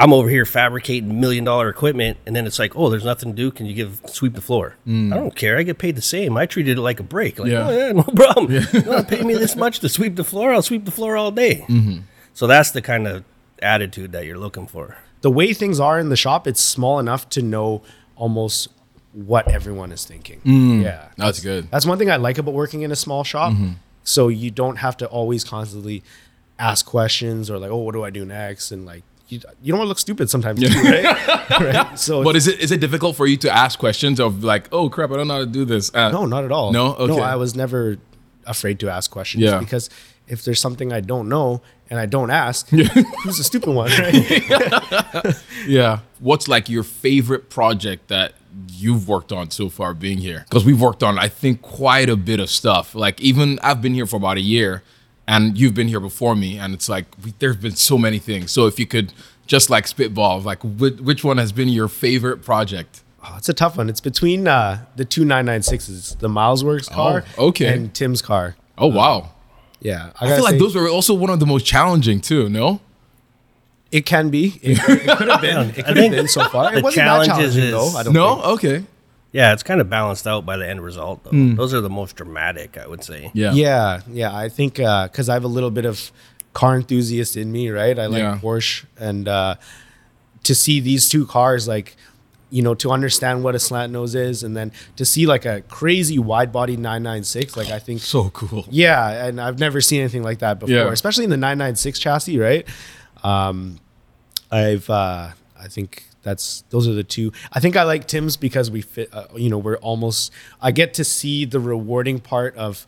I'm 0.00 0.12
over 0.12 0.28
here 0.28 0.46
fabricating 0.46 1.20
million 1.20 1.44
dollar 1.44 1.68
equipment 1.68 2.16
and 2.26 2.34
then 2.34 2.46
it's 2.46 2.58
like, 2.58 2.74
oh, 2.74 2.88
there's 2.90 3.04
nothing 3.04 3.30
to 3.30 3.36
do. 3.36 3.50
Can 3.50 3.66
you 3.66 3.74
give 3.74 4.00
sweep 4.06 4.34
the 4.34 4.40
floor? 4.40 4.76
Mm. 4.86 5.12
I 5.12 5.16
don't 5.16 5.36
care. 5.36 5.58
I 5.58 5.62
get 5.62 5.78
paid 5.78 5.94
the 5.96 6.02
same. 6.02 6.36
I 6.36 6.46
treated 6.46 6.78
it 6.78 6.80
like 6.80 7.00
a 7.00 7.02
break. 7.04 7.38
Like, 7.38 7.50
Yeah. 7.50 7.68
oh, 7.68 7.70
yeah, 7.76 7.92
no 7.92 8.02
problem. 8.14 8.50
You 8.52 8.82
want 8.82 9.08
to 9.08 9.16
pay 9.16 9.22
me 9.22 9.34
this 9.34 9.54
much 9.56 9.80
to 9.80 9.88
sweep 9.88 10.16
the 10.16 10.24
floor? 10.24 10.52
I'll 10.52 10.62
sweep 10.62 10.84
the 10.86 10.90
floor 10.90 11.16
all 11.16 11.30
day. 11.30 11.64
Mm-hmm. 11.68 11.98
So 12.34 12.46
that's 12.46 12.70
the 12.70 12.80
kind 12.82 13.06
of 13.06 13.24
attitude 13.62 14.12
that 14.12 14.24
you're 14.24 14.38
looking 14.38 14.66
for. 14.66 14.96
the 15.20 15.30
way 15.30 15.52
things 15.52 15.78
are 15.78 15.98
in 16.00 16.08
the 16.08 16.16
shop, 16.16 16.46
it's 16.46 16.60
small 16.62 16.98
enough 16.98 17.28
to 17.28 17.42
know 17.42 17.82
almost 18.16 18.68
what 19.12 19.48
everyone 19.50 19.92
is 19.92 20.04
thinking. 20.06 20.40
Mm. 20.46 20.82
Yeah. 20.82 21.08
That's 21.18 21.40
good. 21.40 21.70
That's 21.70 21.84
one 21.84 21.98
thing 21.98 22.10
I 22.10 22.16
like 22.16 22.38
about 22.38 22.54
working 22.54 22.82
in 22.82 22.90
a 22.90 22.96
small 22.96 23.22
shop. 23.24 23.52
Mm-hmm. 23.52 23.72
So 24.04 24.28
you 24.28 24.50
don't 24.50 24.76
have 24.76 24.96
to 24.98 25.06
always 25.06 25.44
constantly 25.44 26.02
ask 26.58 26.86
questions 26.86 27.50
or 27.50 27.58
like, 27.58 27.70
oh, 27.70 27.76
what 27.78 27.92
do 27.92 28.02
I 28.02 28.08
do 28.10 28.24
next? 28.24 28.70
And 28.70 28.86
like, 28.86 29.02
you, 29.30 29.40
you 29.62 29.72
don't 29.72 29.78
want 29.78 29.86
to 29.86 29.88
look 29.88 29.98
stupid 29.98 30.28
sometimes, 30.30 30.60
too, 30.60 30.68
right? 30.82 31.50
right? 31.60 31.98
So 31.98 32.22
But 32.24 32.36
is 32.36 32.46
it 32.48 32.60
is 32.60 32.70
it 32.72 32.80
difficult 32.80 33.16
for 33.16 33.26
you 33.26 33.36
to 33.38 33.50
ask 33.50 33.78
questions 33.78 34.18
of 34.20 34.42
like, 34.44 34.68
oh 34.72 34.88
crap, 34.88 35.10
I 35.10 35.16
don't 35.16 35.28
know 35.28 35.34
how 35.34 35.40
to 35.40 35.46
do 35.46 35.64
this? 35.64 35.94
Uh, 35.94 36.10
no, 36.10 36.26
not 36.26 36.44
at 36.44 36.52
all. 36.52 36.72
No? 36.72 36.94
Okay. 36.94 37.16
no, 37.16 37.22
I 37.22 37.36
was 37.36 37.54
never 37.54 37.98
afraid 38.46 38.80
to 38.80 38.90
ask 38.90 39.10
questions 39.10 39.44
Yeah. 39.44 39.58
because 39.60 39.90
if 40.26 40.44
there's 40.44 40.60
something 40.60 40.92
I 40.92 41.00
don't 41.00 41.28
know 41.28 41.60
and 41.90 41.98
I 41.98 42.06
don't 42.06 42.30
ask, 42.30 42.68
who's 42.70 43.36
the 43.38 43.44
stupid 43.44 43.70
one, 43.74 43.90
right? 43.90 45.36
Yeah. 45.66 46.00
What's 46.20 46.48
like 46.48 46.68
your 46.68 46.82
favorite 46.84 47.50
project 47.50 48.08
that 48.08 48.32
you've 48.72 49.08
worked 49.08 49.32
on 49.32 49.50
so 49.50 49.68
far 49.68 49.92
being 49.94 50.18
here? 50.18 50.44
Because 50.48 50.64
we've 50.64 50.80
worked 50.80 51.02
on, 51.02 51.18
I 51.18 51.28
think, 51.28 51.62
quite 51.62 52.08
a 52.08 52.16
bit 52.16 52.40
of 52.40 52.48
stuff. 52.50 52.94
Like 52.94 53.20
even 53.20 53.58
I've 53.62 53.82
been 53.82 53.94
here 53.94 54.06
for 54.06 54.16
about 54.16 54.36
a 54.36 54.40
year, 54.40 54.82
and 55.30 55.56
you've 55.58 55.74
been 55.74 55.88
here 55.88 56.00
before 56.00 56.34
me, 56.34 56.58
and 56.58 56.74
it's 56.74 56.88
like 56.88 57.06
we, 57.24 57.32
there's 57.38 57.56
been 57.56 57.76
so 57.76 57.96
many 57.96 58.18
things. 58.18 58.50
So 58.50 58.66
if 58.66 58.78
you 58.80 58.86
could 58.86 59.12
just 59.46 59.70
like 59.70 59.86
spitball, 59.86 60.40
like 60.40 60.60
which, 60.64 60.96
which 61.08 61.22
one 61.24 61.38
has 61.38 61.52
been 61.52 61.68
your 61.68 61.88
favorite 61.88 62.38
project? 62.42 63.02
Oh, 63.24 63.34
it's 63.36 63.48
a 63.48 63.54
tough 63.54 63.76
one. 63.76 63.88
It's 63.88 64.00
between 64.00 64.48
uh, 64.48 64.86
the 64.96 65.04
two 65.04 65.24
996s, 65.24 66.18
the 66.18 66.28
Miles 66.28 66.64
Works 66.64 66.88
car 66.88 67.24
Oh, 67.38 67.48
okay. 67.48 67.72
and 67.74 67.94
Tim's 67.94 68.22
car. 68.22 68.56
Oh 68.78 68.86
wow. 68.88 69.30
Yeah. 69.80 70.12
I 70.20 70.24
gotta 70.26 70.34
feel 70.36 70.44
like 70.44 70.58
those 70.58 70.74
were 70.74 70.88
also 70.88 71.14
one 71.14 71.30
of 71.30 71.38
the 71.40 71.46
most 71.46 71.64
challenging 71.66 72.20
too. 72.20 72.48
No. 72.48 72.80
It 73.92 74.06
can 74.06 74.30
be. 74.30 74.58
It, 74.62 74.78
it 74.88 75.18
could 75.18 75.28
have 75.28 75.40
been. 75.40 75.70
It 75.70 75.74
could 75.74 75.84
have 75.86 75.96
think 75.96 76.14
been 76.14 76.28
so 76.28 76.44
far. 76.48 76.70
the 76.70 76.78
It 76.78 76.84
wasn't 76.84 77.06
that 77.06 77.26
challenging 77.26 77.62
is- 77.64 77.70
though. 77.72 77.88
I 77.98 78.02
don't 78.04 78.12
No. 78.14 78.34
think. 78.36 78.46
Okay. 78.46 78.84
Yeah, 79.32 79.52
it's 79.52 79.62
kind 79.62 79.80
of 79.80 79.88
balanced 79.88 80.26
out 80.26 80.44
by 80.44 80.56
the 80.56 80.68
end 80.68 80.82
result 80.82 81.22
though. 81.24 81.30
Those 81.54 81.72
are 81.72 81.80
the 81.80 81.90
most 81.90 82.16
dramatic, 82.16 82.76
I 82.76 82.86
would 82.86 83.04
say. 83.04 83.30
Yeah. 83.32 83.52
Yeah, 83.52 84.00
yeah. 84.10 84.36
I 84.36 84.48
think 84.48 84.74
because 84.74 85.28
I 85.28 85.34
have 85.34 85.44
a 85.44 85.48
little 85.48 85.70
bit 85.70 85.84
of 85.84 86.10
car 86.52 86.76
enthusiast 86.76 87.36
in 87.36 87.52
me, 87.52 87.70
right? 87.70 87.96
I 87.98 88.06
like 88.06 88.18
Yeah. 88.20 88.38
Porsche, 88.42 88.84
and 88.98 89.28
uh, 89.28 89.54
to 90.42 90.54
see 90.54 90.80
these 90.80 91.08
two 91.08 91.26
cars, 91.26 91.68
like 91.68 91.96
you 92.52 92.62
know, 92.62 92.74
to 92.74 92.90
understand 92.90 93.44
what 93.44 93.54
a 93.54 93.60
slant 93.60 93.92
nose 93.92 94.16
is, 94.16 94.42
and 94.42 94.56
then 94.56 94.72
to 94.96 95.04
see 95.04 95.24
like 95.24 95.44
a 95.44 95.60
crazy 95.68 96.18
wide 96.18 96.50
body 96.50 96.76
996, 96.76 97.56
like 97.56 97.68
I 97.70 97.78
think 97.78 98.00
So 98.00 98.30
cool. 98.30 98.66
Yeah, 98.68 99.26
and 99.26 99.40
I've 99.40 99.60
never 99.60 99.80
seen 99.80 100.00
anything 100.00 100.24
like 100.24 100.40
that 100.40 100.58
before, 100.58 100.74
Yeah. 100.74 100.90
especially 100.90 101.22
in 101.22 101.30
the 101.30 101.36
996 101.36 102.00
chassis, 102.00 102.36
right? 102.40 102.66
Um, 103.22 103.78
I've, 104.50 104.90
uh, 104.90 105.28
I 105.56 105.68
think 105.68 106.02
that's 106.22 106.62
those 106.70 106.86
are 106.86 106.92
the 106.92 107.04
two. 107.04 107.32
I 107.52 107.60
think 107.60 107.76
I 107.76 107.82
like 107.84 108.06
Tim's 108.06 108.36
because 108.36 108.70
we 108.70 108.82
fit. 108.82 109.08
Uh, 109.12 109.24
you 109.36 109.48
know, 109.50 109.58
we're 109.58 109.76
almost. 109.78 110.32
I 110.60 110.70
get 110.70 110.94
to 110.94 111.04
see 111.04 111.44
the 111.44 111.60
rewarding 111.60 112.20
part 112.20 112.54
of 112.56 112.86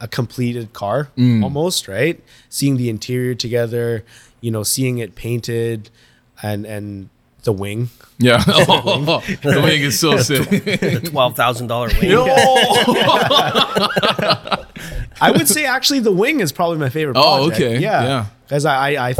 a 0.00 0.08
completed 0.08 0.72
car, 0.72 1.08
almost 1.18 1.88
right. 1.88 2.22
Seeing 2.48 2.76
the 2.76 2.88
interior 2.90 3.34
together, 3.34 4.04
you 4.40 4.50
know, 4.50 4.62
seeing 4.62 4.98
it 4.98 5.14
painted, 5.14 5.90
and 6.42 6.64
and 6.66 7.08
the 7.44 7.52
wing. 7.52 7.90
Yeah. 8.18 8.42
Oh, 8.68 9.20
the 9.42 9.60
wing 9.62 9.82
is 9.82 9.98
so 10.00 10.16
sick. 10.18 10.48
The 10.50 11.08
twelve 11.10 11.36
thousand 11.36 11.66
dollar 11.68 11.88
wing. 12.00 12.12
I 15.20 15.30
would 15.30 15.48
say 15.48 15.64
actually 15.64 16.00
the 16.00 16.12
wing 16.12 16.40
is 16.40 16.52
probably 16.52 16.78
my 16.78 16.88
favorite. 16.90 17.16
Oh, 17.18 17.46
project. 17.48 17.60
okay. 17.60 17.78
Yeah, 17.78 18.02
Yeah. 18.04 18.26
because 18.46 18.64
I, 18.64 18.92
I 18.94 19.08
I 19.10 19.14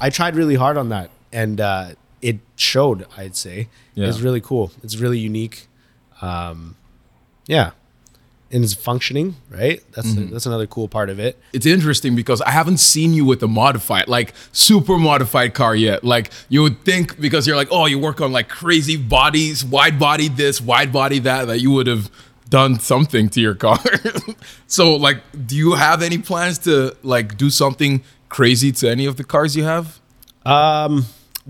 I 0.00 0.10
tried 0.10 0.36
really 0.36 0.54
hard 0.54 0.76
on 0.76 0.90
that, 0.90 1.10
and 1.32 1.60
uh, 1.60 1.90
it 2.22 2.38
showed. 2.56 3.06
I'd 3.16 3.36
say 3.36 3.68
Yeah. 3.94 4.08
it's 4.08 4.20
really 4.20 4.40
cool. 4.40 4.72
It's 4.82 4.96
really 4.96 5.18
unique. 5.18 5.68
Um, 6.20 6.76
yeah, 7.46 7.70
and 8.52 8.62
it's 8.64 8.74
functioning. 8.74 9.36
Right. 9.48 9.82
That's 9.92 10.08
Mm-hmm. 10.08 10.32
that's 10.32 10.46
another 10.46 10.66
cool 10.66 10.88
part 10.88 11.08
of 11.10 11.18
it. 11.18 11.38
it's 11.52 11.66
interesting 11.66 12.14
because 12.14 12.40
I 12.42 12.50
haven't 12.50 12.78
seen 12.78 13.14
you 13.14 13.24
with 13.24 13.42
a 13.42 13.48
modified, 13.48 14.08
like 14.08 14.34
super 14.52 14.98
modified 14.98 15.54
car 15.54 15.74
yet. 15.74 16.04
Like 16.04 16.30
you 16.48 16.62
would 16.62 16.84
think 16.84 17.18
because 17.20 17.46
you're 17.46 17.56
like, 17.56 17.68
oh, 17.70 17.86
you 17.86 17.98
work 17.98 18.20
on 18.20 18.32
like 18.32 18.48
crazy 18.48 18.96
bodies, 18.96 19.64
wide 19.64 19.98
body 19.98 20.28
this, 20.28 20.60
wide 20.60 20.92
body 20.92 21.18
that, 21.20 21.46
that 21.46 21.60
you 21.60 21.70
would 21.70 21.86
have 21.86 22.10
done 22.48 22.78
something 22.80 23.28
to 23.30 23.40
your 23.40 23.54
car. 23.54 23.78
so 24.66 24.94
like, 24.96 25.18
do 25.46 25.56
you 25.56 25.74
have 25.74 26.02
any 26.02 26.18
plans 26.18 26.58
to 26.58 26.96
like 27.02 27.36
do 27.36 27.48
something 27.50 28.02
crazy 28.28 28.72
to 28.72 28.90
any 28.90 29.06
of 29.06 29.16
the 29.16 29.24
cars 29.24 29.56
you 29.56 29.64
have? 29.64 30.00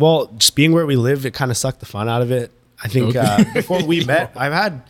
Well, 0.00 0.26
just 0.38 0.56
being 0.56 0.72
where 0.72 0.86
we 0.86 0.96
live, 0.96 1.26
it 1.26 1.34
kind 1.34 1.50
of 1.50 1.56
sucked 1.56 1.80
the 1.80 1.86
fun 1.86 2.08
out 2.08 2.22
of 2.22 2.30
it. 2.32 2.50
I 2.82 2.88
think 2.88 3.14
uh, 3.14 3.44
before 3.52 3.84
we 3.84 4.04
met, 4.14 4.32
I've 4.34 4.52
had 4.52 4.82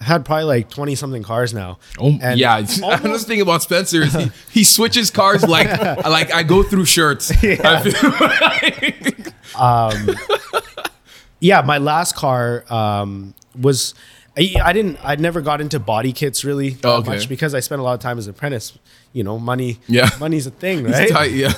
I've 0.00 0.06
had 0.06 0.24
probably 0.24 0.44
like 0.44 0.68
twenty 0.70 0.94
something 0.94 1.22
cars 1.22 1.54
now. 1.54 1.78
Oh 1.98 2.18
And 2.20 2.38
yeah, 2.38 2.58
another 2.82 3.18
thing 3.18 3.40
about 3.40 3.62
Spencer 3.62 4.02
is 4.02 4.12
he, 4.12 4.30
he 4.60 4.64
switches 4.64 5.10
cars 5.10 5.42
like 5.48 5.66
like 6.04 6.32
I 6.32 6.42
go 6.42 6.62
through 6.62 6.84
shirts. 6.84 7.32
I 7.32 7.80
feel 7.82 9.22
yeah, 11.40 11.62
my 11.62 11.78
last 11.78 12.14
car 12.16 12.64
um, 12.72 13.34
was 13.58 13.94
I, 14.36 14.54
I 14.62 14.72
didn't 14.72 14.98
I 15.02 15.16
never 15.16 15.40
got 15.40 15.60
into 15.60 15.78
body 15.80 16.12
kits 16.12 16.44
really 16.44 16.70
that 16.70 16.86
Oh, 16.86 16.96
okay. 16.98 17.10
much 17.10 17.28
because 17.28 17.54
I 17.54 17.60
spent 17.60 17.80
a 17.80 17.82
lot 17.84 17.94
of 17.94 18.00
time 18.00 18.18
as 18.18 18.26
an 18.26 18.34
apprentice. 18.34 18.78
You 19.12 19.24
know, 19.24 19.38
money. 19.38 19.78
Yeah. 19.88 20.10
money's 20.20 20.46
a 20.46 20.50
thing, 20.50 20.84
right? 20.84 21.08
tight, 21.08 21.32
yeah. 21.32 21.54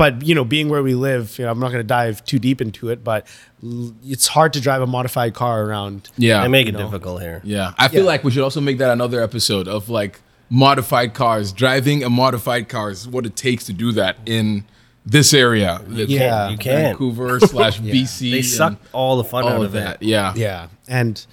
But 0.00 0.26
you 0.26 0.34
know, 0.34 0.44
being 0.44 0.68
where 0.70 0.82
we 0.82 0.94
live, 0.94 1.38
you 1.38 1.44
know, 1.44 1.50
I'm 1.50 1.58
not 1.60 1.68
going 1.72 1.80
to 1.84 1.86
dive 2.00 2.24
too 2.24 2.38
deep 2.38 2.60
into 2.62 2.88
it, 2.88 3.04
but 3.04 3.26
l- 3.62 3.92
it's 4.02 4.26
hard 4.28 4.54
to 4.54 4.60
drive 4.60 4.80
a 4.82 4.86
modified 4.86 5.34
car 5.34 5.62
around. 5.64 6.08
yeah, 6.16 6.40
They 6.42 6.48
make 6.48 6.66
it 6.68 6.72
know. 6.72 6.78
difficult 6.84 7.20
here. 7.20 7.42
Yeah, 7.44 7.74
I 7.76 7.88
feel 7.88 8.00
Yeah. 8.00 8.06
like 8.12 8.24
we 8.24 8.30
should 8.30 8.42
also 8.42 8.60
make 8.62 8.78
that 8.78 8.90
another 8.90 9.22
episode 9.22 9.68
of 9.68 9.90
like 9.90 10.20
modified 10.48 11.12
cars, 11.14 11.52
driving 11.52 12.02
a 12.02 12.08
modified 12.08 12.68
cars, 12.68 13.06
what 13.06 13.26
it 13.26 13.36
takes 13.36 13.66
to 13.66 13.72
do 13.74 13.92
that 13.92 14.16
in 14.26 14.64
this 15.04 15.34
area. 15.34 15.82
Yeah. 15.90 16.48
You 16.48 16.56
can't. 16.56 16.98
Vancouver 16.98 17.38
slash 17.52 17.78
BC. 17.80 18.30
They 18.30 18.42
suck 18.42 18.78
all 18.92 19.16
the 19.18 19.24
fun 19.24 19.44
all 19.44 19.50
out 19.50 19.56
of 19.56 19.62
of 19.64 19.72
that. 19.72 19.96
it. 20.02 20.06
Yeah. 20.08 20.32
Yeah, 20.34 20.66
and 20.88 21.24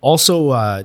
also 0.00 0.50
uh, 0.50 0.82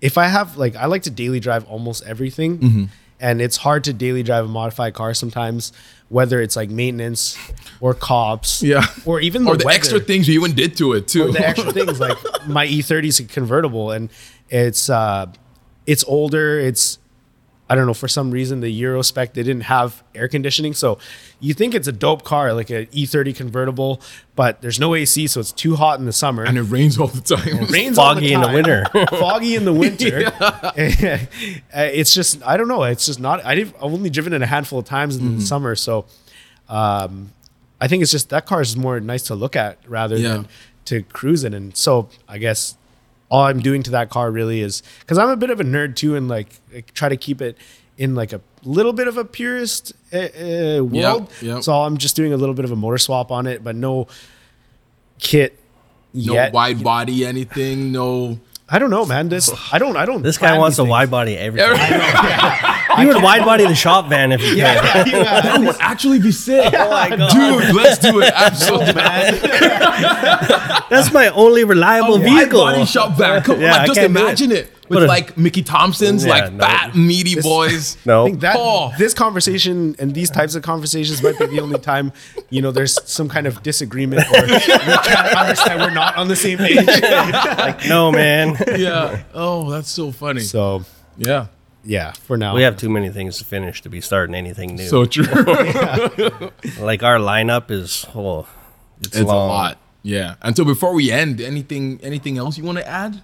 if 0.00 0.16
I 0.16 0.26
have 0.28 0.56
like 0.56 0.74
I 0.76 0.86
like 0.86 1.02
to 1.02 1.10
daily 1.10 1.38
drive 1.40 1.64
almost 1.66 2.02
everything, 2.06 2.58
Mm-hmm. 2.58 2.84
and 3.20 3.40
it's 3.42 3.58
hard 3.58 3.84
to 3.84 3.92
daily 3.92 4.22
drive 4.22 4.44
a 4.46 4.48
modified 4.48 4.94
car 4.94 5.14
sometimes, 5.14 5.72
whether 6.12 6.40
it's 6.42 6.56
like 6.56 6.68
maintenance 6.70 7.36
or 7.80 7.94
cops, 7.94 8.62
Yeah. 8.62 8.84
or 9.06 9.20
even 9.20 9.48
Or 9.48 9.54
the, 9.56 9.60
the 9.60 9.66
weather. 9.66 9.76
extra 9.76 9.98
things 10.00 10.28
you 10.28 10.34
even 10.40 10.54
did 10.54 10.76
to 10.76 10.92
it 10.92 11.08
too. 11.08 11.32
the 11.32 11.40
extra 11.48 11.72
things 11.72 11.98
like 11.98 12.18
my 12.46 12.66
E30 12.66 13.04
is 13.06 13.20
a 13.20 13.24
convertible 13.24 13.90
and 13.90 14.10
it's 14.50 14.90
uh 14.90 15.26
it's 15.86 16.04
older 16.04 16.58
it's 16.60 16.98
I 17.70 17.74
don't 17.74 17.86
know 17.86 17.94
for 17.94 18.08
some 18.08 18.30
reason 18.30 18.60
the 18.60 18.68
Euro 18.68 19.00
spec 19.02 19.32
they 19.32 19.42
didn't 19.42 19.62
have 19.62 20.02
air 20.14 20.28
conditioning 20.28 20.74
so 20.74 20.98
you 21.40 21.54
think 21.54 21.74
it's 21.74 21.88
a 21.88 21.92
dope 21.92 22.22
car 22.22 22.52
like 22.52 22.68
an 22.68 22.84
E30 22.86 23.34
convertible 23.34 24.00
but 24.36 24.60
there's 24.60 24.78
no 24.78 24.94
AC 24.94 25.26
so 25.26 25.40
it's 25.40 25.52
too 25.52 25.76
hot 25.76 25.98
in 25.98 26.04
the 26.04 26.12
summer 26.12 26.44
and 26.44 26.58
it 26.58 26.62
rains 26.64 26.98
all 26.98 27.06
the 27.06 27.20
time. 27.36 27.46
It 27.62 27.70
rains 27.70 27.96
all 27.98 28.14
Foggy 28.14 28.32
in 28.34 28.40
the 28.40 28.46
time. 28.46 28.54
winter. 28.54 28.84
foggy 29.10 29.54
in 29.56 29.64
the 29.64 29.72
winter 29.72 30.30
Uh, 31.74 31.88
it's 31.92 32.12
just 32.14 32.42
I 32.46 32.56
don't 32.56 32.68
know 32.68 32.82
it's 32.84 33.06
just 33.06 33.20
not 33.20 33.44
I 33.44 33.54
didn't, 33.54 33.74
I've 33.76 33.84
only 33.94 34.10
driven 34.10 34.32
it 34.32 34.42
a 34.42 34.46
handful 34.46 34.78
of 34.80 34.84
times 34.84 35.16
in 35.16 35.22
Mm-hmm. 35.22 35.38
the 35.38 35.42
summer 35.46 35.74
so 35.76 36.04
um 36.68 37.32
I 37.80 37.88
think 37.88 38.02
it's 38.02 38.12
just 38.12 38.28
that 38.30 38.44
car 38.46 38.60
is 38.60 38.76
more 38.76 39.00
nice 39.00 39.22
to 39.24 39.34
look 39.34 39.56
at 39.56 39.78
rather 39.88 40.16
Yeah. 40.16 40.28
than 40.28 40.48
to 40.86 41.02
cruise 41.04 41.44
in 41.44 41.54
and 41.54 41.76
so 41.76 42.08
I 42.28 42.38
guess 42.38 42.76
all 43.32 43.44
I'm 43.44 43.60
doing 43.60 43.82
to 43.84 43.90
that 43.92 44.10
car 44.10 44.30
really 44.30 44.60
is 44.60 44.82
because 45.00 45.16
I'm 45.16 45.30
a 45.30 45.36
bit 45.36 45.48
of 45.48 45.58
a 45.58 45.64
nerd 45.64 45.96
too 45.96 46.14
and 46.16 46.28
like, 46.28 46.48
like 46.72 46.92
try 46.92 47.08
to 47.08 47.16
keep 47.16 47.40
it 47.40 47.56
in 47.96 48.14
like 48.14 48.34
a 48.34 48.42
little 48.62 48.92
bit 48.92 49.08
of 49.08 49.16
a 49.16 49.24
purist 49.24 49.94
uh, 50.12 50.18
uh, 50.18 50.84
world 50.84 51.30
yep. 51.40 51.62
so 51.62 51.72
I'm 51.72 51.96
just 51.96 52.14
doing 52.14 52.34
a 52.34 52.36
little 52.36 52.54
bit 52.54 52.66
of 52.66 52.72
a 52.72 52.76
motor 52.76 52.98
swap 52.98 53.30
on 53.30 53.46
it 53.46 53.64
but 53.64 53.74
no 53.74 54.06
kit 55.18 55.58
no 56.12 56.34
yet 56.34 56.52
wide 56.52 56.84
body 56.84 57.24
anything, 57.24 57.90
no 57.90 58.38
I 58.68 58.78
don't 58.78 58.90
know, 58.90 59.04
man. 59.04 59.28
This 59.28 59.50
I 59.70 59.76
don't. 59.76 59.98
I 59.98 60.06
don't. 60.06 60.22
This 60.22 60.38
guy 60.38 60.56
wants 60.56 60.78
these 60.78 60.86
a 60.86 60.88
wide 60.88 61.10
body 61.10 61.36
everything. 61.36 61.68
You 63.02 63.08
would 63.08 63.22
wide 63.22 63.44
body 63.44 63.64
the 63.66 63.74
shop 63.74 64.08
van 64.08 64.32
if 64.32 64.40
you 64.42 64.50
could. 64.50 64.58
that 64.58 65.56
would 65.60 65.76
actually 65.80 66.18
be 66.20 66.32
sick. 66.32 66.72
Oh 66.76 66.90
my 66.90 67.16
God. 67.16 67.30
Dude, 67.30 67.74
let's 67.74 67.98
do 67.98 68.20
it. 68.20 68.32
Oh, 68.36 68.44
Absolutely. 68.44 68.92
That's 70.90 71.12
my 71.12 71.28
only 71.34 71.64
reliable 71.64 72.18
Wide 72.18 72.24
vehicle. 72.24 72.60
body 72.60 72.84
shop 72.84 73.16
van. 73.16 73.42
Come 73.42 73.56
on, 73.56 73.60
Yeah, 73.62 73.72
like, 73.72 73.80
I 73.82 73.86
just 73.86 74.00
can't 74.00 74.16
it. 74.16 74.20
imagine 74.20 74.52
it, 74.52 74.70
with 74.88 75.04
a- 75.04 75.06
like 75.06 75.36
Mickey 75.38 75.62
Thompson's, 75.62 76.24
Yeah, 76.24 76.30
like 76.30 76.52
no. 76.52 76.64
fat, 76.64 76.94
meaty 76.94 77.40
boys. 77.40 77.96
I 77.96 77.98
No. 78.04 78.24
think 78.26 78.40
that 78.40 78.56
Oh. 78.58 78.92
this 78.98 79.14
conversation 79.14 79.96
and 79.98 80.14
these 80.14 80.28
types 80.30 80.54
of 80.54 80.62
conversations 80.62 81.22
might 81.22 81.38
be 81.38 81.46
the 81.46 81.60
only 81.60 81.78
time 81.78 82.12
you 82.50 82.60
know 82.60 82.70
there's 82.72 82.98
some 83.10 83.28
kind 83.28 83.46
of 83.46 83.62
disagreement 83.62 84.26
or 84.34 84.42
we 84.42 84.58
can't 84.58 85.34
understand 85.36 85.80
we're 85.80 85.90
not 85.90 86.16
on 86.16 86.28
the 86.28 86.36
same 86.36 86.58
page. 86.58 86.86
No, 87.88 88.12
man. 88.12 88.56
Yeah. 88.76 89.22
Oh, 89.34 89.70
that's 89.70 89.90
so 89.90 90.12
funny. 90.12 90.40
so 90.40 90.84
yeah. 91.16 91.46
Yeah, 91.84 92.12
for 92.12 92.36
now 92.36 92.54
We 92.54 92.62
have 92.62 92.76
too 92.76 92.88
many 92.88 93.10
things 93.10 93.38
to 93.38 93.44
finish 93.44 93.82
to 93.82 93.88
be 93.88 94.00
starting 94.00 94.34
anything 94.34 94.76
new. 94.76 94.86
So 94.86 95.04
true. 95.04 95.24
like 96.80 97.02
our 97.02 97.18
lineup 97.18 97.70
is 97.70 98.06
oh, 98.14 98.46
it's, 99.00 99.16
it's 99.16 99.26
long. 99.26 99.48
a 99.48 99.52
lot. 99.52 99.78
Yeah. 100.02 100.34
And 100.42 100.56
so 100.56 100.64
before 100.64 100.94
we 100.94 101.10
end, 101.10 101.40
anything 101.40 102.00
anything 102.02 102.38
else 102.38 102.58
you 102.58 102.64
want 102.64 102.78
to 102.78 102.88
add? 102.88 103.22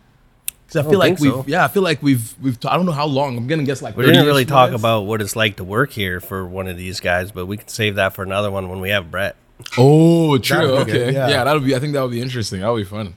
Because 0.67 0.77
I 0.77 0.83
don't 0.83 0.91
feel 0.91 0.99
like 0.99 1.19
we've 1.19 1.33
so. 1.33 1.45
yeah, 1.47 1.65
I 1.65 1.69
feel 1.69 1.83
like 1.83 2.03
we've 2.03 2.35
we've 2.41 2.59
I 2.67 2.77
don't 2.77 2.87
know 2.87 2.93
how 2.93 3.07
long. 3.07 3.37
I'm 3.37 3.47
gonna 3.47 3.65
guess 3.65 3.81
like 3.83 3.97
We 3.97 4.05
didn't 4.07 4.27
really 4.27 4.45
talk 4.45 4.69
minutes. 4.69 4.83
about 4.83 5.03
what 5.03 5.21
it's 5.23 5.35
like 5.35 5.57
to 5.57 5.65
work 5.65 5.91
here 5.93 6.21
for 6.21 6.47
one 6.47 6.69
of 6.69 6.77
these 6.77 7.01
guys, 7.01 7.33
but 7.33 7.47
we 7.47 7.57
can 7.57 7.69
save 7.69 7.95
that 7.97 8.15
for 8.15 8.23
another 8.23 8.51
one 8.51 8.69
when 8.69 8.81
we 8.81 8.91
have 8.91 9.11
Brett 9.11 9.37
Oh, 9.77 10.39
true. 10.39 10.57
That 10.59 10.73
would 10.73 10.87
be 10.87 10.93
Okay. 10.93 11.13
yeah. 11.13 11.29
yeah. 11.29 11.45
that'll 11.45 11.61
be. 11.63 11.75
I 11.75 11.79
think 11.79 11.95
that 11.95 12.03
would 12.03 12.11
be 12.13 12.21
interesting. 12.21 12.61
That 12.61 12.69
would 12.69 12.79
be 12.79 12.85
fun. 12.85 13.15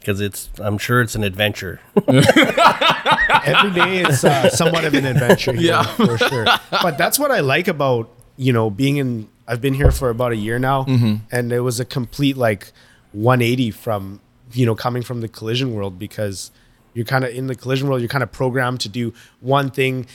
Because 0.00 0.20
it's. 0.20 0.48
I'm 0.58 0.78
sure 0.78 1.00
it's 1.00 1.14
an 1.14 1.22
adventure. 1.24 1.80
every 2.08 3.70
day 3.70 3.98
it's 4.02 4.24
uh, 4.24 4.50
somewhat 4.50 4.84
of 4.84 4.94
an 4.94 5.06
adventure. 5.06 5.52
Here, 5.52 5.68
Yeah. 5.70 5.82
for 5.84 6.18
sure. 6.18 6.46
But 6.70 6.98
that's 6.98 7.18
what 7.18 7.30
I 7.30 7.40
like 7.40 7.68
about 7.68 8.10
you 8.36 8.52
know 8.52 8.70
being 8.70 8.96
in. 8.96 9.28
I've 9.46 9.60
been 9.60 9.74
here 9.74 9.90
for 9.90 10.10
about 10.10 10.32
a 10.32 10.36
year 10.36 10.58
now, 10.58 10.84
and 11.30 11.52
it 11.52 11.60
was 11.60 11.80
a 11.80 11.84
complete 11.84 12.36
like 12.36 12.72
180 13.12 13.70
from 13.72 14.20
you 14.52 14.66
know 14.66 14.74
coming 14.74 15.02
from 15.02 15.20
the 15.20 15.28
collision 15.28 15.74
world 15.74 15.98
because 15.98 16.50
you're 16.94 17.04
kind 17.04 17.24
of 17.24 17.30
in 17.34 17.46
the 17.46 17.54
collision 17.54 17.88
world. 17.88 18.00
You're 18.00 18.08
kind 18.08 18.22
of 18.22 18.32
programmed 18.32 18.80
to 18.80 18.88
do 18.88 19.12
one 19.40 19.70
thing, 19.70 20.06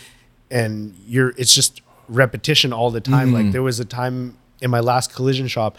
and 0.49 0.95
you're 1.05 1.29
it's 1.37 1.53
just 1.53 1.81
repetition 2.07 2.71
all 2.73 2.91
the 2.91 3.01
time. 3.01 3.33
Like 3.33 3.51
there 3.51 3.63
was 3.63 3.79
a 3.79 3.85
time 3.85 4.37
in 4.61 4.71
my 4.71 4.79
last 4.79 5.13
collision 5.13 5.47
shop. 5.47 5.77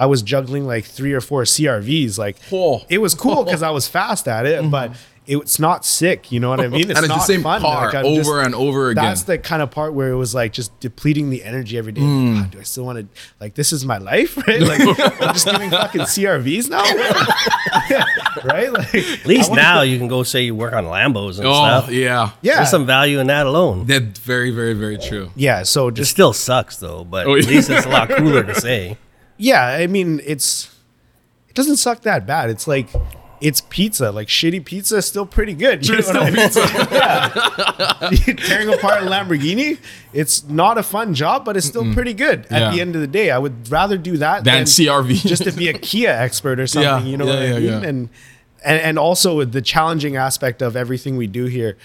I 0.00 0.06
was 0.06 0.22
juggling 0.22 0.66
like 0.66 0.84
three 0.86 1.12
or 1.12 1.20
four 1.20 1.42
CRVs. 1.44 2.18
Like 2.18 2.38
Oh. 2.50 2.82
it 2.88 2.98
was 2.98 3.14
cool 3.14 3.44
because 3.44 3.62
I 3.62 3.70
was 3.70 3.86
fast 3.86 4.26
at 4.26 4.46
it, 4.46 4.68
but 4.70 4.92
it's 5.26 5.60
not 5.60 5.84
sick. 5.84 6.32
You 6.32 6.40
know 6.40 6.48
what 6.48 6.58
I 6.60 6.66
mean? 6.68 6.90
and 6.90 6.98
it's 7.04 7.06
the 7.08 7.18
same 7.20 7.42
fun. 7.42 7.60
car 7.60 7.86
Like, 7.86 7.94
I'm 7.94 8.06
over 8.06 8.16
just- 8.22 8.46
and 8.46 8.54
over 8.54 8.88
again. 8.90 9.04
That's 9.04 9.22
the 9.24 9.38
kind 9.38 9.62
of 9.62 9.70
part 9.70 9.92
where 9.94 10.10
it 10.10 10.16
was 10.16 10.34
like 10.34 10.52
just 10.52 10.70
depleting 10.80 11.30
the 11.30 11.44
energy 11.44 11.76
every 11.78 11.92
day. 11.92 12.00
Mm. 12.00 12.34
God, 12.40 12.50
do 12.52 12.58
I 12.58 12.62
still 12.64 12.84
want 12.86 12.98
to 12.98 13.20
like 13.40 13.54
this 13.54 13.72
is 13.72 13.84
my 13.84 13.98
life, 13.98 14.36
right? 14.48 14.60
Like 14.60 14.80
I'm 14.80 15.34
just 15.34 15.46
doing 15.46 15.70
fucking 15.70 16.00
CRVs 16.02 16.70
now, 16.70 16.82
right? 18.44 18.72
Like 18.72 18.94
At 18.94 19.26
least 19.26 19.52
now 19.52 19.82
you 19.82 19.98
can 19.98 20.08
go 20.08 20.22
say 20.22 20.42
you 20.44 20.54
work 20.54 20.72
on 20.72 20.84
Lambos 20.86 21.38
and 21.38 21.46
oh 21.46 21.52
stuff. 21.54 21.90
yeah. 21.90 22.30
yeah, 22.42 22.56
There's 22.56 22.70
some 22.70 22.86
value 22.86 23.18
in 23.20 23.26
that 23.28 23.46
alone. 23.46 23.86
That's 23.86 24.18
very 24.18 24.50
very 24.50 24.74
very 24.74 24.98
true. 24.98 25.30
yeah. 25.36 25.62
So 25.62 25.88
It 25.88 25.94
just 25.94 26.10
still 26.10 26.32
sucks 26.32 26.76
though, 26.76 27.04
but 27.04 27.26
Oh, 27.26 27.36
at 27.36 27.46
least 27.46 27.70
it's 27.70 27.86
a 27.86 27.90
lot 27.90 28.08
cooler 28.08 28.42
to 28.44 28.54
say. 28.54 28.96
Yeah. 29.40 29.64
I 29.66 29.86
mean, 29.86 30.20
it's 30.24 30.68
it 31.48 31.54
doesn't 31.54 31.76
suck 31.78 32.02
that 32.02 32.26
bad. 32.26 32.50
It's 32.50 32.68
like. 32.68 32.88
It's 33.42 33.62
pizza, 33.70 34.12
like 34.12 34.28
shitty 34.28 34.66
pizza, 34.66 34.98
is 34.98 35.06
still 35.06 35.24
pretty 35.24 35.54
good. 35.54 35.88
You 35.88 35.96
know 35.96 36.02
what 36.08 36.14
I 36.14 36.30
mean? 36.30 36.50
tearing 38.44 38.68
apart 38.68 39.02
a 39.02 39.06
Lamborghini, 39.06 39.78
it's 40.12 40.44
not 40.44 40.76
a 40.76 40.82
fun 40.82 41.14
job, 41.14 41.46
but 41.46 41.56
it's 41.56 41.64
still 41.64 41.90
pretty 41.94 42.12
good. 42.12 42.40
At 42.50 42.60
Yeah. 42.60 42.70
the 42.72 42.82
end 42.82 42.96
of 42.96 43.00
the 43.00 43.06
day, 43.06 43.30
I 43.30 43.38
would 43.38 43.70
rather 43.70 43.96
do 43.96 44.18
that 44.18 44.44
Than 44.44 44.64
CRV. 44.64 45.22
just 45.26 45.44
to 45.44 45.52
be 45.52 45.70
a 45.70 45.72
Kia 45.72 46.10
expert 46.10 46.60
or 46.60 46.66
something. 46.66 47.06
Yeah, 47.06 47.10
You 47.10 47.16
know 47.16 47.24
what 47.24 47.38
I 47.38 47.58
mean? 47.60 47.72
And, 47.72 47.84
and 48.62 48.80
and 48.82 48.98
also 48.98 49.34
with 49.38 49.52
the 49.52 49.62
challenging 49.62 50.16
aspect 50.16 50.60
of 50.60 50.76
everything 50.76 51.16
we 51.16 51.26
do 51.26 51.46
here. 51.46 51.78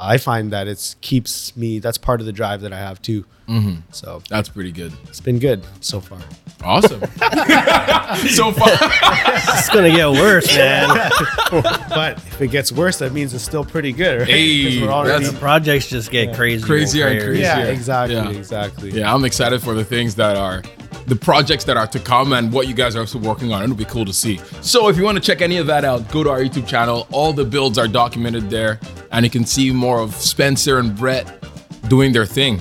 I 0.00 0.18
find 0.18 0.52
that 0.52 0.66
it's 0.66 0.96
keeps 1.02 1.56
me. 1.56 1.78
That's 1.78 1.98
part 1.98 2.18
of 2.18 2.26
the 2.26 2.32
drive 2.32 2.62
that 2.62 2.72
I 2.72 2.78
have 2.78 3.00
too. 3.00 3.26
Mm-hmm. 3.48 3.76
So 3.92 4.22
That's 4.28 4.48
pretty 4.48 4.72
good. 4.72 4.92
it's 5.04 5.20
been 5.20 5.38
good 5.38 5.64
so 5.80 6.00
far. 6.00 6.18
Awesome. 6.64 7.00
so 8.28 8.50
far, 8.50 8.68
It's 8.72 9.68
gonna 9.70 9.90
get 9.90 10.08
worse, 10.10 10.46
man. 10.56 10.88
But 11.88 12.16
if 12.18 12.40
it 12.40 12.48
gets 12.48 12.72
worse, 12.72 12.98
that 12.98 13.12
means 13.12 13.34
it's 13.34 13.44
still 13.44 13.64
pretty 13.64 13.92
good. 13.92 14.20
Right? 14.20 14.28
Hey, 14.28 14.80
we're 14.82 14.88
already- 14.88 15.24
that's- 15.24 15.38
Projects 15.40 15.86
just 15.88 16.10
get 16.10 16.34
crazier, 16.34 16.66
Crazier 16.66 17.06
and 17.08 17.20
crazier. 17.20 17.42
yeah, 17.42 17.58
exactly, 17.66 18.16
Yeah. 18.16 18.30
exactly. 18.30 18.90
yeah, 18.90 19.14
I'm 19.14 19.24
excited 19.24 19.62
for 19.62 19.74
the 19.74 19.84
things 19.84 20.14
that 20.16 20.36
are 20.36 20.62
the 21.06 21.14
projects 21.16 21.62
that 21.64 21.76
are 21.76 21.86
to 21.86 22.00
come 22.00 22.32
and 22.32 22.52
what 22.52 22.66
you 22.66 22.74
guys 22.74 22.96
are 22.96 23.00
also 23.00 23.18
working 23.20 23.52
on. 23.52 23.62
It'll 23.62 23.76
be 23.76 23.84
cool 23.84 24.04
to 24.06 24.12
see. 24.12 24.40
So 24.60 24.88
if 24.88 24.96
you 24.96 25.04
want 25.04 25.16
to 25.16 25.22
check 25.22 25.40
any 25.40 25.58
of 25.58 25.68
that 25.68 25.84
out, 25.84 26.10
go 26.10 26.24
to 26.24 26.30
our 26.30 26.40
YouTube 26.40 26.66
channel. 26.66 27.06
All 27.12 27.32
the 27.32 27.44
builds 27.44 27.78
are 27.78 27.86
documented 27.86 28.50
there, 28.50 28.80
and 29.12 29.24
you 29.24 29.30
can 29.30 29.44
see 29.44 29.70
more 29.70 30.00
of 30.00 30.16
Spencer 30.16 30.78
and 30.80 30.96
Brett 30.96 31.44
doing 31.88 32.12
their 32.12 32.26
thing. 32.26 32.60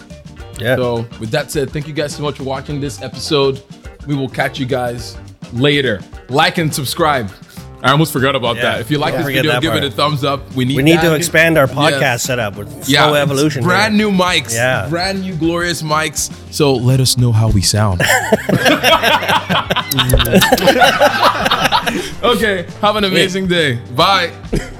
Yeah. 0.59 0.75
So 0.75 1.05
with 1.19 1.31
that 1.31 1.51
said, 1.51 1.69
thank 1.71 1.87
you 1.87 1.93
guys 1.93 2.15
so 2.15 2.23
much 2.23 2.37
for 2.37 2.43
watching 2.43 2.79
this 2.79 3.01
episode. 3.01 3.61
We 4.07 4.15
will 4.15 4.29
catch 4.29 4.59
you 4.59 4.65
guys 4.65 5.17
later. 5.53 6.01
Like 6.29 6.57
and 6.57 6.73
subscribe. 6.73 7.29
I 7.83 7.91
almost 7.91 8.13
forgot 8.13 8.35
about 8.35 8.55
Yeah. 8.55 8.61
that. 8.63 8.81
If 8.81 8.89
you 8.89 8.97
like 8.97 9.13
Don't 9.13 9.25
this 9.25 9.35
video, 9.35 9.59
give 9.61 9.75
it 9.75 9.83
a 9.83 9.91
thumbs 9.91 10.23
up. 10.23 10.55
We 10.55 10.65
need 10.65 10.77
we 10.77 10.83
need 10.83 10.97
that. 10.97 11.03
to 11.09 11.13
expand 11.13 11.57
our 11.57 11.67
podcast 11.67 11.99
Yes. 12.01 12.23
setup 12.23 12.57
with 12.57 12.89
Yeah, 12.89 13.05
slow 13.05 13.13
evolution. 13.15 13.63
Brand 13.63 13.95
here. 13.95 14.09
new 14.09 14.17
mics. 14.17 14.53
Yeah. 14.53 14.87
Brand 14.89 15.21
new 15.21 15.35
glorious 15.35 15.83
mics. 15.83 16.31
So 16.51 16.73
let 16.73 16.99
us 16.99 17.17
know 17.17 17.31
how 17.31 17.49
we 17.49 17.61
sound. 17.61 18.01
okay. 22.23 22.65
Have 22.81 22.95
an 22.95 23.03
amazing 23.03 23.47
day. 23.47 23.75
Bye. 23.95 24.31